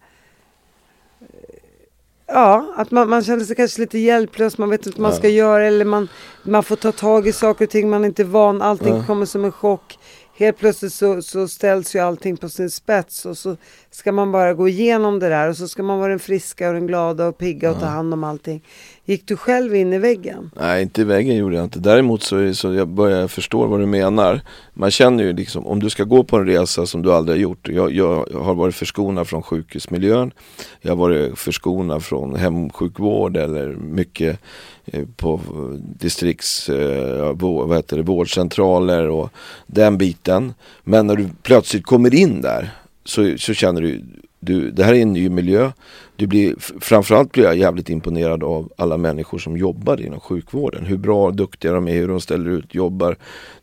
Ja, 2.28 2.74
att 2.76 2.90
man, 2.90 3.08
man 3.08 3.24
känner 3.24 3.44
sig 3.44 3.56
kanske 3.56 3.80
lite 3.80 3.98
hjälplös, 3.98 4.58
man 4.58 4.70
vet 4.70 4.86
inte 4.86 5.00
vad 5.00 5.10
man 5.10 5.18
ska 5.18 5.28
göra 5.28 5.66
eller 5.66 5.84
man, 5.84 6.08
man 6.42 6.62
får 6.62 6.76
ta 6.76 6.92
tag 6.92 7.28
i 7.28 7.32
saker 7.32 7.64
och 7.64 7.70
ting 7.70 7.90
man 7.90 8.04
är 8.04 8.08
inte 8.08 8.24
van, 8.24 8.62
allting 8.62 9.04
kommer 9.04 9.26
som 9.26 9.44
en 9.44 9.52
chock. 9.52 9.98
Helt 10.38 10.58
plötsligt 10.58 10.92
så, 10.92 11.22
så 11.22 11.48
ställs 11.48 11.94
ju 11.96 11.98
allting 11.98 12.36
på 12.36 12.48
sin 12.48 12.70
spets 12.70 13.26
och 13.26 13.38
så 13.38 13.56
ska 13.90 14.12
man 14.12 14.32
bara 14.32 14.54
gå 14.54 14.68
igenom 14.68 15.18
det 15.18 15.28
där 15.28 15.48
och 15.48 15.56
så 15.56 15.68
ska 15.68 15.82
man 15.82 15.98
vara 15.98 16.08
den 16.08 16.18
friska 16.18 16.68
och 16.68 16.74
den 16.74 16.86
glada 16.86 17.26
och 17.28 17.38
pigga 17.38 17.70
och 17.70 17.80
ta 17.80 17.86
hand 17.86 18.14
om 18.14 18.24
allting. 18.24 18.62
Gick 19.04 19.28
du 19.28 19.36
själv 19.36 19.74
in 19.74 19.92
i 19.92 19.98
väggen? 19.98 20.50
Nej, 20.60 20.82
inte 20.82 21.00
i 21.00 21.04
väggen 21.04 21.36
gjorde 21.36 21.56
jag 21.56 21.64
inte. 21.64 21.78
Däremot 21.78 22.22
så, 22.22 22.36
är- 22.36 22.52
så 22.52 22.74
jag 22.74 22.88
börjar 22.88 23.28
förstå 23.28 23.66
vad 23.66 23.80
du 23.80 23.86
menar. 23.86 24.40
Man 24.74 24.90
känner 24.90 25.24
ju 25.24 25.32
liksom, 25.32 25.66
om 25.66 25.80
du 25.80 25.90
ska 25.90 26.04
gå 26.04 26.24
på 26.24 26.36
en 26.36 26.46
resa 26.46 26.86
som 26.86 27.02
du 27.02 27.12
aldrig 27.12 27.36
har 27.38 27.42
gjort. 27.42 27.68
Jag, 27.68 27.92
jag 27.92 28.24
har 28.42 28.54
varit 28.54 28.74
förskonad 28.74 29.28
från 29.28 29.42
sjukhusmiljön. 29.42 30.32
Jag 30.80 30.90
har 30.90 30.96
varit 30.96 31.38
förskonad 31.38 32.04
från 32.04 32.34
hemsjukvård 32.36 33.36
eller 33.36 33.68
mycket 33.76 34.40
Eh, 34.86 35.04
på 35.16 35.34
eh, 35.34 35.78
distrikts, 35.98 36.68
eh, 36.68 37.34
vad 37.40 37.76
heter 37.76 37.96
det, 37.96 38.02
vårdcentraler 38.02 39.08
och 39.08 39.30
den 39.66 39.98
biten. 39.98 40.54
Men 40.84 41.06
när 41.06 41.16
du 41.16 41.28
plötsligt 41.42 41.86
kommer 41.86 42.14
in 42.14 42.40
där 42.40 42.70
så, 43.04 43.34
så 43.38 43.54
känner 43.54 43.80
du, 43.80 44.02
du, 44.40 44.70
det 44.70 44.84
här 44.84 44.94
är 44.94 45.02
en 45.02 45.12
ny 45.12 45.28
miljö. 45.28 45.72
Du 46.16 46.26
blir, 46.26 46.54
framförallt 46.80 47.32
blir 47.32 47.44
jag 47.44 47.56
jävligt 47.56 47.90
imponerad 47.90 48.44
av 48.44 48.72
alla 48.76 48.96
människor 48.96 49.38
som 49.38 49.56
jobbar 49.56 50.00
inom 50.00 50.20
sjukvården. 50.20 50.86
Hur 50.86 50.96
bra 50.96 51.26
och 51.26 51.34
duktiga 51.34 51.72
de 51.72 51.88
är, 51.88 51.94
hur 51.94 52.08
de 52.08 52.20
ställer 52.20 52.50
ut, 52.50 52.74
jobbar 52.74 53.16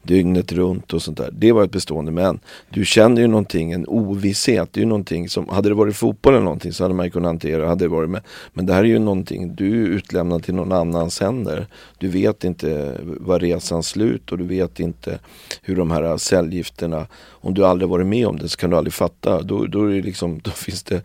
dygnet 0.03 0.51
runt 0.51 0.93
och 0.93 1.01
sånt 1.01 1.17
där. 1.17 1.29
Det 1.31 1.51
var 1.51 1.63
ett 1.63 1.71
bestående 1.71 2.11
men 2.11 2.39
du 2.69 2.85
känner 2.85 3.21
ju 3.21 3.27
någonting, 3.27 3.71
en 3.71 3.87
ovisshet. 3.87 4.69
Det 4.73 4.79
är 4.79 4.81
ju 4.81 4.87
någonting 4.89 5.29
som, 5.29 5.49
hade 5.49 5.69
det 5.69 5.75
varit 5.75 5.95
fotboll 5.95 6.33
eller 6.33 6.43
någonting 6.43 6.73
så 6.73 6.83
hade 6.83 6.93
man 6.93 7.05
ju 7.05 7.11
kunnat 7.11 7.29
hantera, 7.29 7.67
hade 7.67 7.85
det 7.85 7.89
varit 7.89 8.09
med. 8.09 8.21
Men 8.53 8.65
det 8.65 8.73
här 8.73 8.79
är 8.79 8.87
ju 8.87 8.99
någonting, 8.99 9.55
du 9.55 9.83
är 9.83 9.87
utlämnad 9.87 10.43
till 10.43 10.55
någon 10.55 10.71
annans 10.71 11.19
händer. 11.19 11.67
Du 11.97 12.07
vet 12.07 12.43
inte 12.43 12.97
var 13.03 13.39
resan 13.39 13.83
slut 13.83 14.31
och 14.31 14.37
du 14.37 14.43
vet 14.43 14.79
inte 14.79 15.19
hur 15.61 15.75
de 15.75 15.91
här 15.91 16.17
cellgifterna, 16.17 17.07
om 17.29 17.53
du 17.53 17.65
aldrig 17.65 17.89
varit 17.89 18.07
med 18.07 18.27
om 18.27 18.39
det 18.39 18.49
så 18.49 18.57
kan 18.57 18.69
du 18.69 18.77
aldrig 18.77 18.93
fatta. 18.93 19.41
Då, 19.41 19.65
då, 19.65 19.85
är 19.85 19.95
det 19.95 20.01
liksom, 20.01 20.39
då 20.43 20.51
finns 20.51 20.83
det 20.83 21.01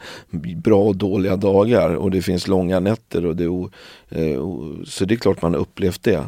bra 0.57 0.83
och 0.83 0.97
dåliga 0.97 1.37
dagar 1.37 1.95
och 1.95 2.11
det 2.11 2.23
finns 2.23 2.49
långa 2.49 2.81
nätter. 2.81 3.27
Och 3.27 3.37
det 3.37 3.49
och, 3.49 3.71
eh, 4.09 4.39
och, 4.39 4.89
så 4.89 5.05
det 5.05 5.15
är 5.15 5.17
klart 5.17 5.43
man 5.43 5.55
har 5.55 5.61
upplevt 5.61 6.03
det. 6.03 6.25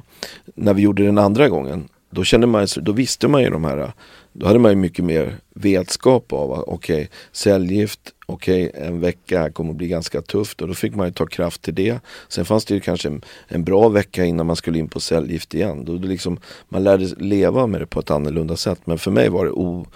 När 0.55 0.75
vi 0.75 0.83
gjorde 0.83 1.05
den 1.05 1.18
andra 1.18 1.49
gången, 1.49 1.89
då, 2.11 2.25
kände 2.25 2.47
man, 2.47 2.67
då 2.77 2.93
visste 2.93 3.29
man 3.29 3.43
ju 3.43 3.51
de 3.51 3.65
här, 3.65 3.93
då 4.33 4.47
hade 4.47 4.59
man 4.59 4.71
ju 4.71 4.77
mycket 4.77 5.05
mer 5.05 5.37
vetskap 5.55 6.33
av 6.33 6.53
att 6.53 6.65
okej, 6.67 7.11
cellgift, 7.33 8.01
okej, 8.27 8.71
en 8.75 9.01
vecka 9.01 9.41
här 9.41 9.51
kommer 9.51 9.71
att 9.71 9.77
bli 9.77 9.89
ganska 9.89 10.23
tufft 10.23 10.63
och 10.63 10.69
då 10.69 10.75
fick 10.75 10.95
man 10.95 11.07
ju 11.07 11.13
ta 11.13 11.27
kraft 11.27 11.63
till 11.63 11.75
det. 11.75 12.01
Sen 12.29 12.45
fanns 12.45 12.65
det 12.65 12.75
ju 12.75 12.81
kanske 12.81 13.09
en, 13.09 13.25
en 13.49 13.65
bra 13.65 13.89
vecka 13.89 14.25
innan 14.25 14.47
man 14.47 14.57
skulle 14.57 14.79
in 14.79 14.89
på 14.89 15.01
cellgift 15.01 15.55
igen. 15.55 15.85
Då 15.85 15.97
det 15.97 16.09
liksom, 16.09 16.39
man 16.69 16.85
lärde 16.85 17.07
leva 17.19 17.67
med 17.67 17.81
det 17.81 17.87
på 17.87 18.01
ett 18.01 18.11
annorlunda 18.11 18.57
sätt. 18.57 18.81
Men 18.85 18.99
för 18.99 19.11
mig 19.11 19.29
var 19.29 19.45
det 19.45 19.51
o, 19.51 19.87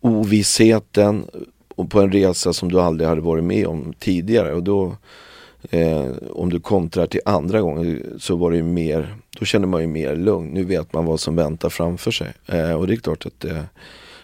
ovissheten 0.00 1.24
och 1.74 1.90
på 1.90 2.00
en 2.00 2.12
resa 2.12 2.52
som 2.52 2.72
du 2.72 2.80
aldrig 2.80 3.08
hade 3.08 3.20
varit 3.20 3.44
med 3.44 3.66
om 3.66 3.92
tidigare. 3.98 4.54
Och 4.54 4.62
då, 4.62 4.96
eh, 5.70 6.10
om 6.30 6.50
du 6.50 6.60
kontrar 6.60 7.06
till 7.06 7.20
andra 7.24 7.60
gången 7.60 8.16
så 8.18 8.36
var 8.36 8.50
det 8.50 8.62
mer, 8.62 9.16
då 9.38 9.44
kände 9.44 9.66
man 9.66 9.80
ju 9.80 9.86
mer 9.86 10.16
lugn. 10.16 10.48
Nu 10.48 10.64
vet 10.64 10.92
man 10.92 11.04
vad 11.04 11.20
som 11.20 11.36
väntar 11.36 11.68
framför 11.68 12.10
sig. 12.10 12.32
Eh, 12.46 12.72
och 12.72 12.86
det 12.86 12.94
är 12.94 12.96
klart 12.96 13.26
att 13.26 13.44
eh, 13.44 13.62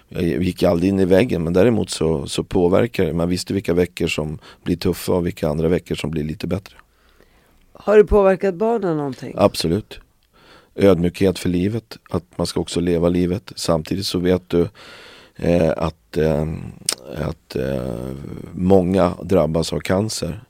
jag 0.09 0.43
gick 0.43 0.63
aldrig 0.63 0.89
in 0.89 1.01
i 1.01 1.05
väggen 1.05 1.45
men 1.45 1.53
däremot 1.53 1.91
så, 1.91 2.27
så 2.27 2.45
påverkar 2.45 3.05
det. 3.05 3.13
Man 3.13 3.29
visste 3.29 3.55
vilka 3.55 3.75
veckor 3.75 4.07
som 4.07 4.39
blir 4.63 4.77
tuffa 4.77 5.13
och 5.13 5.27
vilka 5.27 5.49
andra 5.49 5.69
veckor 5.69 5.95
som 5.95 6.11
blir 6.11 6.25
lite 6.25 6.47
bättre. 6.47 6.77
Har 7.73 7.97
det 7.97 8.05
påverkat 8.05 8.55
barnen 8.55 8.97
någonting? 8.97 9.35
Absolut. 9.37 10.01
Ödmjukhet 10.75 11.39
för 11.39 11.49
livet, 11.49 11.99
att 12.11 12.25
man 12.37 12.47
ska 12.47 12.61
också 12.61 12.81
leva 12.81 13.09
livet. 13.09 13.53
Samtidigt 13.57 14.07
så 14.07 14.19
vet 14.19 14.49
du 14.49 14.69
eh, 15.37 15.73
att, 15.77 16.17
eh, 16.17 16.47
att 17.17 17.57
eh, 17.57 18.13
många 18.53 19.15
drabbas 19.23 19.73
av 19.73 19.81
cancer. 19.81 20.41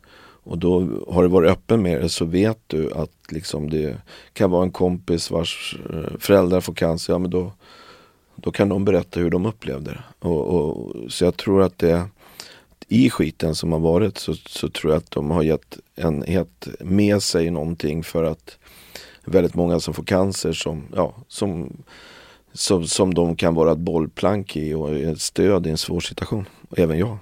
Och 0.44 0.58
då 0.58 0.88
har 1.08 1.22
du 1.22 1.28
varit 1.28 1.50
öppen 1.50 1.82
med 1.82 2.00
det 2.00 2.08
så 2.08 2.24
vet 2.24 2.58
du 2.66 2.92
att 2.92 3.10
liksom 3.28 3.70
det 3.70 3.96
kan 4.32 4.50
vara 4.50 4.62
en 4.62 4.70
kompis 4.70 5.30
vars 5.30 5.78
eh, 5.90 6.18
föräldrar 6.18 6.60
får 6.60 6.74
cancer. 6.74 7.12
Ja 7.12 7.18
men 7.18 7.30
då, 7.30 7.52
då 8.36 8.50
kan 8.50 8.68
de 8.68 8.84
berätta 8.84 9.20
hur 9.20 9.30
de 9.30 9.46
upplevde 9.46 9.90
det. 9.90 10.28
Och, 10.28 10.46
och, 10.46 10.94
så 11.12 11.24
jag 11.24 11.36
tror 11.36 11.62
att 11.62 11.78
det 11.78 12.08
i 12.88 13.10
skiten 13.10 13.54
som 13.54 13.72
har 13.72 13.78
varit 13.78 14.18
så, 14.18 14.34
så 14.34 14.68
tror 14.68 14.92
jag 14.92 14.98
att 14.98 15.10
de 15.10 15.30
har 15.30 15.42
gett 15.42 15.78
en 15.96 16.22
helt 16.22 16.68
med 16.80 17.22
sig 17.22 17.50
någonting 17.50 18.02
för 18.02 18.24
att 18.24 18.58
väldigt 19.24 19.54
många 19.54 19.80
som 19.80 19.94
får 19.94 20.04
cancer 20.04 20.52
som, 20.52 20.82
ja, 20.94 21.14
som, 21.28 21.76
som, 22.52 22.86
som 22.86 23.14
de 23.14 23.36
kan 23.36 23.54
vara 23.54 23.72
ett 23.72 23.78
bollplank 23.78 24.56
i 24.56 24.74
och 24.74 24.96
ett 24.96 25.20
stöd 25.20 25.66
i 25.66 25.70
en 25.70 25.78
svår 25.78 26.00
situation. 26.00 26.48
Även 26.76 26.98
jag. 26.98 27.18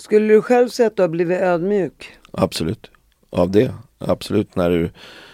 Skulle 0.00 0.34
du 0.34 0.42
själv 0.42 0.68
säga 0.68 0.86
att 0.86 0.96
du 0.96 1.02
har 1.02 1.08
blivit 1.08 1.40
ödmjuk? 1.40 2.12
Absolut. 2.30 2.90
Av 3.30 3.50
det. 3.50 3.74
Absolut. 3.98 4.56
När 4.56 4.70
du, 4.70 4.90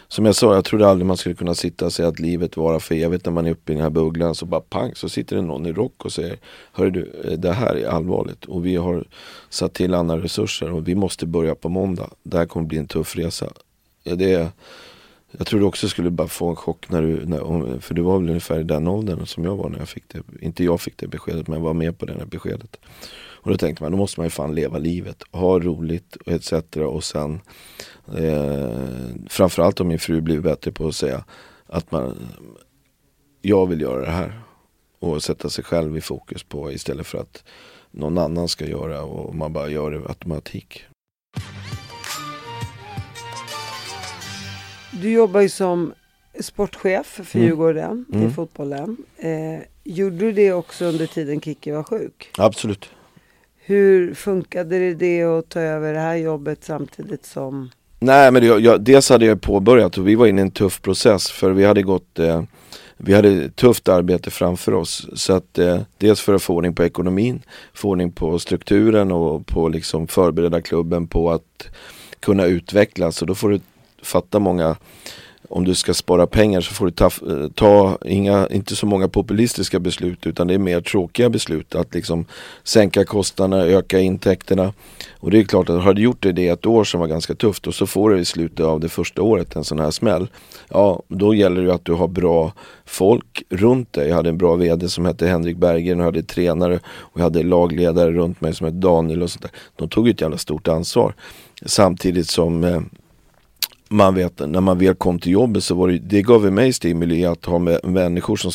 som 0.09 0.27
jag 0.27 0.35
sa, 0.35 0.55
jag 0.55 0.65
trodde 0.65 0.89
aldrig 0.89 1.07
man 1.07 1.17
skulle 1.17 1.35
kunna 1.35 1.55
sitta 1.55 1.85
och 1.87 1.93
säga 1.93 2.09
att 2.09 2.21
livet 2.21 2.57
varar 2.57 2.79
för 2.79 2.95
evigt 2.95 3.27
när 3.27 3.33
man 3.33 3.47
är 3.47 3.51
uppe 3.51 3.73
i 3.73 3.75
den 3.75 3.83
här 3.83 3.91
bubblan. 3.91 4.35
Så 4.35 4.47
bara 4.47 4.61
pang 4.61 4.95
så 4.95 5.09
sitter 5.09 5.37
det 5.37 5.43
någon 5.43 5.67
i 5.67 5.73
rock 5.73 6.05
och 6.05 6.13
säger 6.13 6.39
Hör 6.73 6.91
du, 6.91 7.13
eh, 7.25 7.33
det 7.33 7.53
här 7.53 7.75
är 7.75 7.89
allvarligt 7.89 8.45
och 8.45 8.67
vi 8.67 8.77
har 8.77 9.05
satt 9.49 9.75
till 9.75 9.95
andra 9.95 10.17
resurser 10.17 10.73
och 10.73 10.89
vi 10.89 10.95
måste 10.95 11.27
börja 11.27 11.55
på 11.55 11.69
måndag. 11.69 12.11
Det 12.23 12.39
här 12.39 12.47
kommer 12.47 12.67
bli 12.67 12.79
en 12.79 12.87
tuff 12.87 13.17
resa. 13.17 13.53
Ja, 14.03 14.15
Det, 14.15 14.53
jag 15.31 15.47
trodde 15.47 15.63
du 15.63 15.69
också 15.69 15.89
skulle 15.89 16.11
bara 16.11 16.29
få 16.29 16.49
en 16.49 16.57
chock 16.57 16.91
när 16.91 17.03
du, 17.03 17.27
när, 17.27 17.81
för 17.81 17.95
du 17.95 18.03
var 18.03 18.19
väl 18.19 18.29
ungefär 18.29 18.61
i 18.61 18.63
den 18.63 18.89
åldern 18.89 19.27
som 19.27 19.45
jag 19.45 19.57
var 19.57 19.69
när 19.69 19.79
jag 19.79 19.89
fick 19.89 20.05
det. 20.09 20.23
Inte 20.41 20.65
jag 20.65 20.81
fick 20.81 20.97
det 20.97 21.07
beskedet 21.07 21.49
men 21.49 21.59
jag 21.59 21.65
var 21.65 21.75
med 21.75 21.99
på 21.99 22.07
det 22.07 22.13
här 22.13 22.25
beskedet. 22.25 22.77
Och 23.47 23.53
då 23.53 23.59
tänkte 23.59 23.83
man, 23.83 23.93
då 23.93 23.99
måste 23.99 24.21
man 24.21 24.27
ju 24.27 24.31
fan 24.31 24.55
leva 24.55 24.79
livet, 24.79 25.23
ha 25.33 25.59
roligt 25.59 26.17
och 26.17 26.33
etc. 26.33 26.53
Och 26.77 27.05
sen 27.05 27.41
eh, 28.17 28.71
framförallt 29.29 29.81
om 29.81 29.89
min 29.89 29.99
fru 29.99 30.21
blir 30.21 30.41
bättre 30.41 30.73
på 30.73 30.87
att 30.89 30.95
säga 30.95 31.25
att 31.67 31.91
man, 31.91 32.17
jag 33.43 33.67
vill 33.67 33.81
göra 33.81 34.01
det 34.05 34.11
här. 34.11 34.41
Och 34.99 35.23
sätta 35.23 35.51
sig 35.51 35.65
själv 35.65 35.97
i 35.97 36.01
fokus 36.01 36.43
på 36.43 36.73
istället 36.73 37.07
för 37.07 37.19
att 37.19 37.45
någon 37.91 38.19
annan 38.19 38.49
ska 38.49 38.67
göra 38.67 39.03
och 39.03 39.35
man 39.35 39.53
bara 39.53 39.69
gör 39.69 39.91
det 39.91 40.09
automatik. 40.09 40.85
Du 44.93 45.11
jobbar 45.13 45.41
ju 45.41 45.49
som 45.49 45.93
sportchef 46.41 47.07
för 47.07 47.37
Mm. 47.39 47.49
Djurgården 47.49 48.05
i 48.13 48.17
Mm. 48.17 48.33
fotbollen. 48.33 48.97
Eh, 49.17 49.61
gjorde 49.85 50.17
du 50.17 50.33
det 50.33 50.53
också 50.53 50.85
under 50.85 51.07
tiden 51.07 51.41
Kikki 51.41 51.71
var 51.71 51.83
sjuk? 51.83 52.31
Absolut. 52.39 52.91
Hur 53.69 54.15
funkade 54.15 54.79
det, 54.79 54.95
det 54.95 55.23
att 55.23 55.49
ta 55.49 55.61
över 55.61 55.93
det 55.93 56.01
här 56.01 56.17
jobbet 56.17 56.65
samtidigt 56.65 57.27
som... 57.27 57.71
Nej 57.99 58.31
men 58.31 58.43
det, 58.43 58.49
jag, 58.49 58.81
dels 58.81 59.11
hade 59.11 59.27
jag 59.27 59.41
påbörjat 59.41 59.99
och 59.99 60.09
vi 60.09 60.15
var 60.15 60.27
inne 60.27 60.41
i 60.41 60.43
en 60.43 60.51
tuff 60.51 60.83
process 60.83 61.31
för 61.31 61.51
vi 61.51 61.65
hade 61.65 61.83
gått 61.83 62.19
eh, 62.19 62.43
Vi 62.97 63.15
hade 63.15 63.29
ett 63.29 63.57
tufft 63.57 63.89
arbete 63.89 64.31
framför 64.31 64.75
oss. 64.75 65.09
Så 65.15 65.33
att 65.33 65.59
eh, 65.59 65.81
dels 65.99 66.21
för 66.21 66.35
att 66.35 66.43
få 66.43 66.55
ordning 66.55 66.75
på 66.75 66.85
ekonomin 66.85 67.43
Få 67.75 67.89
ordning 67.89 68.13
på 68.13 68.39
strukturen 68.39 69.13
och 69.13 69.47
på 69.47 69.69
liksom 69.69 70.07
förbereda 70.07 70.63
klubben 70.63 71.07
på 71.07 71.31
att 71.31 71.69
kunna 72.21 72.45
utvecklas. 72.45 73.23
Och 73.23 73.27
då 73.27 73.35
får 73.35 73.51
du 73.51 73.61
fatta 74.03 74.39
många 74.39 74.77
om 75.49 75.65
du 75.65 75.75
ska 75.75 75.95
spara 75.95 76.27
pengar 76.27 76.61
så 76.61 76.75
får 76.75 76.87
du 76.87 76.93
ta, 76.93 77.11
ta 77.55 77.99
inga, 78.05 78.49
inte 78.51 78.77
så 78.77 78.87
många 78.87 79.09
populistiska 79.09 79.79
beslut 79.79 80.27
utan 80.27 80.47
det 80.47 80.55
är 80.55 80.59
mer 80.59 80.81
tråkiga 80.81 81.31
beslut. 81.31 81.75
Att 81.75 81.95
liksom 81.95 82.25
sänka 82.65 83.05
kostnaderna, 83.05 83.65
öka 83.65 84.01
intäkterna. 84.01 84.73
Och 85.21 85.31
det 85.31 85.39
är 85.39 85.45
klart 85.45 85.69
att 85.69 85.83
har 85.83 85.95
du 85.95 86.03
gjort 86.03 86.23
det 86.23 86.33
det 86.33 86.49
ett 86.49 86.67
år 86.67 86.85
som 86.85 87.01
var 87.01 87.07
ganska 87.07 87.35
tufft 87.35 87.67
och 87.67 87.75
så 87.75 87.87
får 87.87 88.11
du 88.11 88.19
i 88.19 88.25
slutet 88.25 88.67
av 88.67 88.81
det 88.81 88.89
första 88.89 89.23
året 89.23 89.57
en 89.57 89.65
sån 89.65 89.79
här 89.79 89.91
smäll. 89.91 90.29
Ja, 90.69 91.03
då 91.09 91.35
gäller 91.35 91.57
det 91.57 91.67
ju 91.67 91.73
att 91.73 91.85
du 91.85 91.93
har 91.93 92.09
bra 92.09 92.53
folk 92.85 93.43
runt 93.49 93.93
dig. 93.93 94.09
Jag 94.09 94.17
hade 94.17 94.29
en 94.29 94.39
bra 94.39 94.55
VD 94.55 94.89
som 94.89 95.07
hette 95.07 95.27
Henrik 95.27 95.57
Berggren 95.57 96.01
och 96.01 96.07
jag 96.07 96.13
hade 96.13 96.23
tränare 96.23 96.81
och 96.87 97.21
jag 97.21 97.25
hade 97.25 97.43
lagledare 97.43 98.13
runt 98.13 98.41
mig 98.41 98.55
som 98.55 98.65
hette 98.65 98.79
Daniel 98.79 99.23
och 99.23 99.31
sånt 99.31 99.43
där. 99.43 99.51
De 99.77 99.89
tog 99.89 100.07
ju 100.07 100.11
ett 100.11 100.21
jävla 100.21 100.39
stort 100.39 100.69
ansvar. 100.69 101.15
Samtidigt 101.67 102.29
som 102.29 102.65
eh, 102.65 102.81
man 103.89 104.15
vet, 104.15 104.39
när 104.39 104.61
man 104.61 104.79
väl 104.79 104.95
kom 104.95 105.19
till 105.19 105.33
jobbet 105.33 105.65
så 105.65 105.75
var 105.75 105.89
det, 105.89 105.99
det 105.99 106.23
gav 106.23 106.53
mig 106.53 106.73
stimuli 106.73 107.25
att 107.25 107.45
ha 107.45 107.59
med 107.59 107.81
människor 107.85 108.37
som 108.37 108.53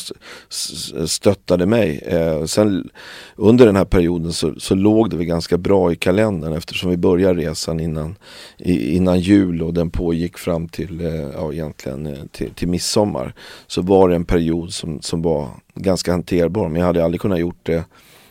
stöttade 1.06 1.66
mig. 1.66 1.98
Eh, 2.06 2.44
sen 2.44 2.90
under 3.36 3.66
den 3.66 3.76
här 3.76 3.84
perioden 3.84 4.32
så, 4.32 4.54
så 4.58 4.74
låg 4.74 5.10
det 5.10 5.16
väl 5.16 5.26
ganska 5.26 5.58
bra 5.58 5.92
i 5.92 5.96
kalendern 5.96 6.52
eftersom 6.52 6.90
vi 6.90 6.96
började 6.96 7.40
resan 7.40 7.80
innan, 7.80 8.16
i, 8.58 8.96
innan 8.96 9.20
jul 9.20 9.62
och 9.62 9.74
den 9.74 9.90
pågick 9.90 10.38
fram 10.38 10.68
till, 10.68 11.00
eh, 11.00 11.28
ja 11.34 11.52
egentligen 11.52 12.06
eh, 12.06 12.24
till, 12.32 12.50
till 12.50 12.68
midsommar. 12.68 13.34
Så 13.66 13.82
var 13.82 14.08
det 14.08 14.14
en 14.14 14.24
period 14.24 14.72
som, 14.72 15.00
som 15.00 15.22
var 15.22 15.48
ganska 15.74 16.10
hanterbar 16.10 16.68
men 16.68 16.80
jag 16.80 16.86
hade 16.86 17.04
aldrig 17.04 17.20
kunnat 17.20 17.40
gjort 17.40 17.66
det 17.66 17.84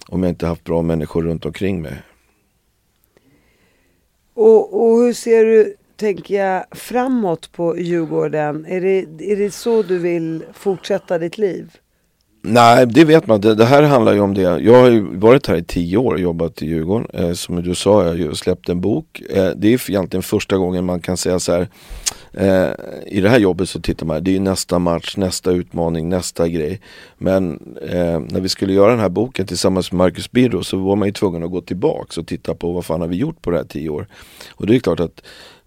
om 0.08 0.24
jag 0.24 0.30
inte 0.30 0.48
haft 0.48 0.64
bra 0.64 0.82
människor 0.82 1.24
runt 1.24 1.46
omkring 1.46 1.82
mig. 1.82 2.02
Och, 4.34 4.84
och 4.84 4.98
hur 4.98 5.14
ser 5.14 5.46
du, 5.46 5.76
tänker 6.02 6.36
jag, 6.36 6.66
framåt 6.72 7.52
på 7.52 7.80
Djurgården? 7.80 8.66
Är 8.66 8.82
det, 8.82 9.32
är 9.32 9.36
det 9.36 9.52
så 9.52 9.82
du 9.82 9.98
vill 10.00 10.44
fortsätta 10.54 11.18
ditt 11.18 11.38
liv? 11.38 11.78
Nej, 12.44 12.86
det 12.88 13.06
vet 13.06 13.28
man. 13.28 13.42
Det, 13.42 13.56
det, 13.56 13.66
här 13.66 13.84
handlar 13.84 14.14
ju 14.14 14.20
om 14.20 14.34
det. 14.34 14.42
Jag 14.42 14.82
har 14.82 14.90
ju 14.90 15.18
varit 15.18 15.48
här 15.48 15.56
i 15.56 15.64
tio 15.64 15.98
år 15.98 16.14
och 16.14 16.20
jobbat 16.20 16.62
i 16.62 16.66
Djurgården. 16.66 17.08
Eh, 17.14 17.34
som 17.34 17.64
du 17.64 17.76
sa, 17.76 18.04
jag 18.04 18.10
har 18.10 18.16
ju 18.16 18.36
släppt 18.36 18.70
en 18.70 18.82
bok. 18.82 19.22
Eh, 19.30 19.50
det 19.56 19.74
är 19.74 19.90
egentligen 19.90 20.24
första 20.24 20.58
gången 20.58 20.86
man 20.86 21.00
kan 21.00 21.18
säga 21.18 21.40
så 21.40 21.52
här. 21.52 21.68
Eh, 22.34 22.70
I 23.06 23.22
det 23.22 23.30
här 23.30 23.40
jobbet 23.40 23.70
så 23.70 23.82
tittar 23.82 24.06
man, 24.06 24.24
det 24.24 24.32
är 24.32 24.34
ju 24.34 24.40
nästa 24.40 24.80
match, 24.80 25.18
nästa 25.18 25.52
utmaning, 25.52 26.10
nästa 26.10 26.48
grej. 26.48 26.82
Men 27.18 27.76
eh, 27.90 28.20
när 28.20 28.40
vi 28.40 28.50
skulle 28.50 28.74
göra 28.74 28.92
den 28.92 29.00
här 29.00 29.10
boken 29.10 29.48
tillsammans 29.48 29.92
med 29.92 29.98
Marcus 29.98 30.32
Birro 30.32 30.64
så 30.64 30.78
var 30.78 30.96
man 30.96 31.08
ju 31.08 31.12
tvungen 31.12 31.44
att 31.44 31.52
gå 31.52 31.62
tillbaks 31.62 32.18
och 32.18 32.28
titta 32.28 32.56
på 32.56 32.72
vad 32.72 32.86
fan 32.86 33.02
har 33.02 33.08
vi 33.08 33.16
gjort 33.16 33.42
på 33.42 33.52
det 33.52 33.58
här 33.58 33.66
tio 33.66 33.90
år. 33.90 34.08
Och 34.52 34.68
det 34.68 34.76
är 34.76 34.80
klart 34.80 35.00
att 35.00 35.22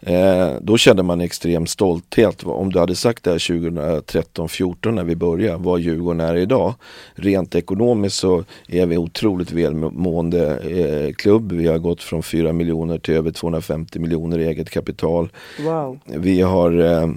Eh, 0.07 0.52
då 0.61 0.78
kände 0.78 1.02
man 1.02 1.20
extrem 1.20 1.66
stolthet. 1.66 2.44
Om 2.44 2.72
du 2.72 2.78
hade 2.78 2.94
sagt 2.94 3.24
det 3.24 3.30
här 3.30 3.38
2013-14 3.38 4.90
när 4.90 5.05
vi 5.05 5.16
började, 5.16 5.62
vad 5.62 5.80
Djurgården 5.80 6.20
är 6.20 6.34
idag. 6.34 6.74
Rent 7.14 7.55
ekonomiskt 7.55 8.16
så 8.16 8.44
är 8.68 8.86
vi 8.86 8.96
otroligt 8.96 9.52
välmående 9.52 10.59
eh, 10.59 11.14
klubb. 11.14 11.52
Vi 11.52 11.66
har 11.66 11.78
gått 11.78 12.02
från 12.02 12.22
4 12.22 12.52
miljoner 12.52 12.98
till 12.98 13.14
över 13.14 13.30
250 13.30 13.98
miljoner 13.98 14.38
i 14.38 14.46
eget 14.46 14.70
kapital. 14.70 15.28
Wow. 15.61 15.98
Vi 16.05 16.40
har 16.40 16.80
eh, 16.80 17.09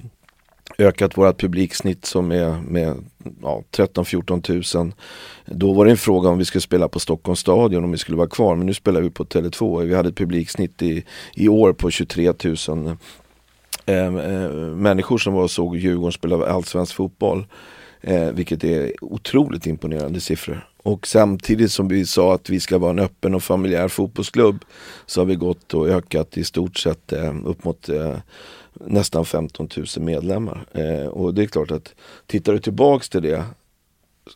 ökat 0.78 1.18
vårt 1.18 1.42
publiksnitt 1.42 2.06
som 2.06 2.32
är 2.32 2.62
med 2.62 2.96
ja, 3.42 3.64
13-14 3.72 4.78
000. 4.78 4.94
Då 5.46 5.74
var 5.74 5.86
det 5.86 5.92
en 5.92 5.98
fråga 5.98 6.30
om 6.30 6.38
vi 6.38 6.46
skulle 6.46 6.62
spela 6.62 6.88
på 6.88 7.00
Stockholms 7.00 7.40
stadion 7.40 7.84
om 7.84 7.92
vi 7.92 7.98
skulle 7.98 8.18
vara 8.18 8.30
kvar. 8.30 8.56
Men 8.56 8.66
nu 8.66 8.74
spelar 8.74 9.02
vi 9.02 9.10
på 9.10 9.26
Tele2. 9.26 9.84
Vi 9.84 9.96
hade 9.96 10.10
ett 10.10 10.16
publiksnitt 10.16 10.82
i, 10.82 11.04
i 11.36 11.48
år 11.48 11.74
på 11.74 11.92
23 11.92 12.34
000 12.44 12.98
eh, 13.86 14.06
eh, 14.06 14.52
människor 14.76 15.18
som 15.18 15.34
var 15.34 15.44
och 15.44 15.52
såg 15.52 15.78
Djurgården 15.78 16.12
spela 16.12 16.48
allsvensk 16.48 16.96
fotboll. 16.96 17.46
Eh, 18.02 18.32
vilket 18.32 18.64
är 18.64 18.92
otroligt 19.04 19.68
imponerande 19.68 20.20
siffror. 20.20 20.68
Och 20.84 21.08
samtidigt 21.08 21.72
som 21.72 21.88
vi 21.88 22.06
sa 22.06 22.34
att 22.34 22.50
vi 22.50 22.60
ska 22.60 22.78
vara 22.78 22.92
en 22.92 23.00
öppen 23.00 23.36
och 23.36 23.44
familjär 23.44 23.88
fotbollsklubb 23.88 24.66
så 25.06 25.22
har 25.22 25.26
vi 25.26 25.36
gått 25.36 25.74
och 25.74 25.90
ökat 25.90 26.38
i 26.38 26.44
stort 26.44 26.78
sett 26.78 27.14
eh, 27.14 27.36
upp 27.46 27.64
mot 27.64 27.90
eh, 27.90 28.16
nästan 28.86 29.26
15 29.26 29.70
000 29.78 29.86
medlemmar. 30.06 30.66
Eh, 30.74 31.08
och 31.08 31.34
det 31.34 31.44
är 31.44 31.48
klart 31.48 31.72
att 31.72 31.96
tittar 32.26 32.54
du 32.54 32.60
tillbaks 32.60 33.10
till 33.10 33.22
det 33.22 33.44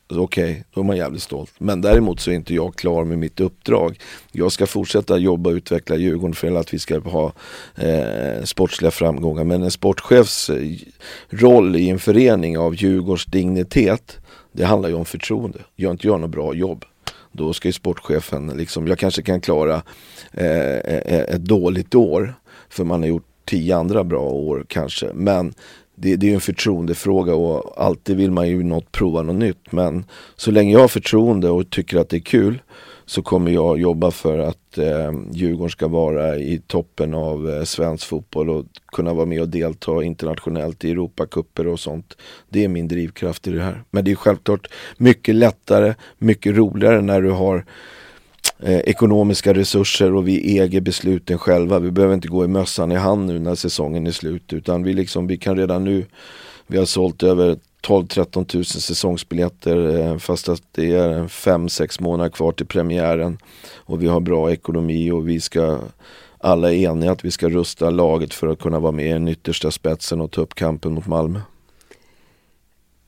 okej, 0.07 0.51
okay, 0.51 0.63
då 0.73 0.81
är 0.81 0.85
man 0.85 0.97
jävligt 0.97 1.21
stolt. 1.21 1.51
Men 1.57 1.81
däremot 1.81 2.19
så 2.19 2.31
är 2.31 2.35
inte 2.35 2.53
jag 2.53 2.75
klar 2.75 3.03
med 3.03 3.17
mitt 3.17 3.39
uppdrag. 3.39 3.99
Jag 4.31 4.51
ska 4.51 4.67
fortsätta 4.67 5.17
jobba 5.17 5.49
och 5.49 5.55
utveckla 5.55 5.95
Djurgården 5.95 6.35
för 6.35 6.55
att 6.55 6.73
vi 6.73 6.79
ska 6.79 6.99
ha 6.99 7.33
eh, 7.75 8.43
sportsliga 8.43 8.91
framgångar. 8.91 9.43
Men 9.43 9.63
en 9.63 9.71
sportchefs 9.71 10.49
eh, 10.49 10.77
roll 11.29 11.75
i 11.75 11.89
en 11.89 11.99
förening 11.99 12.57
av 12.57 12.75
Djurgårds 12.75 13.25
dignitet, 13.25 14.17
det 14.51 14.63
handlar 14.63 14.89
ju 14.89 14.95
om 14.95 15.05
förtroende. 15.05 15.59
Gör 15.75 15.91
inte 15.91 16.07
jag 16.07 16.19
något 16.19 16.29
bra 16.29 16.53
jobb, 16.53 16.85
då 17.31 17.53
ska 17.53 17.67
ju 17.67 17.73
sportchefen, 17.73 18.47
liksom, 18.47 18.87
jag 18.87 18.99
kanske 18.99 19.21
kan 19.21 19.41
klara 19.41 19.81
eh, 20.31 20.77
eh 20.77 21.21
ett 21.21 21.41
dåligt 21.41 21.95
år 21.95 22.35
för 22.69 22.83
man 22.83 23.01
har 23.01 23.07
gjort 23.07 23.30
tio 23.45 23.75
andra 23.75 24.03
bra 24.03 24.23
år 24.23 24.65
kanske. 24.67 25.09
Men 25.13 25.53
det, 25.95 26.15
det 26.15 26.29
är 26.29 26.33
en 26.33 26.41
förtroendefråga 26.41 27.35
och 27.35 27.83
alltid 27.85 28.17
vill 28.17 28.31
man 28.31 28.49
ju 28.49 28.63
något, 28.63 28.91
prova 28.91 29.21
något 29.21 29.35
nytt. 29.35 29.71
Men 29.71 30.05
så 30.35 30.51
länge 30.51 30.73
jag 30.73 30.79
har 30.79 30.87
förtroende 30.87 31.49
och 31.49 31.69
tycker 31.69 31.97
att 31.97 32.09
det 32.09 32.17
är 32.17 32.21
kul 32.21 32.61
så 33.05 33.21
kommer 33.21 33.51
jag 33.51 33.79
jobba 33.79 34.11
för 34.11 34.37
att 34.37 34.77
eh, 34.77 35.11
Djurgården 35.31 35.69
ska 35.69 35.87
vara 35.87 36.37
i 36.37 36.61
toppen 36.67 37.13
av 37.13 37.49
eh, 37.49 37.63
svensk 37.63 38.07
fotboll 38.07 38.49
och 38.49 38.65
kunna 38.87 39.13
vara 39.13 39.25
med 39.25 39.41
och 39.41 39.49
delta 39.49 40.03
internationellt 40.03 40.85
i 40.85 40.91
Europacuper 40.91 41.67
och 41.67 41.79
sånt. 41.79 42.17
Det 42.49 42.63
är 42.63 42.67
min 42.67 42.87
drivkraft 42.87 43.47
i 43.47 43.51
det 43.51 43.63
här. 43.63 43.83
Men 43.89 44.05
det 44.05 44.11
är 44.11 44.15
självklart 44.15 44.67
mycket 44.97 45.35
lättare, 45.35 45.93
mycket 46.17 46.55
roligare 46.55 47.01
när 47.01 47.21
du 47.21 47.31
har 47.31 47.65
eh, 48.61 48.79
ekonomiska 48.79 49.53
resurser 49.53 50.15
och 50.15 50.27
vi 50.27 50.59
äger 50.59 50.81
besluten 50.81 51.37
själva. 51.37 51.79
Vi 51.79 51.91
behöver 51.91 52.13
inte 52.13 52.27
gå 52.27 52.45
i 52.45 52.47
mössan 52.47 52.91
i 52.91 52.95
hand 52.95 53.25
nu 53.25 53.39
när 53.39 53.55
säsongen 53.55 54.07
är 54.07 54.11
slut 54.11 54.53
utan 54.53 54.83
vi, 54.83 54.93
liksom, 54.93 55.27
vi 55.27 55.37
kan 55.37 55.57
redan 55.57 55.83
nu, 55.83 56.05
vi 56.67 56.77
har 56.77 56.85
sålt 56.85 57.23
över 57.23 57.57
12-13 57.81 58.45
tusen 58.45 58.81
säsongsbiljetter 58.81 59.99
eh, 59.99 60.17
fast 60.17 60.49
att 60.49 60.63
det 60.71 60.91
är 60.91 61.27
5-6 61.27 62.03
månader 62.03 62.29
kvar 62.29 62.51
till 62.51 62.65
premiären. 62.65 63.37
Och 63.75 64.03
vi 64.03 64.07
har 64.07 64.19
bra 64.19 64.51
ekonomi 64.51 65.11
och 65.11 65.29
vi 65.29 65.39
ska 65.39 65.79
alla 66.43 66.73
är 66.73 66.75
eniga 66.75 67.11
att 67.11 67.25
vi 67.25 67.31
ska 67.31 67.49
rusta 67.49 67.89
laget 67.89 68.33
för 68.33 68.47
att 68.47 68.59
kunna 68.59 68.79
vara 68.79 68.91
med 68.91 69.05
i 69.05 69.13
den 69.13 69.27
yttersta 69.27 69.71
spetsen 69.71 70.21
och 70.21 70.31
ta 70.31 70.41
upp 70.41 70.55
kampen 70.55 70.93
mot 70.93 71.07
Malmö. 71.07 71.39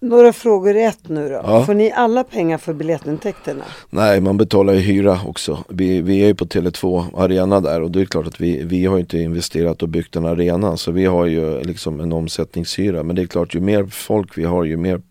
Några 0.04 0.34
frågor 0.34 0.76
i 0.76 0.84
ett 0.84 1.10
nu 1.10 1.30
då. 1.30 1.42
Ja. 1.44 1.66
Får 1.66 1.74
ni 1.74 1.92
alla 1.92 2.24
pengar 2.24 2.58
för 2.58 2.74
biljettintäkterna? 2.74 3.64
Nej, 3.90 4.22
man 4.22 4.38
betalar 4.38 4.74
ju 4.74 4.80
hyra 4.80 5.20
också. 5.28 5.64
Vi, 5.70 6.02
vi 6.02 6.24
är 6.24 6.28
ju 6.28 6.36
på 6.36 6.46
Tele2 6.46 7.06
Arena 7.18 7.60
där 7.60 7.82
och 7.82 7.92
det 7.92 8.02
är 8.02 8.06
klart 8.06 8.28
att 8.28 8.42
vi, 8.42 8.64
vi 8.64 8.86
har 8.86 9.00
inte 9.00 9.18
investerat 9.18 9.84
och 9.84 9.90
byggt 9.90 10.16
en 10.16 10.26
arena 10.26 10.78
så 10.78 10.92
vi 10.92 11.06
har 11.06 11.26
ju 11.26 11.64
liksom 11.64 12.00
en 12.00 12.14
omsättningshyra. 12.14 13.04
Men 13.04 13.16
det 13.16 13.22
är 13.22 13.26
klart, 13.26 13.56
ju 13.56 13.60
mer 13.60 13.86
folk 13.86 14.38
vi 14.38 14.44
har 14.44 14.64
ju 14.64 14.78
mer 14.78 15.02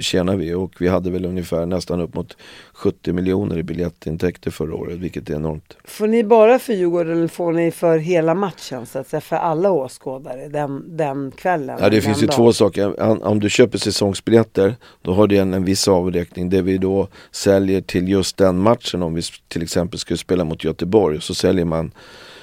tjänar 0.00 0.36
vi 0.36 0.54
och 0.54 0.72
vi 0.78 0.88
hade 0.88 1.10
väl 1.10 1.24
ungefär 1.24 1.66
nästan 1.66 2.00
upp 2.00 2.14
mot 2.14 2.36
70 2.78 3.12
miljoner 3.12 3.58
i 3.58 3.62
biljettintäkter 3.62 4.50
förra 4.50 4.74
året 4.74 4.98
vilket 4.98 5.30
är 5.30 5.34
enormt. 5.34 5.76
Får 5.84 6.06
ni 6.06 6.24
bara 6.24 6.58
för 6.58 6.72
Djurgården 6.72 7.16
eller 7.16 7.28
får 7.28 7.52
ni 7.52 7.70
för 7.70 7.98
hela 7.98 8.34
matchen 8.34 8.86
så 8.86 8.98
att 8.98 9.08
säga 9.08 9.20
för 9.20 9.36
alla 9.36 9.70
åskådare 9.70 10.48
den, 10.48 10.96
den 10.96 11.30
kvällen? 11.30 11.78
Ja 11.80 11.90
det 11.90 12.00
finns 12.00 12.22
ju 12.22 12.26
dagen. 12.26 12.36
två 12.36 12.52
saker. 12.52 13.00
Om 13.26 13.40
du 13.40 13.50
köper 13.50 13.78
säsongsbiljetter 13.78 14.76
då 15.02 15.12
har 15.12 15.26
det 15.26 15.36
en, 15.36 15.54
en 15.54 15.64
viss 15.64 15.88
avräkning. 15.88 16.50
Det 16.50 16.62
vi 16.62 16.78
då 16.78 17.08
säljer 17.30 17.80
till 17.80 18.08
just 18.08 18.36
den 18.36 18.58
matchen 18.58 19.02
om 19.02 19.14
vi 19.14 19.22
till 19.48 19.62
exempel 19.62 19.98
skulle 19.98 20.18
spela 20.18 20.44
mot 20.44 20.64
Göteborg 20.64 21.20
så 21.20 21.34
säljer 21.34 21.64
man 21.64 21.92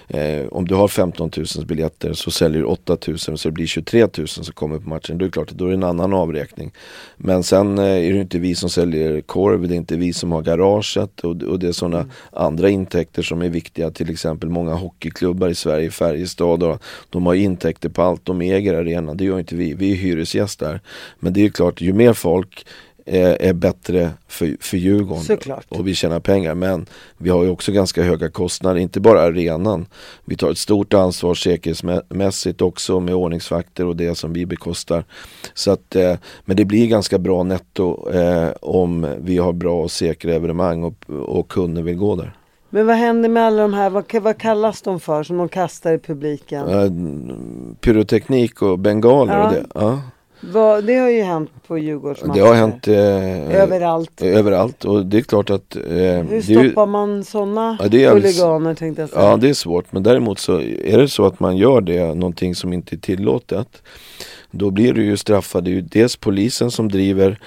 Eh, 0.08 0.48
om 0.52 0.68
du 0.68 0.76
har 0.76 0.88
15 0.88 1.32
000 1.38 1.66
biljetter 1.66 2.14
så 2.14 2.32
säljer 2.32 2.62
du 2.62 2.66
8 2.66 2.98
000 3.08 3.18
så 3.18 3.38
det 3.44 3.52
blir 3.52 3.66
23 3.66 4.08
000 4.18 4.28
som 4.28 4.44
kommer 4.44 4.80
på 4.80 4.90
matchen. 4.90 5.18
Då 5.18 5.26
är 5.26 5.28
det 5.28 5.34
klart 5.34 5.52
att 5.52 5.58
då 5.58 5.66
är 5.66 5.70
det 5.70 5.76
en 5.76 5.84
annan 5.84 6.14
avräkning. 6.14 6.72
Men 7.18 7.44
sen 7.44 7.78
eh, 7.78 7.86
är 7.86 8.14
det 8.14 8.22
inte 8.22 8.40
vi 8.40 8.56
som 8.56 8.70
säljer 8.70 9.22
korv, 9.22 9.68
det 9.68 9.74
är 9.74 9.78
inte 9.78 9.96
vi 9.96 10.14
som 10.14 10.25
har 10.32 10.42
garaget 10.42 11.20
och, 11.20 11.44
och 11.44 11.60
det 11.60 11.68
är 11.68 11.72
sådana 11.72 12.00
mm. 12.00 12.12
andra 12.32 12.70
intäkter 12.70 13.22
som 13.22 13.42
är 13.42 13.50
viktiga. 13.50 13.92
Till 13.92 14.10
exempel 14.10 14.50
många 14.50 14.74
hockeyklubbar 14.74 15.50
i 15.50 15.56
Sverige, 15.56 15.92
Färjestad, 15.92 16.64
och 16.64 16.84
de 17.10 17.26
har 17.26 17.34
intäkter 17.34 17.90
på 17.90 18.02
allt. 18.02 18.26
De 18.26 18.42
äger 18.42 18.74
arenan, 18.74 19.18
det 19.18 19.24
gör 19.26 19.40
inte 19.40 19.56
vi. 19.56 19.74
Vi 19.74 19.92
är 19.92 19.96
hyresgäster. 19.96 20.82
Men 21.20 21.34
det 21.34 21.46
är 21.46 21.50
klart, 21.50 21.82
ju 21.82 21.94
mer 21.94 22.14
folk 22.14 22.66
är, 23.06 23.42
är 23.42 23.54
bättre 23.54 24.12
för, 24.28 24.58
för 24.60 24.78
Djurgården 24.78 25.24
Såklart. 25.24 25.66
och 25.70 25.88
vi 25.88 25.96
tjänar 25.96 26.20
pengar. 26.20 26.56
Men 26.56 26.86
vi 27.18 27.30
har 27.30 27.44
ju 27.44 27.50
också 27.50 27.72
ganska 27.72 28.04
höga 28.04 28.30
kostnader, 28.30 28.80
inte 28.80 29.00
bara 29.00 29.22
arenan. 29.22 29.86
Vi 30.26 30.36
tar 30.36 30.52
ett 30.52 30.58
stort 30.58 30.94
ansvar 30.94 31.34
säkerhetsmässigt 31.36 32.62
också 32.62 33.00
med 33.00 33.16
ordningsvakter 33.16 33.86
och 33.86 33.96
det 33.96 34.16
som 34.16 34.34
vi 34.34 34.46
bekostar. 34.46 35.04
Så 35.54 35.72
att, 35.72 35.96
eh, 35.96 36.16
men 36.46 36.58
det 36.58 36.66
blir 36.66 36.88
ganska 36.88 37.18
bra 37.18 37.44
netto 37.44 38.12
eh, 38.12 38.50
om 38.62 39.08
vi 39.20 39.38
har 39.38 39.54
bra 39.54 39.82
och 39.82 39.92
säkra 39.92 40.34
evenemang 40.34 40.84
och, 40.84 41.10
och 41.10 41.48
kunder 41.48 41.82
vill 41.82 41.96
gå 41.96 42.16
där. 42.16 42.38
Men 42.70 42.88
vad 42.88 42.96
händer 42.96 43.30
med 43.30 43.44
alla 43.44 43.62
de 43.62 43.74
här, 43.74 43.90
vad, 43.90 44.14
vad 44.22 44.38
kallas 44.38 44.82
de 44.82 45.00
för 45.00 45.24
som 45.24 45.38
de 45.38 45.50
kastar 45.50 45.94
i 45.94 45.98
publiken? 45.98 46.68
Uh, 46.68 46.92
pyroteknik 47.80 48.62
och 48.62 48.80
bengaler 48.80 49.38
ja. 49.38 49.48
och 49.48 49.54
det. 49.54 49.66
Ja. 49.74 50.02
Va, 50.40 50.82
det 50.82 50.96
har 50.96 51.10
ju 51.10 51.22
hänt 51.22 51.52
på 51.68 51.78
Djurgårdsmatcher. 51.78 52.40
Det 52.40 52.48
har 52.48 52.56
hänt 52.56 52.88
eh, 52.88 53.62
överallt. 53.62 54.22
överallt 54.22 54.86
och 54.86 55.06
det 55.06 55.18
är 55.18 55.22
klart 55.22 55.50
att 55.50 55.76
eh, 55.76 55.82
Hur 55.84 56.42
stoppar 56.42 56.86
man 56.86 57.24
sådana 57.24 57.78
ja, 57.92 58.14
huliganer 58.14 58.74
tänkte 58.74 59.02
jag 59.02 59.10
säga. 59.10 59.22
Ja 59.22 59.38
det 59.38 59.50
är 59.50 59.54
svårt 59.54 59.92
men 59.92 60.04
däremot 60.04 60.40
så 60.40 60.62
är 60.62 60.98
det 60.98 61.10
så 61.10 61.26
att 61.26 61.40
man 61.40 61.58
gör 61.58 61.82
det, 61.82 62.14
någonting 62.14 62.56
som 62.56 62.74
inte 62.74 62.96
är 62.96 62.98
tillåtet 62.98 63.82
Då 64.52 64.72
blir 64.72 64.94
du 64.94 65.06
ju 65.06 65.18
straffad, 65.18 65.64
det 65.64 65.70
är 65.70 65.76
ju 65.76 65.82
dels 65.82 66.16
polisen 66.16 66.72
som 66.72 66.90
driver 66.90 67.40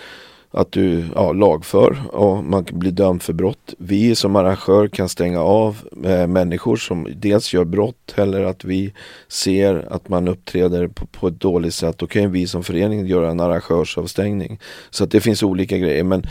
att 0.51 0.73
du 0.73 1.05
ja, 1.15 1.33
lagför 1.33 1.97
och 2.13 2.45
man 2.45 2.67
blir 2.73 2.91
dömd 2.91 3.23
för 3.23 3.33
brott. 3.33 3.75
Vi 3.79 4.15
som 4.15 4.37
arrangör 4.37 4.89
kan 4.89 5.09
stänga 5.09 5.41
av 5.41 5.77
eh, 6.05 6.27
människor 6.27 6.77
som 6.77 7.09
dels 7.17 7.55
gör 7.55 7.65
brott 7.65 8.15
eller 8.17 8.45
att 8.45 8.65
vi 8.65 8.93
ser 9.29 9.87
att 9.91 10.09
man 10.09 10.29
uppträder 10.29 10.89
på, 10.89 11.07
på 11.07 11.29
ett 11.29 11.41
dåligt 11.41 11.75
sätt. 11.75 11.99
Då 11.99 12.07
kan 12.07 12.33
vi 12.33 12.47
som 12.47 12.65
förening 12.65 13.07
göra 13.07 13.31
en 13.31 13.41
arrangörsavstängning. 13.41 14.61
Så 14.91 15.05
att 15.05 15.11
det 15.11 15.21
finns 15.21 15.43
olika 15.43 15.79
grejer. 15.79 16.05
Men 16.05 16.23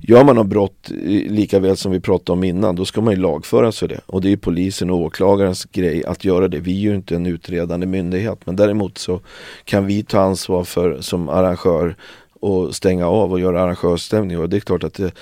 gör 0.00 0.24
man 0.24 0.36
något 0.36 0.46
brott, 0.46 0.90
lika 1.28 1.58
väl 1.58 1.76
som 1.76 1.92
vi 1.92 2.00
pratade 2.00 2.32
om 2.32 2.44
innan, 2.44 2.76
då 2.76 2.84
ska 2.84 3.00
man 3.00 3.14
ju 3.14 3.20
lagföras 3.20 3.78
för 3.78 3.88
det. 3.88 4.00
Och 4.06 4.20
det 4.20 4.32
är 4.32 4.36
polisen 4.36 4.90
och 4.90 4.98
åklagarens 4.98 5.64
grej 5.64 6.04
att 6.04 6.24
göra 6.24 6.48
det. 6.48 6.58
Vi 6.58 6.76
är 6.76 6.90
ju 6.90 6.94
inte 6.94 7.16
en 7.16 7.26
utredande 7.26 7.86
myndighet. 7.86 8.38
Men 8.44 8.56
däremot 8.56 8.98
så 8.98 9.20
kan 9.64 9.86
vi 9.86 10.02
ta 10.02 10.20
ansvar 10.20 10.64
för 10.64 11.00
som 11.00 11.28
arrangör 11.28 11.96
och 12.42 12.74
stänga 12.74 13.08
av 13.08 13.32
och 13.32 13.40
göra 13.40 13.62
arrangörsstämning. 13.62 14.38
Och 14.38 14.48
det 14.48 14.56
är 14.56 14.60
klart 14.60 14.84
att 14.84 14.94
det, 14.94 15.12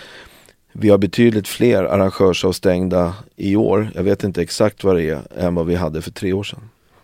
vi 0.73 0.89
har 0.89 0.99
betydligt 0.99 1.49
fler 1.49 1.85
arrangörsavstängda 1.85 3.15
i 3.37 3.57
år, 3.57 3.91
jag 3.95 4.03
vet 4.03 4.25
inte 4.25 4.43
exakt 4.43 4.85
vad 4.85 4.97
det 4.97 5.09
är, 5.09 5.21
än 5.37 5.55
vad 5.55 5.67
vi 5.67 5.75
hade 5.75 6.03
för 6.03 6.11
tre 6.11 6.33
år 6.33 6.43
sedan. 6.43 6.61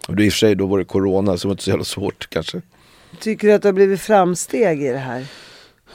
Och 0.08 0.16
det 0.16 0.24
i 0.24 0.28
och 0.28 0.32
för 0.32 0.38
sig 0.38 0.54
då 0.54 0.66
var 0.66 0.78
det 0.78 0.84
corona 0.84 1.36
så 1.36 1.42
det 1.42 1.48
var 1.48 1.52
inte 1.52 1.64
så 1.64 1.70
jävla 1.70 1.84
svårt 1.84 2.30
kanske. 2.30 2.62
Tycker 3.20 3.48
du 3.48 3.54
att 3.54 3.62
det 3.62 3.68
har 3.68 3.72
blivit 3.72 4.00
framsteg 4.00 4.82
i 4.82 4.88
det 4.88 4.98
här? 4.98 5.26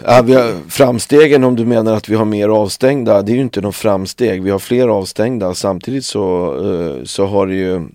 Ja, 0.05 0.21
vi 0.21 0.33
har, 0.33 0.69
framstegen 0.69 1.43
om 1.43 1.55
du 1.55 1.65
menar 1.65 1.93
att 1.93 2.09
vi 2.09 2.15
har 2.15 2.25
mer 2.25 2.49
avstängda, 2.49 3.21
det 3.21 3.31
är 3.31 3.35
ju 3.35 3.41
inte 3.41 3.61
någon 3.61 3.73
framsteg. 3.73 4.43
Vi 4.43 4.49
har 4.49 4.59
fler 4.59 4.87
avstängda. 4.87 5.53
Samtidigt 5.53 6.05
så, 6.05 6.55
eh, 6.65 7.03
så 7.03 7.25
har 7.25 7.47
det 7.47 7.55
ju 7.55 7.87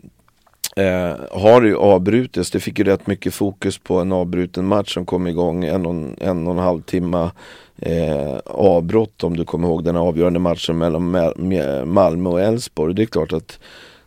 eh, 0.76 1.14
har 1.30 1.60
det 1.60 1.68
ju 1.68 1.76
avbrutits. 1.76 2.50
Det 2.50 2.60
fick 2.60 2.78
ju 2.78 2.84
rätt 2.84 3.06
mycket 3.06 3.34
fokus 3.34 3.78
på 3.78 4.00
en 4.00 4.12
avbruten 4.12 4.66
match 4.66 4.94
som 4.94 5.06
kom 5.06 5.26
igång 5.26 5.64
en 5.64 5.86
och 5.86 5.94
en, 6.20 6.46
och 6.46 6.52
en 6.52 6.58
halv 6.58 6.82
timme 6.82 7.30
eh, 7.78 8.36
avbrott 8.44 9.24
om 9.24 9.36
du 9.36 9.44
kommer 9.44 9.68
ihåg 9.68 9.84
den 9.84 9.96
avgörande 9.96 10.38
matchen 10.38 10.78
mellan 10.78 11.10
Malmö 11.84 12.30
och 12.30 12.40
Elfsborg. 12.40 12.94
Det 12.94 13.02
är 13.02 13.06
klart 13.06 13.32
att 13.32 13.58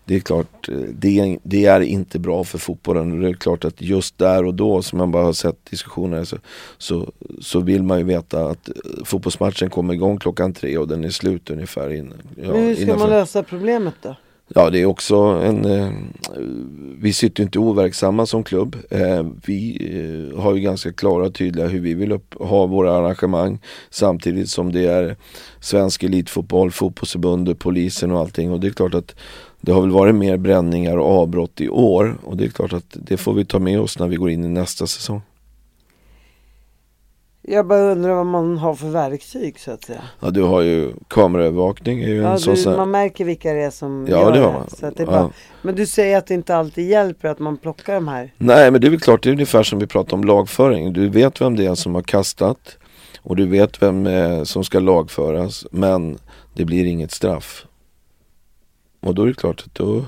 det 0.09 0.15
är 0.15 0.19
klart, 0.19 0.69
det 0.89 1.19
är, 1.19 1.39
det 1.43 1.65
är 1.65 1.81
inte 1.81 2.19
bra 2.19 2.43
för 2.43 2.57
fotbollen. 2.57 3.21
Det 3.21 3.29
är 3.29 3.33
klart 3.33 3.65
att 3.65 3.81
just 3.81 4.17
där 4.17 4.45
och 4.45 4.53
då 4.53 4.81
som 4.81 4.97
man 4.97 5.11
bara 5.11 5.23
har 5.23 5.33
sett 5.33 5.65
diskussioner 5.69 6.23
så, 6.23 6.37
så, 6.77 7.11
så 7.41 7.59
vill 7.59 7.83
man 7.83 7.97
ju 7.97 8.03
veta 8.03 8.45
att 8.45 8.69
fotbollsmatchen 9.05 9.69
kommer 9.69 9.93
igång 9.93 10.17
klockan 10.17 10.53
tre 10.53 10.77
och 10.77 10.87
den 10.87 11.03
är 11.03 11.09
slut 11.09 11.49
ungefär. 11.49 11.93
In, 11.93 12.13
ja, 12.35 12.51
Men 12.51 12.61
hur 12.61 12.73
ska 12.75 12.83
innanför. 12.83 12.99
man 12.99 13.09
lösa 13.09 13.43
problemet 13.43 13.95
då? 14.01 14.15
Ja 14.55 14.69
det 14.69 14.81
är 14.81 14.85
också 14.85 15.15
en, 15.15 15.65
eh, 15.65 15.91
vi 16.99 17.13
sitter 17.13 17.43
inte 17.43 17.59
overksamma 17.59 18.25
som 18.25 18.43
klubb. 18.43 18.75
Eh, 18.89 19.25
vi 19.45 19.77
eh, 19.91 20.41
har 20.41 20.55
ju 20.55 20.61
ganska 20.61 20.93
klara 20.93 21.25
och 21.25 21.33
tydliga 21.33 21.67
hur 21.67 21.79
vi 21.79 21.93
vill 21.93 22.11
upp, 22.11 22.35
ha 22.39 22.65
våra 22.65 22.97
arrangemang. 22.97 23.59
Samtidigt 23.89 24.49
som 24.49 24.71
det 24.71 24.85
är 24.85 25.15
svensk 25.59 26.03
elitfotboll, 26.03 26.71
fotbollsförbundet, 26.71 27.59
polisen 27.59 28.11
och 28.11 28.19
allting. 28.19 28.51
Och 28.51 28.59
det 28.59 28.67
är 28.67 28.71
klart 28.71 28.93
att 28.93 29.15
det 29.61 29.71
har 29.71 29.81
väl 29.81 29.91
varit 29.91 30.15
mer 30.15 30.37
bränningar 30.37 30.97
och 30.97 31.21
avbrott 31.21 31.61
i 31.61 31.69
år 31.69 32.17
och 32.23 32.37
det 32.37 32.45
är 32.45 32.49
klart 32.49 32.73
att 32.73 32.97
det 33.07 33.17
får 33.17 33.33
vi 33.33 33.45
ta 33.45 33.59
med 33.59 33.79
oss 33.79 33.99
när 33.99 34.07
vi 34.07 34.15
går 34.15 34.29
in 34.29 34.45
i 34.45 34.49
nästa 34.49 34.87
säsong. 34.87 35.21
Jag 37.41 37.67
bara 37.67 37.91
undrar 37.91 38.13
vad 38.13 38.25
man 38.25 38.57
har 38.57 38.75
för 38.75 38.87
verktyg 38.87 39.59
så 39.59 39.71
att 39.71 39.83
säga. 39.83 40.01
Ja 40.19 40.29
du 40.29 40.41
har 40.41 40.61
ju 40.61 40.93
kameraövervakning. 41.07 42.03
Är 42.03 42.07
ju 42.07 42.15
ja, 42.15 42.31
en 42.31 42.39
sån 42.39 42.55
du, 42.55 42.77
man 42.77 42.91
märker 42.91 43.25
vilka 43.25 43.53
det 43.53 43.61
är 43.61 43.69
som 43.69 44.07
ja, 44.09 44.17
gör 44.17 44.31
det. 44.31 44.39
Har 44.39 44.53
man. 44.53 44.69
Så 44.69 44.85
att 44.85 44.97
det 44.97 45.05
bara, 45.05 45.15
ja. 45.15 45.31
Men 45.61 45.75
du 45.75 45.85
säger 45.85 46.17
att 46.17 46.27
det 46.27 46.33
inte 46.33 46.55
alltid 46.55 46.89
hjälper 46.89 47.27
att 47.27 47.39
man 47.39 47.57
plockar 47.57 47.93
de 47.93 48.07
här? 48.07 48.33
Nej 48.37 48.71
men 48.71 48.81
det 48.81 48.87
är 48.87 48.91
väl 48.91 48.99
klart, 48.99 49.23
det 49.23 49.29
är 49.29 49.33
ungefär 49.33 49.63
som 49.63 49.79
vi 49.79 49.87
pratar 49.87 50.17
om 50.17 50.23
lagföring. 50.23 50.93
Du 50.93 51.09
vet 51.09 51.41
vem 51.41 51.55
det 51.55 51.65
är 51.65 51.75
som 51.75 51.95
har 51.95 52.01
kastat 52.01 52.77
och 53.21 53.35
du 53.35 53.45
vet 53.45 53.81
vem 53.81 54.07
eh, 54.07 54.43
som 54.43 54.63
ska 54.63 54.79
lagföras 54.79 55.65
men 55.71 56.17
det 56.53 56.65
blir 56.65 56.85
inget 56.85 57.11
straff. 57.11 57.65
Och 59.01 59.15
då 59.15 59.21
är 59.21 59.27
det 59.27 59.33
klart 59.33 59.63
att 59.65 59.75
då, 59.75 60.05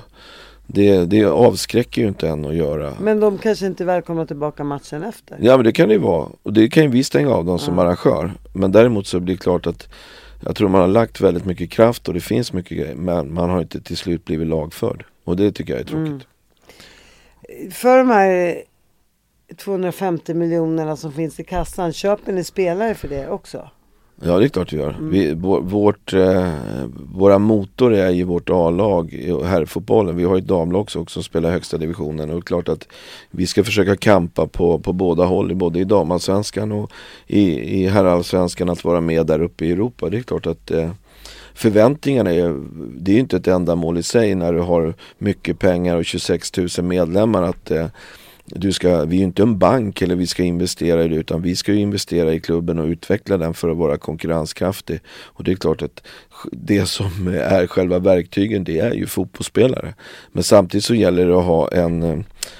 det, 0.73 1.05
det 1.05 1.25
avskräcker 1.25 2.01
ju 2.01 2.07
inte 2.07 2.27
en 2.27 2.45
att 2.45 2.55
göra. 2.55 2.93
Men 2.99 3.19
de 3.19 3.37
kanske 3.37 3.65
inte 3.65 3.83
är 3.83 3.85
välkomna 3.85 4.25
tillbaka 4.25 4.63
matchen 4.63 5.03
efter? 5.03 5.37
Ja 5.41 5.57
men 5.57 5.63
det 5.63 5.71
kan 5.71 5.87
det 5.87 5.93
ju 5.93 5.99
vara. 5.99 6.27
Och 6.43 6.53
det 6.53 6.69
kan 6.69 6.83
ju 6.83 6.89
vi 6.89 7.03
stänga 7.03 7.29
av 7.29 7.45
dem 7.45 7.59
som 7.59 7.77
ja. 7.77 7.83
arrangör. 7.83 8.31
Men 8.53 8.71
däremot 8.71 9.07
så 9.07 9.19
blir 9.19 9.35
det 9.35 9.41
klart 9.41 9.67
att 9.67 9.89
jag 10.45 10.55
tror 10.55 10.69
man 10.69 10.81
har 10.81 10.87
lagt 10.87 11.21
väldigt 11.21 11.45
mycket 11.45 11.71
kraft 11.71 12.07
och 12.07 12.13
det 12.13 12.19
finns 12.19 12.53
mycket 12.53 12.77
grejer. 12.77 12.95
Men 12.95 13.33
man 13.33 13.49
har 13.49 13.61
inte 13.61 13.81
till 13.81 13.97
slut 13.97 14.25
blivit 14.25 14.47
lagförd. 14.47 15.05
Och 15.23 15.35
det 15.35 15.51
tycker 15.51 15.73
jag 15.73 15.81
är 15.81 15.85
tråkigt. 15.85 16.27
Mm. 17.49 17.71
För 17.71 17.97
de 17.97 18.09
här 18.09 18.61
250 19.57 20.33
miljonerna 20.33 20.95
som 20.95 21.11
finns 21.11 21.39
i 21.39 21.43
kassan, 21.43 21.93
köper 21.93 22.33
ni 22.33 22.43
spelare 22.43 22.95
för 22.95 23.07
det 23.07 23.29
också? 23.29 23.69
Ja 24.23 24.39
det 24.39 24.45
är 24.45 24.49
klart 24.49 24.73
vi 24.73 24.77
gör. 24.77 24.89
Mm. 24.89 25.09
Vi, 25.09 25.33
vårt, 25.61 26.13
eh, 26.13 26.53
våra 27.13 27.39
motor 27.39 27.93
är 27.93 28.09
ju 28.09 28.23
vårt 28.23 28.49
A-lag 28.49 29.13
i 29.13 29.43
herrfotbollen. 29.43 30.15
Vi 30.15 30.23
har 30.23 30.37
ett 30.37 30.47
damlag 30.47 30.81
också 30.81 31.05
som 31.05 31.23
spelar 31.23 31.51
högsta 31.51 31.77
divisionen 31.77 32.29
och 32.29 32.35
det 32.35 32.39
är 32.39 32.41
klart 32.41 32.69
att 32.69 32.87
vi 33.31 33.47
ska 33.47 33.63
försöka 33.63 33.95
kampa 33.95 34.47
på, 34.47 34.79
på 34.79 34.93
båda 34.93 35.25
håll, 35.25 35.55
både 35.55 35.79
i 35.79 35.83
damallsvenskan 35.83 36.71
och 36.71 36.91
i, 37.27 37.43
i 37.81 37.87
herrallsvenskan 37.87 38.69
att 38.69 38.83
vara 38.83 39.01
med 39.01 39.25
där 39.25 39.41
uppe 39.41 39.65
i 39.65 39.71
Europa. 39.71 40.09
Det 40.09 40.17
är 40.17 40.23
klart 40.23 40.47
att 40.47 40.71
eh, 40.71 40.91
förväntningarna 41.53 42.31
är, 42.31 42.59
det 42.97 43.11
är 43.11 43.15
ju 43.15 43.19
inte 43.19 43.37
ett 43.37 43.47
ändamål 43.47 43.97
i 43.97 44.03
sig 44.03 44.35
när 44.35 44.53
du 44.53 44.59
har 44.59 44.93
mycket 45.17 45.59
pengar 45.59 45.97
och 45.97 46.05
26 46.05 46.57
000 46.57 46.67
medlemmar 46.83 47.43
att 47.43 47.71
eh, 47.71 47.87
du 48.45 48.73
ska, 48.73 49.05
vi 49.05 49.15
är 49.15 49.19
ju 49.19 49.25
inte 49.25 49.41
en 49.41 49.57
bank 49.57 50.01
eller 50.01 50.15
vi 50.15 50.27
ska 50.27 50.43
investera 50.43 51.03
i 51.03 51.07
det 51.07 51.15
utan 51.15 51.41
vi 51.41 51.55
ska 51.55 51.73
ju 51.73 51.79
investera 51.79 52.33
i 52.33 52.39
klubben 52.39 52.79
och 52.79 52.85
utveckla 52.85 53.37
den 53.37 53.53
för 53.53 53.69
att 53.69 53.77
vara 53.77 53.97
konkurrenskraftig. 53.97 54.99
Och 55.07 55.43
det 55.43 55.51
är 55.51 55.55
klart 55.55 55.81
att 55.81 56.07
det 56.51 56.85
som 56.85 57.27
är 57.27 57.67
själva 57.67 57.99
verktygen 57.99 58.63
det 58.63 58.79
är 58.79 58.93
ju 58.93 59.07
fotbollsspelare. 59.07 59.93
Men 60.31 60.43
samtidigt 60.43 60.85
så 60.85 60.95
gäller 60.95 61.25
det 61.25 61.37
att 61.37 61.45
ha 61.45 61.71
en, 61.71 62.03
eh, 62.03 62.19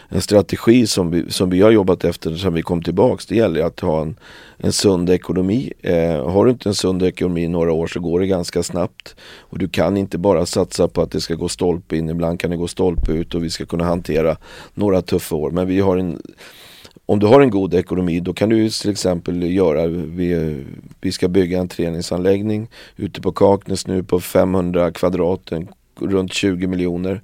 en 0.10 0.22
strategi 0.22 0.88
som 0.88 1.12
vi, 1.12 1.32
som 1.32 1.50
vi 1.50 1.62
har 1.62 1.72
jobbat 1.72 2.04
efter 2.04 2.36
sedan 2.36 2.54
vi 2.54 2.62
kom 2.62 2.84
tillbaks. 2.84 3.26
Det 3.26 3.36
gäller 3.36 3.64
att 3.64 3.80
ha 3.80 4.02
en, 4.02 4.16
en 4.58 4.72
sund 4.72 5.10
ekonomi. 5.10 5.74
Eh, 5.82 6.30
har 6.30 6.46
du 6.46 6.52
inte 6.52 6.70
en 6.70 6.76
sund 6.76 7.04
ekonomi 7.04 7.44
i 7.44 7.48
några 7.48 7.72
år 7.72 7.88
så 7.88 8.00
går 8.00 8.20
det 8.20 8.28
ganska 8.28 8.64
snabbt. 8.64 9.16
Och 9.40 9.60
du 9.60 9.70
kan 9.70 9.98
inte 9.98 10.18
bara 10.18 10.46
satsa 10.46 10.88
på 10.88 11.02
att 11.02 11.12
det 11.12 11.22
ska 11.22 11.36
gå 11.36 11.50
stolpe 11.50 11.98
in, 11.98 12.10
ibland 12.10 12.40
kan 12.40 12.50
det 12.50 12.58
gå 12.58 12.68
stolpe 12.68 13.12
ut 13.12 13.36
och 13.36 13.44
vi 13.44 13.50
ska 13.50 13.66
kunna 13.66 13.84
hantera 13.84 14.38
några 14.74 15.02
tuffa 15.02 15.36
år. 15.36 15.52
Men 15.52 15.68
vi 15.68 15.80
har 15.80 15.98
en 15.98 16.22
om 17.06 17.20
du 17.20 17.28
har 17.28 17.42
en 17.42 17.50
god 17.50 17.74
ekonomi 17.74 18.20
då 18.20 18.34
kan 18.34 18.50
du 18.50 18.70
till 18.70 18.92
exempel 18.92 19.44
göra, 19.44 19.88
vi, 19.88 20.64
vi 21.02 21.12
ska 21.12 21.28
bygga 21.28 21.60
en 21.60 21.68
träningsanläggning 21.68 22.68
ute 22.96 23.22
på 23.22 23.32
Kaknäs 23.32 23.88
nu 23.88 24.04
på 24.04 24.20
500 24.20 24.92
kvadrat, 24.92 25.52
runt 26.00 26.34
20 26.34 26.68
miljoner. 26.68 27.22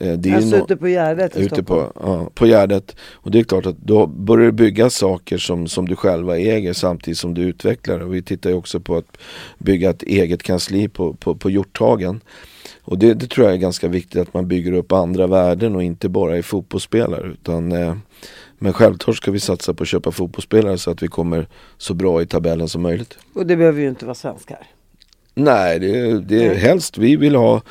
Eh, 0.00 0.12
det 0.12 0.30
är 0.30 0.36
alltså 0.36 0.56
no 0.56 0.64
ute 0.64 0.76
på 0.76 0.88
Gärdet 0.88 1.36
i 1.36 1.42
ute 1.42 1.62
på, 1.62 1.92
ja, 2.00 2.30
på 2.34 2.46
Gärdet. 2.46 2.96
Och 3.12 3.30
det 3.30 3.38
är 3.38 3.44
klart 3.44 3.66
att 3.66 3.78
då 3.78 4.06
börjar 4.06 4.46
du 4.46 4.52
bygga 4.52 4.90
saker 4.90 5.38
som, 5.38 5.66
som 5.66 5.88
du 5.88 5.96
själva 5.96 6.38
äger 6.38 6.72
samtidigt 6.72 7.18
som 7.18 7.34
du 7.34 7.42
utvecklar. 7.42 8.00
Och 8.00 8.14
vi 8.14 8.22
tittar 8.22 8.50
ju 8.50 8.56
också 8.56 8.80
på 8.80 8.96
att 8.96 9.18
bygga 9.58 9.90
ett 9.90 10.02
eget 10.02 10.42
kansli 10.42 10.88
på, 10.88 11.12
på, 11.12 11.34
på 11.34 11.50
Hjorthagen. 11.50 12.20
Och 12.82 12.98
det, 12.98 13.14
det, 13.14 13.26
tror 13.26 13.46
jag 13.46 13.54
är 13.54 13.58
ganska 13.58 13.88
viktigt 13.88 14.20
att 14.20 14.34
man 14.34 14.48
bygger 14.48 14.72
upp 14.72 14.92
andra 14.92 15.26
värden 15.26 15.76
och 15.76 15.82
inte 15.82 16.08
bara 16.08 16.36
är 16.36 16.42
fotbollsspelare. 16.42 17.26
Utan, 17.26 17.72
eh, 17.72 17.96
men 18.58 18.72
självklart 18.72 19.16
ska 19.16 19.30
vi 19.30 19.40
satsa 19.40 19.74
på 19.74 19.82
att 19.82 19.88
köpa 19.88 20.10
fotbollsspelare 20.10 20.78
så 20.78 20.90
att 20.90 21.02
vi 21.02 21.08
kommer 21.08 21.48
så 21.78 21.94
bra 21.94 22.22
i 22.22 22.26
tabellen 22.26 22.68
som 22.68 22.82
möjligt. 22.82 23.18
Och 23.32 23.46
det 23.46 23.56
behöver 23.56 23.80
ju 23.80 23.88
inte 23.88 24.04
vara 24.04 24.14
svenskar. 24.14 24.66
Nej, 25.34 25.78
det, 25.78 26.20
det 26.20 26.46
är 26.46 26.54
helst. 26.54 26.98
Vi 26.98 27.16
vill 27.16 27.34
ha 27.34 27.62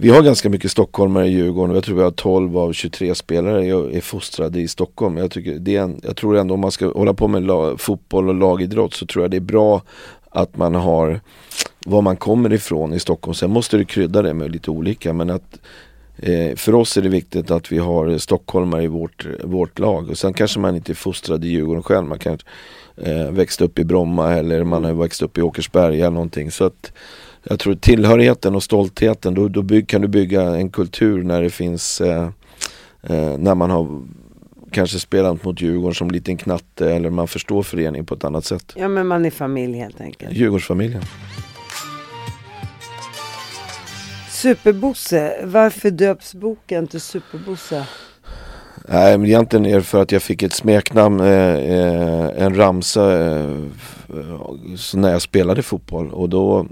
vi 0.00 0.10
har 0.10 0.22
ganska 0.22 0.48
mycket 0.48 0.70
stockholmare 0.70 1.26
i 1.26 1.30
Djurgården 1.30 1.74
jag 1.74 1.84
tror 1.84 1.96
vi 1.96 2.02
har 2.02 2.10
12 2.10 2.58
av 2.58 2.72
23 2.72 3.14
spelare 3.14 3.66
är, 3.66 3.96
är 3.96 4.00
fostrade 4.00 4.60
i 4.60 4.68
Stockholm. 4.68 5.16
Jag, 5.16 5.30
tycker 5.30 5.54
det 5.54 5.76
är 5.76 5.82
en, 5.82 6.00
jag 6.02 6.16
tror 6.16 6.36
ändå 6.36 6.54
om 6.54 6.60
man 6.60 6.70
ska 6.70 6.92
hålla 6.92 7.14
på 7.14 7.28
med 7.28 7.42
lag, 7.42 7.80
fotboll 7.80 8.28
och 8.28 8.34
lagidrott 8.34 8.94
så 8.94 9.06
tror 9.06 9.24
jag 9.24 9.30
det 9.30 9.36
är 9.36 9.40
bra 9.40 9.82
att 10.30 10.56
man 10.56 10.74
har 10.74 11.20
var 11.86 12.02
man 12.02 12.16
kommer 12.16 12.52
ifrån 12.52 12.92
i 12.92 12.98
Stockholm. 13.00 13.34
Sen 13.34 13.50
måste 13.50 13.76
du 13.76 13.84
krydda 13.84 14.22
det 14.22 14.34
med 14.34 14.50
lite 14.50 14.70
olika 14.70 15.12
men 15.12 15.30
att 15.30 15.58
eh, 16.18 16.56
för 16.56 16.74
oss 16.74 16.96
är 16.96 17.02
det 17.02 17.08
viktigt 17.08 17.50
att 17.50 17.72
vi 17.72 17.78
har 17.78 18.18
stockholmare 18.18 18.82
i 18.82 18.86
vårt, 18.86 19.26
vårt 19.44 19.78
lag. 19.78 20.10
Och 20.10 20.18
sen 20.18 20.32
kanske 20.32 20.60
man 20.60 20.76
inte 20.76 20.92
är 20.92 20.94
fostrad 20.94 21.44
i 21.44 21.48
Djurgården 21.48 21.82
själv. 21.82 22.06
Man 22.06 22.18
kanske 22.18 22.46
eh, 22.96 23.30
växt 23.30 23.60
upp 23.60 23.78
i 23.78 23.84
Bromma 23.84 24.34
eller 24.34 24.64
man 24.64 24.84
har 24.84 24.92
växt 24.92 25.22
upp 25.22 25.38
i 25.38 25.42
Åkersberga 25.42 26.06
eller 26.06 26.10
någonting. 26.10 26.50
Så 26.50 26.64
att 26.64 26.92
jag 27.42 27.58
tror 27.58 27.74
tillhörigheten 27.74 28.54
och 28.54 28.62
stoltheten, 28.62 29.34
då, 29.34 29.48
då 29.48 29.62
bygg, 29.62 29.88
kan 29.88 30.00
du 30.00 30.08
bygga 30.08 30.42
en 30.42 30.70
kultur 30.70 31.22
när 31.22 31.42
det 31.42 31.50
finns 31.50 32.00
eh, 32.00 32.28
eh, 33.02 33.38
när 33.38 33.54
man 33.54 33.70
har 33.70 34.02
kanske 34.70 34.98
spelat 34.98 35.44
mot 35.44 35.60
Djurgården 35.60 35.94
som 35.94 36.10
liten 36.10 36.36
knatte 36.36 36.94
eller 36.94 37.10
man 37.10 37.28
förstår 37.28 37.62
föreningen 37.62 38.06
på 38.06 38.14
ett 38.14 38.24
annat 38.24 38.44
sätt. 38.44 38.72
Ja 38.76 38.88
men 38.88 39.06
man 39.06 39.24
är 39.24 39.30
familj 39.30 39.78
helt 39.78 40.00
enkelt. 40.00 40.32
Djurgårdsfamiljen. 40.32 41.02
Superbosse, 44.42 45.36
varför 45.44 45.90
döps 45.90 46.34
boken 46.34 46.86
till 46.86 47.00
Superbosse? 47.00 47.86
Nej 48.88 49.18
men 49.18 49.26
egentligen 49.26 49.66
är 49.66 49.74
det 49.74 49.82
för 49.82 50.02
att 50.02 50.12
jag 50.12 50.22
fick 50.22 50.42
ett 50.42 50.52
smeknamn, 50.52 51.20
eh, 51.20 51.54
eh 51.54 52.42
en 52.44 52.56
ramsa 52.56 53.20
eh, 53.20 53.56
när 54.94 55.12
jag 55.12 55.22
spelade 55.22 55.62
fotboll 55.62 56.10
och 56.12 56.28
då 56.28 56.66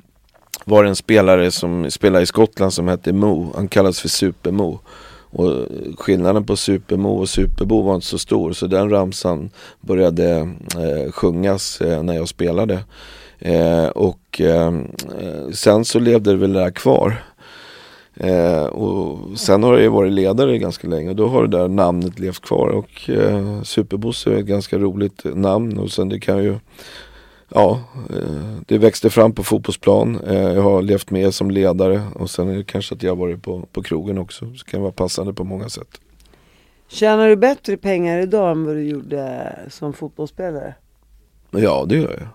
var 0.64 0.82
det 0.82 0.88
en 0.88 0.96
spelare 0.96 1.50
som 1.50 1.90
spelade 1.90 2.22
i 2.22 2.26
Skottland 2.26 2.72
som 2.72 2.88
hette 2.88 3.12
Mo. 3.12 3.52
Han 3.54 3.68
kallades 3.68 4.00
för 4.00 4.08
Super-Mo. 4.08 4.80
Och 5.30 5.66
skillnaden 5.98 6.44
på 6.44 6.56
Super-Mo 6.56 7.18
och 7.18 7.28
Super-Bo 7.28 7.82
var 7.82 7.94
inte 7.94 8.06
så 8.06 8.18
stor 8.18 8.52
så 8.52 8.66
den 8.66 8.90
ramsan 8.90 9.50
började 9.80 10.30
eh, 10.76 11.12
sjungas 11.12 11.80
eh, 11.80 12.02
när 12.02 12.14
jag 12.14 12.28
spelade. 12.28 12.84
Eh, 13.38 13.86
och 13.86 14.40
eh, 14.40 14.72
sen 15.52 15.84
så 15.84 15.98
levde 15.98 16.30
det 16.30 16.36
väl 16.36 16.52
där 16.52 16.70
kvar. 16.70 17.22
Eh, 18.16 18.64
och 18.64 19.38
sen 19.38 19.62
har 19.62 19.78
jag 19.78 19.90
varit 19.90 20.12
ledare 20.12 20.58
ganska 20.58 20.88
länge 20.88 21.10
och 21.10 21.16
då 21.16 21.28
har 21.28 21.46
det 21.46 21.58
där 21.58 21.68
namnet 21.68 22.18
levt 22.18 22.40
kvar 22.40 22.68
och 22.68 23.10
eh, 23.10 23.62
Superbosse 23.62 24.30
är 24.30 24.38
ett 24.38 24.46
ganska 24.46 24.78
roligt 24.78 25.24
namn 25.24 25.78
och 25.78 25.90
sen 25.90 26.08
det 26.08 26.20
kan 26.20 26.44
ju 26.44 26.58
ja, 27.48 27.80
eh, 28.10 28.56
det 28.66 28.78
växte 28.78 29.10
fram 29.10 29.32
på 29.32 29.44
fotbollsplan. 29.44 30.20
Eh, 30.26 30.52
jag 30.52 30.62
har 30.62 30.82
levt 30.82 31.10
med 31.10 31.34
som 31.34 31.50
ledare 31.50 32.02
och 32.14 32.30
sen 32.30 32.48
är 32.48 32.56
det 32.56 32.64
kanske 32.64 32.94
att 32.94 33.02
jag 33.02 33.10
har 33.10 33.16
varit 33.16 33.42
på, 33.42 33.62
på 33.72 33.82
krogen 33.82 34.18
också. 34.18 34.44
Så 34.44 34.64
det 34.64 34.70
kan 34.70 34.82
vara 34.82 34.92
passande 34.92 35.32
på 35.34 35.44
många 35.44 35.68
sätt. 35.68 36.00
Tjänar 36.88 37.28
du 37.28 37.36
bättre 37.36 37.76
pengar 37.76 38.18
idag 38.18 38.50
än 38.50 38.64
vad 38.64 38.74
du 38.74 38.82
gjorde 38.82 39.52
som 39.68 39.92
fotbollsspelare? 39.92 40.74
Ja, 41.50 41.84
det 41.88 41.96
gör 41.96 42.16
jag. 42.20 42.28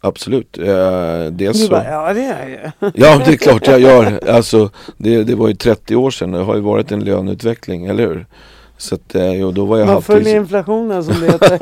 Absolut. 0.00 0.58
Eh, 0.58 1.24
dels 1.30 1.58
Du 1.58 1.64
så... 1.64 1.70
bara, 1.70 1.84
ja 1.84 2.12
det 2.14 2.20
är 2.24 2.48
ju. 2.48 2.90
Ja, 2.94 3.22
det 3.26 3.32
är 3.32 3.36
klart 3.36 3.66
jag 3.66 3.80
gör. 3.80 4.28
Alltså, 4.30 4.70
det, 4.96 5.24
det 5.24 5.34
var 5.34 5.48
ju 5.48 5.54
30 5.54 5.96
år 5.96 6.10
sedan. 6.10 6.32
Det 6.32 6.38
har 6.38 6.54
ju 6.54 6.60
varit 6.60 6.92
en 6.92 7.00
löneutveckling, 7.04 7.86
eller 7.86 8.06
hur? 8.06 8.26
Så 8.76 8.94
att, 8.94 9.14
eh, 9.14 9.46
och 9.46 9.54
då 9.54 9.64
var 9.64 9.78
jag 9.78 9.86
Man 9.86 9.94
halvtids... 9.94 10.06
följer 10.16 10.36
inflationen 10.36 11.04
som 11.04 11.20
det 11.20 11.26
heter. 11.32 11.58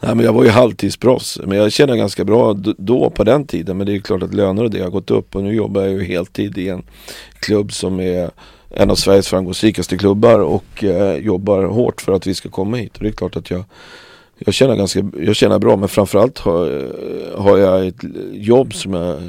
Nej 0.00 0.14
men 0.14 0.20
jag 0.20 0.32
var 0.32 0.44
ju 0.44 0.50
halvtidsproffs. 0.50 1.40
Men 1.46 1.58
jag 1.58 1.72
känner 1.72 1.96
ganska 1.96 2.24
bra 2.24 2.52
då 2.78 3.10
på 3.10 3.24
den 3.24 3.46
tiden. 3.46 3.76
Men 3.76 3.86
det 3.86 3.94
är 3.96 3.98
klart 4.00 4.22
att 4.22 4.34
löner 4.34 4.62
och 4.64 4.70
det 4.70 4.80
har 4.82 4.90
gått 4.90 5.10
upp. 5.10 5.36
Och 5.36 5.42
nu 5.42 5.54
jobbar 5.54 5.80
jag 5.82 5.90
ju 5.90 6.04
heltid 6.04 6.58
i 6.58 6.68
en 6.68 6.82
klubb 7.40 7.72
som 7.72 8.00
är 8.00 8.30
en 8.70 8.90
av 8.90 8.94
Sveriges 8.94 9.28
framgångsrikaste 9.28 9.98
klubbar. 9.98 10.38
Och 10.40 10.84
eh, 10.84 11.16
jobbar 11.16 11.64
hårt 11.64 12.00
för 12.00 12.12
att 12.12 12.26
vi 12.26 12.34
ska 12.34 12.48
komma 12.48 12.76
hit. 12.76 12.96
Och 12.96 13.02
det 13.02 13.08
är 13.08 13.12
klart 13.12 13.36
att 13.36 13.50
jag 13.50 13.64
jag 14.46 14.54
känner, 14.54 14.76
ganska, 14.76 15.10
jag 15.16 15.36
känner 15.36 15.58
bra 15.58 15.76
men 15.76 15.88
framförallt 15.88 16.38
har, 16.38 16.92
har 17.36 17.58
jag 17.58 17.86
ett 17.86 18.04
jobb 18.32 18.74
som 18.74 18.94
jag, 18.94 19.20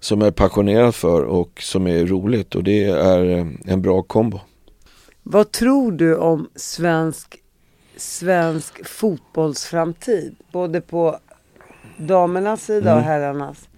som 0.00 0.20
jag 0.20 0.28
är 0.28 0.32
passionerad 0.32 0.94
för 0.94 1.22
och 1.22 1.60
som 1.62 1.86
är 1.86 2.06
roligt 2.06 2.54
och 2.54 2.64
det 2.64 2.84
är 2.84 3.46
en 3.64 3.82
bra 3.82 4.02
kombo. 4.02 4.40
Vad 5.22 5.50
tror 5.50 5.92
du 5.92 6.16
om 6.16 6.48
svensk, 6.54 7.36
svensk 7.96 8.86
fotbollsframtid? 8.86 10.36
Både 10.52 10.80
på 10.80 11.18
damernas 11.96 12.64
sida 12.64 12.94
och 12.96 13.02
herrarnas. 13.02 13.68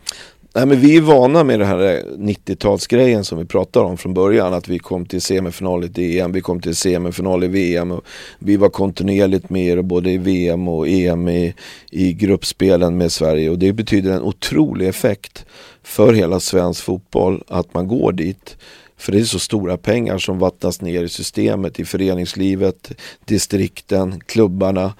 Nej 0.55 0.66
men 0.66 0.80
vi 0.80 0.96
är 0.96 1.01
vana 1.01 1.44
med 1.44 1.59
det 1.59 1.64
här 1.64 1.78
eh, 1.78 2.03
90-talsgrejen 2.18 3.22
som 3.22 3.38
vi 3.38 3.44
pratade 3.44 3.86
om 3.86 3.96
från 3.96 4.14
början. 4.14 4.55
Att 4.55 4.68
vi 4.68 4.78
kom 4.78 5.07
till 5.07 5.20
semifinal 5.20 5.84
i 5.84 6.20
EM, 6.20 6.32
vi 6.32 6.40
kom 6.40 6.61
till 6.61 6.76
semifinal 6.76 7.44
i 7.44 7.48
VM. 7.48 7.90
Och 7.90 8.05
vi 8.38 8.57
var 8.57 8.68
kontinuerligt 8.68 9.51
med 9.51 9.84
både 9.84 10.11
i 10.11 10.18
VM 10.18 10.68
och 10.68 10.88
EM 10.88 11.28
i, 11.28 11.55
i 11.90 12.12
gruppspelen 12.12 12.96
med 12.96 13.12
Sverige. 13.12 13.51
Och 13.51 13.59
det 13.59 13.72
betyder 13.72 14.12
en 14.12 14.22
otrolig 14.22 14.88
effekt 14.88 15.46
för 15.82 16.12
hela 16.12 16.40
svensk 16.40 16.82
fotboll 16.82 17.42
att 17.48 17.74
man 17.74 17.88
går 17.88 18.12
dit. 18.12 18.57
För 18.96 19.12
det 19.12 19.20
är 19.20 19.24
så 19.24 19.38
stora 19.38 19.76
pengar 19.76 20.18
som 20.18 20.38
vattnas 20.38 20.80
ner 20.80 21.05
i 21.05 21.09
systemet, 21.09 21.80
i 21.80 21.84
föreningslivet, 21.84 22.92
distrikten, 23.24 24.20
klubbarna, 24.26 24.92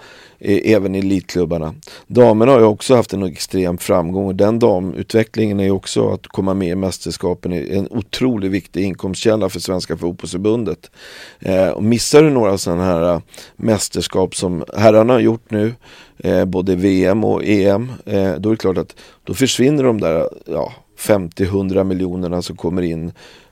Även 0.43 0.95
i 0.95 0.99
elitklubbarna. 0.99 1.75
Damerna 2.07 2.51
har 2.51 2.59
ju 2.59 2.65
också 2.65 2.95
haft 2.95 3.13
en 3.13 3.23
extrem 3.23 3.77
framgång 3.77 4.25
och 4.25 4.35
den 4.35 4.59
damutvecklingen 4.59 5.59
är 5.59 5.63
ju 5.63 5.71
också 5.71 6.09
att 6.09 6.27
komma 6.27 6.53
med 6.53 6.67
i 6.67 6.75
mästerskapen 6.75 7.53
är 7.53 7.73
en 7.73 7.87
otroligt 7.91 8.51
viktig 8.51 8.83
inkomstkälla 8.83 9.49
för 9.49 9.59
Svenska 9.59 9.97
fotbollsförbundet. 9.97 10.91
Eh, 11.39 11.67
och 11.67 11.83
missar 11.83 12.23
du 12.23 12.29
några 12.29 12.57
sådana 12.57 12.83
här 12.83 13.13
eh, 13.13 13.21
mästerskap 13.55 14.35
som 14.35 14.63
herrarna 14.77 15.13
har 15.13 15.19
gjort 15.19 15.51
nu, 15.51 15.73
eh, 16.17 16.45
både 16.45 16.75
VM 16.75 17.23
och 17.23 17.43
EM, 17.45 17.91
eh, 18.05 18.33
då 18.33 18.49
är 18.49 18.53
det 18.53 18.57
klart 18.57 18.77
att 18.77 18.95
då 19.23 19.33
försvinner 19.33 19.83
de 19.83 20.01
där 20.01 20.29
ja, 20.45 20.73
50-100 20.99 21.83
miljonerna 21.83 22.41
som 22.41 22.57
kommer 22.57 22.81
in 22.81 23.11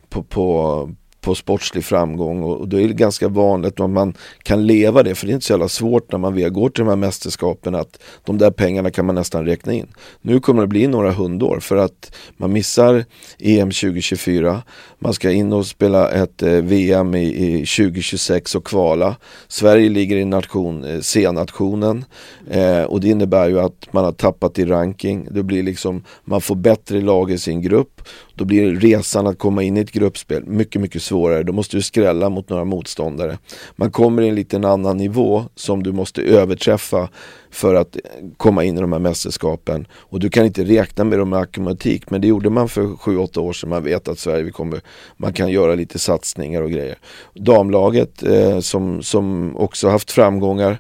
på, 0.10 0.24
på, 0.24 0.90
på 1.22 1.36
sportslig 1.36 1.86
framgång 1.86 2.44
och, 2.44 2.58
och 2.58 2.68
då 2.68 2.80
är 2.80 2.88
det 2.88 2.94
ganska 2.94 3.28
vanligt 3.28 3.80
att 3.80 3.90
man 3.90 4.14
kan 4.44 4.68
leva 4.68 5.04
det 5.04 5.16
för 5.16 5.26
det 5.26 5.32
är 5.32 5.34
inte 5.34 5.46
så 5.46 5.54
jävla 5.54 5.68
svårt 5.68 6.12
när 6.12 6.20
man 6.20 6.36
väl 6.36 6.50
går 6.50 6.70
till 6.70 6.84
de 6.84 6.90
här 6.90 6.96
mästerskapen 6.96 7.76
att 7.76 8.00
de 8.26 8.38
där 8.38 8.52
pengarna 8.52 8.92
kan 8.92 9.06
man 9.06 9.16
nästan 9.16 9.46
räkna 9.46 9.74
in. 9.74 9.88
Nu 10.22 10.40
kommer 10.40 10.62
det 10.62 10.68
bli 10.68 10.88
några 10.88 11.12
hundår 11.12 11.60
för 11.60 11.78
att 11.78 12.16
man 12.38 12.54
missar 12.54 13.06
EM 13.40 13.72
2024, 13.72 14.62
man 15.00 15.14
ska 15.14 15.32
in 15.32 15.54
och 15.54 15.66
spela 15.66 16.12
ett 16.12 16.44
eh, 16.44 16.52
VM 16.52 17.16
i, 17.16 17.26
i 17.26 17.66
2026 17.66 18.56
och 18.56 18.66
kvala. 18.66 19.16
Sverige 19.48 19.90
ligger 19.90 20.18
i 20.18 20.26
nation, 20.26 20.84
eh, 20.84 21.00
C-nationen 21.00 22.06
eh, 22.50 22.84
och 22.84 23.02
det 23.02 23.08
innebär 23.08 23.50
ju 23.50 23.60
att 23.60 23.94
man 23.94 24.04
har 24.04 24.12
tappat 24.12 24.60
i 24.60 24.66
ranking. 24.66 25.28
Det 25.32 25.44
blir 25.44 25.64
liksom, 25.64 26.04
man 26.26 26.42
får 26.42 26.56
bättre 26.56 27.02
lag 27.02 27.32
i 27.32 27.38
sin 27.38 27.62
grupp. 27.62 27.99
Då 28.36 28.46
blir 28.46 28.76
resan 28.76 29.28
att 29.28 29.40
komma 29.40 29.64
in 29.64 29.78
i 29.78 29.80
ett 29.80 29.92
gruppspel 29.92 30.46
mycket, 30.46 30.82
mycket 30.82 31.02
svårare. 31.02 31.44
Då 31.44 31.54
måste 31.54 31.78
du 31.78 31.82
skrälla 31.82 32.30
mot 32.30 32.50
några 32.50 32.66
motståndare. 32.66 33.38
Man 33.76 33.92
kommer 33.92 34.22
i 34.22 34.28
en 34.28 34.36
liten 34.36 34.66
annan 34.66 34.98
nivå 34.98 35.46
som 35.56 35.84
du 35.84 35.92
måste 35.92 36.22
överträffa 36.22 37.10
för 37.52 37.76
att 37.76 37.98
komma 38.38 38.64
in 38.64 38.78
i 38.78 38.82
de 38.82 38.92
här 38.92 39.00
mästerskapen. 39.00 39.88
Och 39.94 40.20
du 40.20 40.30
kan 40.30 40.46
inte 40.46 40.64
räkna 40.64 41.04
med 41.04 41.20
dem 41.20 41.30
med 41.30 41.40
automatik, 41.40 42.10
men 42.10 42.22
det 42.22 42.28
gjorde 42.28 42.50
man 42.50 42.70
för 42.70 42.82
7-8 42.82 43.40
år 43.40 43.54
sedan. 43.54 43.70
Man 43.70 43.84
vet 43.84 44.08
att 44.08 44.20
Sverige 44.20 44.52
kommer, 44.52 44.82
man 45.18 45.34
kan 45.34 45.52
göra 45.52 45.76
lite 45.76 46.00
satsningar 46.00 46.62
och 46.62 46.72
grejer. 46.72 46.98
Damlaget 47.36 48.24
eh, 48.24 48.60
som, 48.60 49.04
som 49.04 49.56
också 49.58 49.90
haft 49.90 50.12
framgångar 50.12 50.80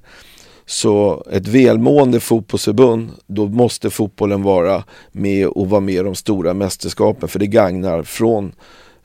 så 0.70 1.24
ett 1.32 1.48
välmående 1.48 2.20
fotbollsförbund, 2.20 3.10
då 3.28 3.48
måste 3.48 3.90
fotbollen 3.90 4.44
vara 4.44 4.84
med 5.12 5.48
och 5.48 5.70
vara 5.70 5.82
med 5.82 5.96
i 5.96 5.98
de 5.98 6.16
stora 6.16 6.54
mästerskapen 6.54 7.30
för 7.30 7.40
det 7.40 7.48
gagnar 7.48 8.04
från 8.04 8.52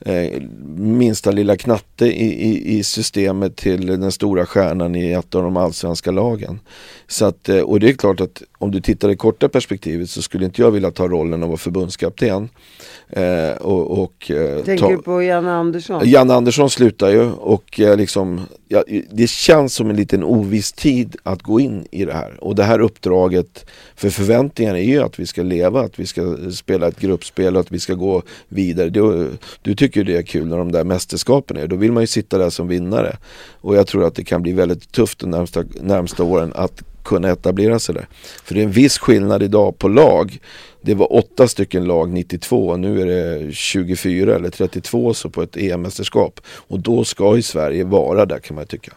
eh, 0.05 0.43
minsta 0.77 1.31
lilla 1.31 1.57
knatte 1.57 2.07
i, 2.07 2.51
i, 2.51 2.79
i 2.79 2.83
systemet 2.83 3.57
till 3.57 3.87
den 3.87 4.13
stora 4.13 4.47
stjärnan 4.47 4.97
i 4.97 5.13
ett 5.13 5.35
av 5.35 5.43
de 5.43 5.57
allsvenska 5.57 6.11
lagen. 6.11 6.61
Så 7.07 7.25
att, 7.25 7.49
eh, 7.49 7.61
och 7.61 7.81
det 7.81 7.89
är 7.89 7.93
klart 7.93 8.21
att 8.21 8.43
om 8.59 8.71
du 8.71 8.81
tittar 8.81 9.11
i 9.11 9.17
korta 9.17 9.49
perspektivet 9.49 10.11
så 10.11 10.23
skulle 10.23 10.45
inte 10.45 10.63
jag 10.63 10.71
vilja 10.71 10.91
ta 10.91 11.09
rollen 11.09 11.35
av 11.35 11.43
att 11.43 11.49
vara 11.49 11.57
förbundskapten. 11.57 12.49
Eh, 13.09 13.57
och, 13.61 14.03
och, 14.03 14.31
eh, 14.31 14.65
Tänker 14.65 14.89
du 14.89 14.99
på 14.99 15.23
Janne 15.23 15.53
Andersson? 15.53 16.03
Janne 16.05 16.35
Andersson 16.35 16.71
slutar 16.71 17.09
ju 17.09 17.31
och 17.31 17.81
liksom, 17.97 18.41
ja, 18.69 18.85
det 19.11 19.31
känns 19.31 19.75
som 19.75 19.91
en 19.91 19.97
liten 19.97 20.25
oviss 20.25 20.73
tid 20.73 21.17
att 21.23 21.43
gå 21.43 21.61
in 21.61 21.87
i 21.91 22.05
det 22.05 22.13
här. 22.13 22.45
Och 22.45 22.55
det 22.55 22.65
här 22.65 22.81
uppdraget, 22.81 23.67
för 23.97 24.11
förväntningarna 24.11 24.79
är 24.79 24.83
ju 24.83 25.03
att 25.03 25.19
vi 25.19 25.27
ska 25.27 25.43
leva, 25.43 25.81
att 25.81 25.99
vi 25.99 26.07
ska 26.07 26.37
spela 26.53 26.89
ett 26.89 27.01
gruppspel 27.01 27.57
och 27.57 27.61
att 27.61 27.73
vi 27.73 27.79
ska 27.79 27.95
gå 27.95 28.23
vidare. 28.49 28.91
Du, 28.91 29.31
du 29.63 29.75
tycker 29.75 29.94
tycker 29.95 30.13
det 30.13 30.19
är 30.19 30.23
kul 30.23 30.47
när 30.47 30.59
de 30.59 30.73
där 30.73 30.85
mästerskapen 30.85 31.57
är, 31.57 31.67
då 31.67 31.77
vill 31.77 31.93
man 31.93 32.03
ju 32.03 32.07
sitta 32.07 32.39
där 32.39 32.51
som 32.51 32.69
vinnare. 32.69 33.17
Och 33.61 33.77
jag 33.77 33.87
tror 33.87 34.07
att 34.07 34.15
det 34.15 34.25
kan 34.25 34.43
bli 34.43 34.53
väldigt 34.53 34.93
tufft 34.93 35.19
de 35.19 35.31
närmsta, 35.31 35.65
närmsta 35.81 36.23
åren 36.23 36.53
att 36.55 36.83
kunna 37.05 37.29
etablera 37.29 37.79
sig 37.79 37.95
där. 37.95 38.09
För 38.45 38.55
det 38.55 38.61
är 38.61 38.65
en 38.65 38.71
viss 38.71 38.99
skillnad 38.99 39.43
idag 39.43 39.79
på 39.79 39.89
lag. 39.89 40.39
Det 40.83 40.95
var 40.95 41.13
åtta 41.13 41.49
stycken 41.49 41.85
lag 41.85 42.11
92 42.11 42.69
och 42.69 42.81
nu 42.81 43.01
är 43.01 43.07
det 43.07 43.53
24 43.55 44.37
eller 44.37 44.51
32 44.51 45.15
så 45.15 45.31
på 45.31 45.43
ett 45.43 45.57
EM-mästerskap. 45.57 46.41
Och 46.47 46.81
då 46.81 47.05
ska 47.05 47.37
ju 47.37 47.43
Sverige 47.43 47.85
vara 47.85 48.27
där 48.27 48.39
kan 48.39 48.55
man 48.55 48.63
ju 48.63 48.67
tycka. 48.67 48.93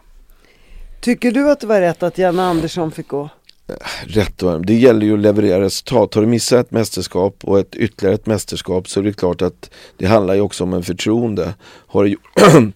Tycker 1.02 1.32
du 1.32 1.52
att 1.52 1.60
det 1.60 1.68
var 1.68 1.82
rätt 1.82 2.04
att 2.04 2.18
Janne 2.18 2.44
Andersson 2.44 2.92
fick 2.92 3.08
gå? 3.08 3.30
Eh, 3.68 3.76
rätt 4.06 4.44
och 4.44 4.66
Det 4.66 4.74
gäller 4.74 5.06
ju 5.06 5.14
att 5.14 5.20
leverera 5.20 5.62
resultat. 5.62 6.14
Har 6.14 6.22
du 6.22 6.28
missat 6.28 6.66
ett 6.66 6.72
mästerskap 6.72 7.44
och 7.44 7.60
ett 7.60 7.76
ytterligare 7.76 8.16
ett 8.16 8.26
mästerskap 8.26 8.90
så 8.90 9.00
är 9.00 9.04
det 9.04 9.14
klart 9.14 9.42
att 9.42 9.70
det 9.98 10.06
handlar 10.06 10.34
ju 10.34 10.42
också 10.42 10.64
om 10.64 10.74
en 10.74 10.84
förtroende. 10.84 11.54
Har 11.88 12.04
du, 12.04 12.16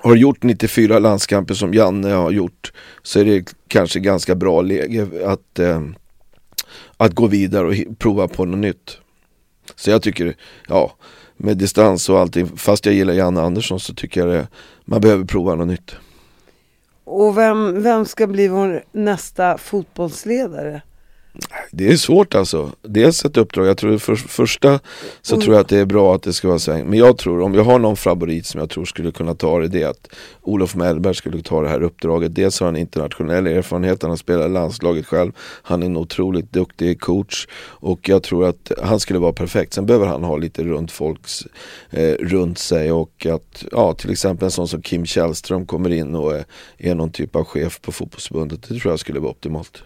har 0.00 0.14
du 0.14 0.20
gjort 0.20 0.42
94 0.42 0.98
landskamper 0.98 1.54
som 1.54 1.74
Janne 1.74 2.08
har 2.08 2.30
gjort 2.30 2.72
så 3.02 3.20
är 3.20 3.24
det 3.24 3.54
kanske 3.68 4.00
ganska 4.00 4.34
bra 4.34 4.62
läge 4.62 5.08
att, 5.26 5.58
eh, 5.58 5.82
att 6.96 7.14
gå 7.14 7.26
vidare 7.26 7.66
och 7.66 7.98
prova 7.98 8.28
på 8.28 8.44
något 8.44 8.58
nytt. 8.58 8.98
Så 9.76 9.90
jag 9.90 10.02
tycker, 10.02 10.36
ja, 10.68 10.96
med 11.36 11.56
distans 11.56 12.08
och 12.08 12.18
allting, 12.18 12.56
fast 12.56 12.86
jag 12.86 12.94
gillar 12.94 13.14
Janne 13.14 13.40
Andersson 13.40 13.80
så 13.80 13.94
tycker 13.94 14.20
jag 14.20 14.28
det, 14.28 14.48
man 14.84 15.00
behöver 15.00 15.24
prova 15.24 15.54
något 15.54 15.68
nytt. 15.68 15.96
Och 17.06 17.38
vem, 17.38 17.82
vem 17.82 18.04
ska 18.04 18.26
bli 18.26 18.48
vår 18.48 18.84
nästa 18.92 19.58
fotbollsledare? 19.58 20.82
Det 21.70 21.88
är 21.92 21.96
svårt 21.96 22.34
alltså. 22.34 22.72
Dels 22.82 23.24
ett 23.24 23.36
uppdrag, 23.36 23.66
jag 23.66 23.76
tror 23.78 23.98
för 23.98 24.16
första 24.16 24.80
så 25.22 25.34
Mm. 25.34 25.44
tror 25.44 25.54
jag 25.54 25.60
att 25.60 25.68
det 25.68 25.78
är 25.78 25.84
bra 25.84 26.14
att 26.14 26.22
det 26.22 26.32
ska 26.32 26.48
vara 26.48 26.58
sväng. 26.58 26.86
Men 26.90 26.98
jag 26.98 27.18
tror, 27.18 27.40
om 27.40 27.54
jag 27.54 27.64
har 27.64 27.78
någon 27.78 27.96
favorit 27.96 28.46
som 28.46 28.60
jag 28.60 28.70
tror 28.70 28.84
skulle 28.84 29.10
kunna 29.10 29.34
ta 29.34 29.58
det, 29.58 29.68
det 29.68 29.82
är 29.82 29.88
att 29.88 30.08
Olof 30.42 30.74
Mellberg 30.74 31.14
skulle 31.14 31.42
ta 31.42 31.62
det 31.62 31.68
här 31.68 31.82
uppdraget. 31.82 32.34
Dels 32.34 32.60
har 32.60 32.66
han 32.66 32.76
internationell 32.76 33.46
erfarenhet, 33.46 34.02
han 34.02 34.10
har 34.10 34.16
spelat 34.16 34.50
landslaget 34.50 35.06
själv. 35.06 35.32
Han 35.62 35.82
är 35.82 35.86
en 35.86 35.96
otroligt 35.96 36.52
duktig 36.52 37.00
coach 37.00 37.46
och 37.58 38.08
jag 38.08 38.22
tror 38.22 38.44
att 38.46 38.72
han 38.82 39.00
skulle 39.00 39.18
vara 39.18 39.32
perfekt. 39.32 39.72
Sen 39.72 39.86
behöver 39.86 40.06
han 40.06 40.24
ha 40.24 40.36
lite 40.36 40.64
runt 40.64 40.92
folks 40.92 41.46
eh, 41.90 42.12
runt 42.20 42.58
sig 42.58 42.92
och 42.92 43.26
att, 43.26 43.64
ja 43.72 43.92
till 43.92 44.10
exempel 44.10 44.44
en 44.44 44.50
sån 44.50 44.68
som 44.68 44.82
Kim 44.82 45.06
Källström 45.06 45.66
kommer 45.66 45.90
in 45.90 46.14
och 46.14 46.34
är, 46.36 46.44
är 46.78 46.94
någon 46.94 47.10
typ 47.10 47.36
av 47.36 47.44
chef 47.44 47.80
på 47.80 47.92
fotbollsförbundet. 47.92 48.62
Det 48.68 48.78
tror 48.78 48.92
jag 48.92 49.00
skulle 49.00 49.20
vara 49.20 49.30
optimalt. 49.30 49.82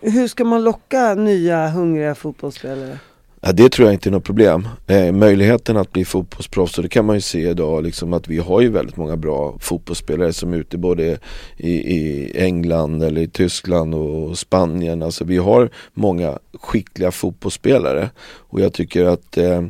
Hur 0.00 0.28
ska 0.28 0.44
man 0.44 0.64
locka 0.64 1.14
nya 1.14 1.68
hungriga 1.68 2.14
fotbollsspelare? 2.14 2.98
Ja, 3.42 3.52
det 3.52 3.72
tror 3.72 3.86
jag 3.88 3.94
inte 3.94 4.08
är 4.08 4.10
något 4.10 4.24
problem. 4.24 4.68
Eh, 4.86 5.12
möjligheten 5.12 5.76
att 5.76 5.92
bli 5.92 6.04
fotbollsproffs, 6.04 6.78
och 6.78 6.82
det 6.82 6.88
kan 6.88 7.04
man 7.04 7.16
ju 7.16 7.20
se 7.20 7.48
idag 7.48 7.82
liksom 7.82 8.12
att 8.12 8.28
vi 8.28 8.38
har 8.38 8.60
ju 8.60 8.68
väldigt 8.68 8.96
många 8.96 9.16
bra 9.16 9.56
fotbollsspelare 9.60 10.32
som 10.32 10.52
är 10.52 10.56
ute 10.56 10.78
både 10.78 11.18
i, 11.56 11.72
i 11.72 12.32
England 12.34 13.02
eller 13.02 13.20
i 13.20 13.28
Tyskland 13.28 13.94
och 13.94 14.38
Spanien. 14.38 15.02
Alltså 15.02 15.24
vi 15.24 15.36
har 15.36 15.70
många 15.94 16.38
skickliga 16.60 17.10
fotbollsspelare. 17.10 18.10
Och 18.36 18.60
jag 18.60 18.72
tycker 18.72 19.04
att 19.04 19.36
eh, 19.36 19.62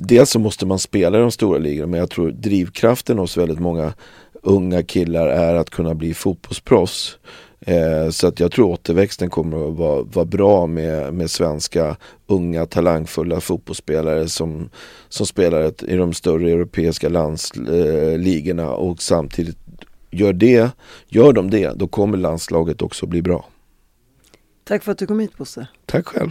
dels 0.00 0.30
så 0.30 0.38
måste 0.38 0.66
man 0.66 0.78
spela 0.78 1.18
i 1.18 1.20
de 1.20 1.30
stora 1.30 1.58
ligorna 1.58 1.86
men 1.86 2.00
jag 2.00 2.10
tror 2.10 2.30
drivkraften 2.30 3.18
hos 3.18 3.36
väldigt 3.36 3.60
många 3.60 3.92
unga 4.42 4.82
killar 4.82 5.26
är 5.28 5.54
att 5.54 5.70
kunna 5.70 5.94
bli 5.94 6.14
fotbollsproffs. 6.14 7.18
Eh, 7.66 8.10
så 8.10 8.26
att 8.26 8.40
jag 8.40 8.52
tror 8.52 8.70
återväxten 8.70 9.30
kommer 9.30 9.68
att 9.68 9.76
vara, 9.76 10.02
vara 10.02 10.24
bra 10.24 10.66
med, 10.66 11.14
med 11.14 11.30
svenska 11.30 11.96
unga 12.26 12.66
talangfulla 12.66 13.40
fotbollsspelare 13.40 14.28
som, 14.28 14.70
som 15.08 15.26
spelar 15.26 15.60
ett, 15.60 15.82
i 15.82 15.96
de 15.96 16.12
större 16.12 16.50
europeiska 16.50 17.08
landsligorna 17.08 18.62
eh, 18.62 18.68
och 18.68 19.02
samtidigt 19.02 19.58
gör 20.10 20.32
det, 20.32 20.70
gör 21.08 21.32
de 21.32 21.50
det, 21.50 21.72
då 21.78 21.88
kommer 21.88 22.18
landslaget 22.18 22.82
också 22.82 23.06
bli 23.06 23.22
bra. 23.22 23.48
Tack 24.64 24.82
för 24.82 24.92
att 24.92 24.98
du 24.98 25.06
kom 25.06 25.20
hit 25.20 25.36
Bosse. 25.36 25.66
Tack 25.86 26.06
själv. 26.06 26.30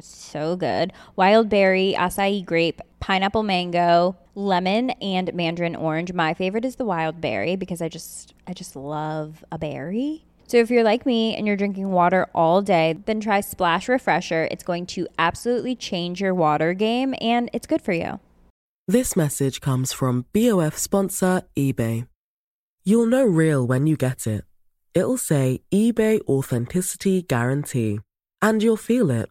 so 0.00 0.56
good. 0.56 0.92
Wild 1.16 1.48
berry, 1.48 1.94
acai 1.96 2.44
grape, 2.44 2.80
pineapple 3.00 3.42
mango, 3.42 4.16
lemon, 4.34 4.90
and 4.90 5.32
mandarin 5.34 5.76
orange. 5.76 6.12
My 6.12 6.34
favorite 6.34 6.64
is 6.64 6.76
the 6.76 6.84
wild 6.84 7.20
berry 7.20 7.56
because 7.56 7.82
I 7.82 7.88
just 7.88 8.34
I 8.46 8.52
just 8.52 8.76
love 8.76 9.44
a 9.52 9.58
berry. 9.58 10.24
So 10.46 10.58
if 10.58 10.70
you're 10.70 10.84
like 10.84 11.06
me 11.06 11.34
and 11.34 11.46
you're 11.46 11.56
drinking 11.56 11.90
water 11.90 12.28
all 12.34 12.60
day, 12.60 12.96
then 13.06 13.20
try 13.20 13.40
Splash 13.40 13.88
Refresher. 13.88 14.46
It's 14.50 14.62
going 14.62 14.86
to 14.86 15.08
absolutely 15.18 15.74
change 15.74 16.20
your 16.20 16.34
water 16.34 16.74
game 16.74 17.14
and 17.20 17.48
it's 17.52 17.66
good 17.66 17.80
for 17.82 17.92
you. 17.92 18.20
This 18.86 19.16
message 19.16 19.62
comes 19.62 19.94
from 19.94 20.26
BOF 20.34 20.76
sponsor 20.76 21.42
eBay. 21.56 22.06
You'll 22.84 23.06
know 23.06 23.24
real 23.24 23.66
when 23.66 23.86
you 23.86 23.96
get 23.96 24.26
it. 24.26 24.44
It'll 24.92 25.16
say 25.16 25.62
eBay 25.72 26.20
Authenticity 26.28 27.22
Guarantee, 27.22 28.00
and 28.42 28.62
you'll 28.62 28.76
feel 28.76 29.10
it. 29.10 29.30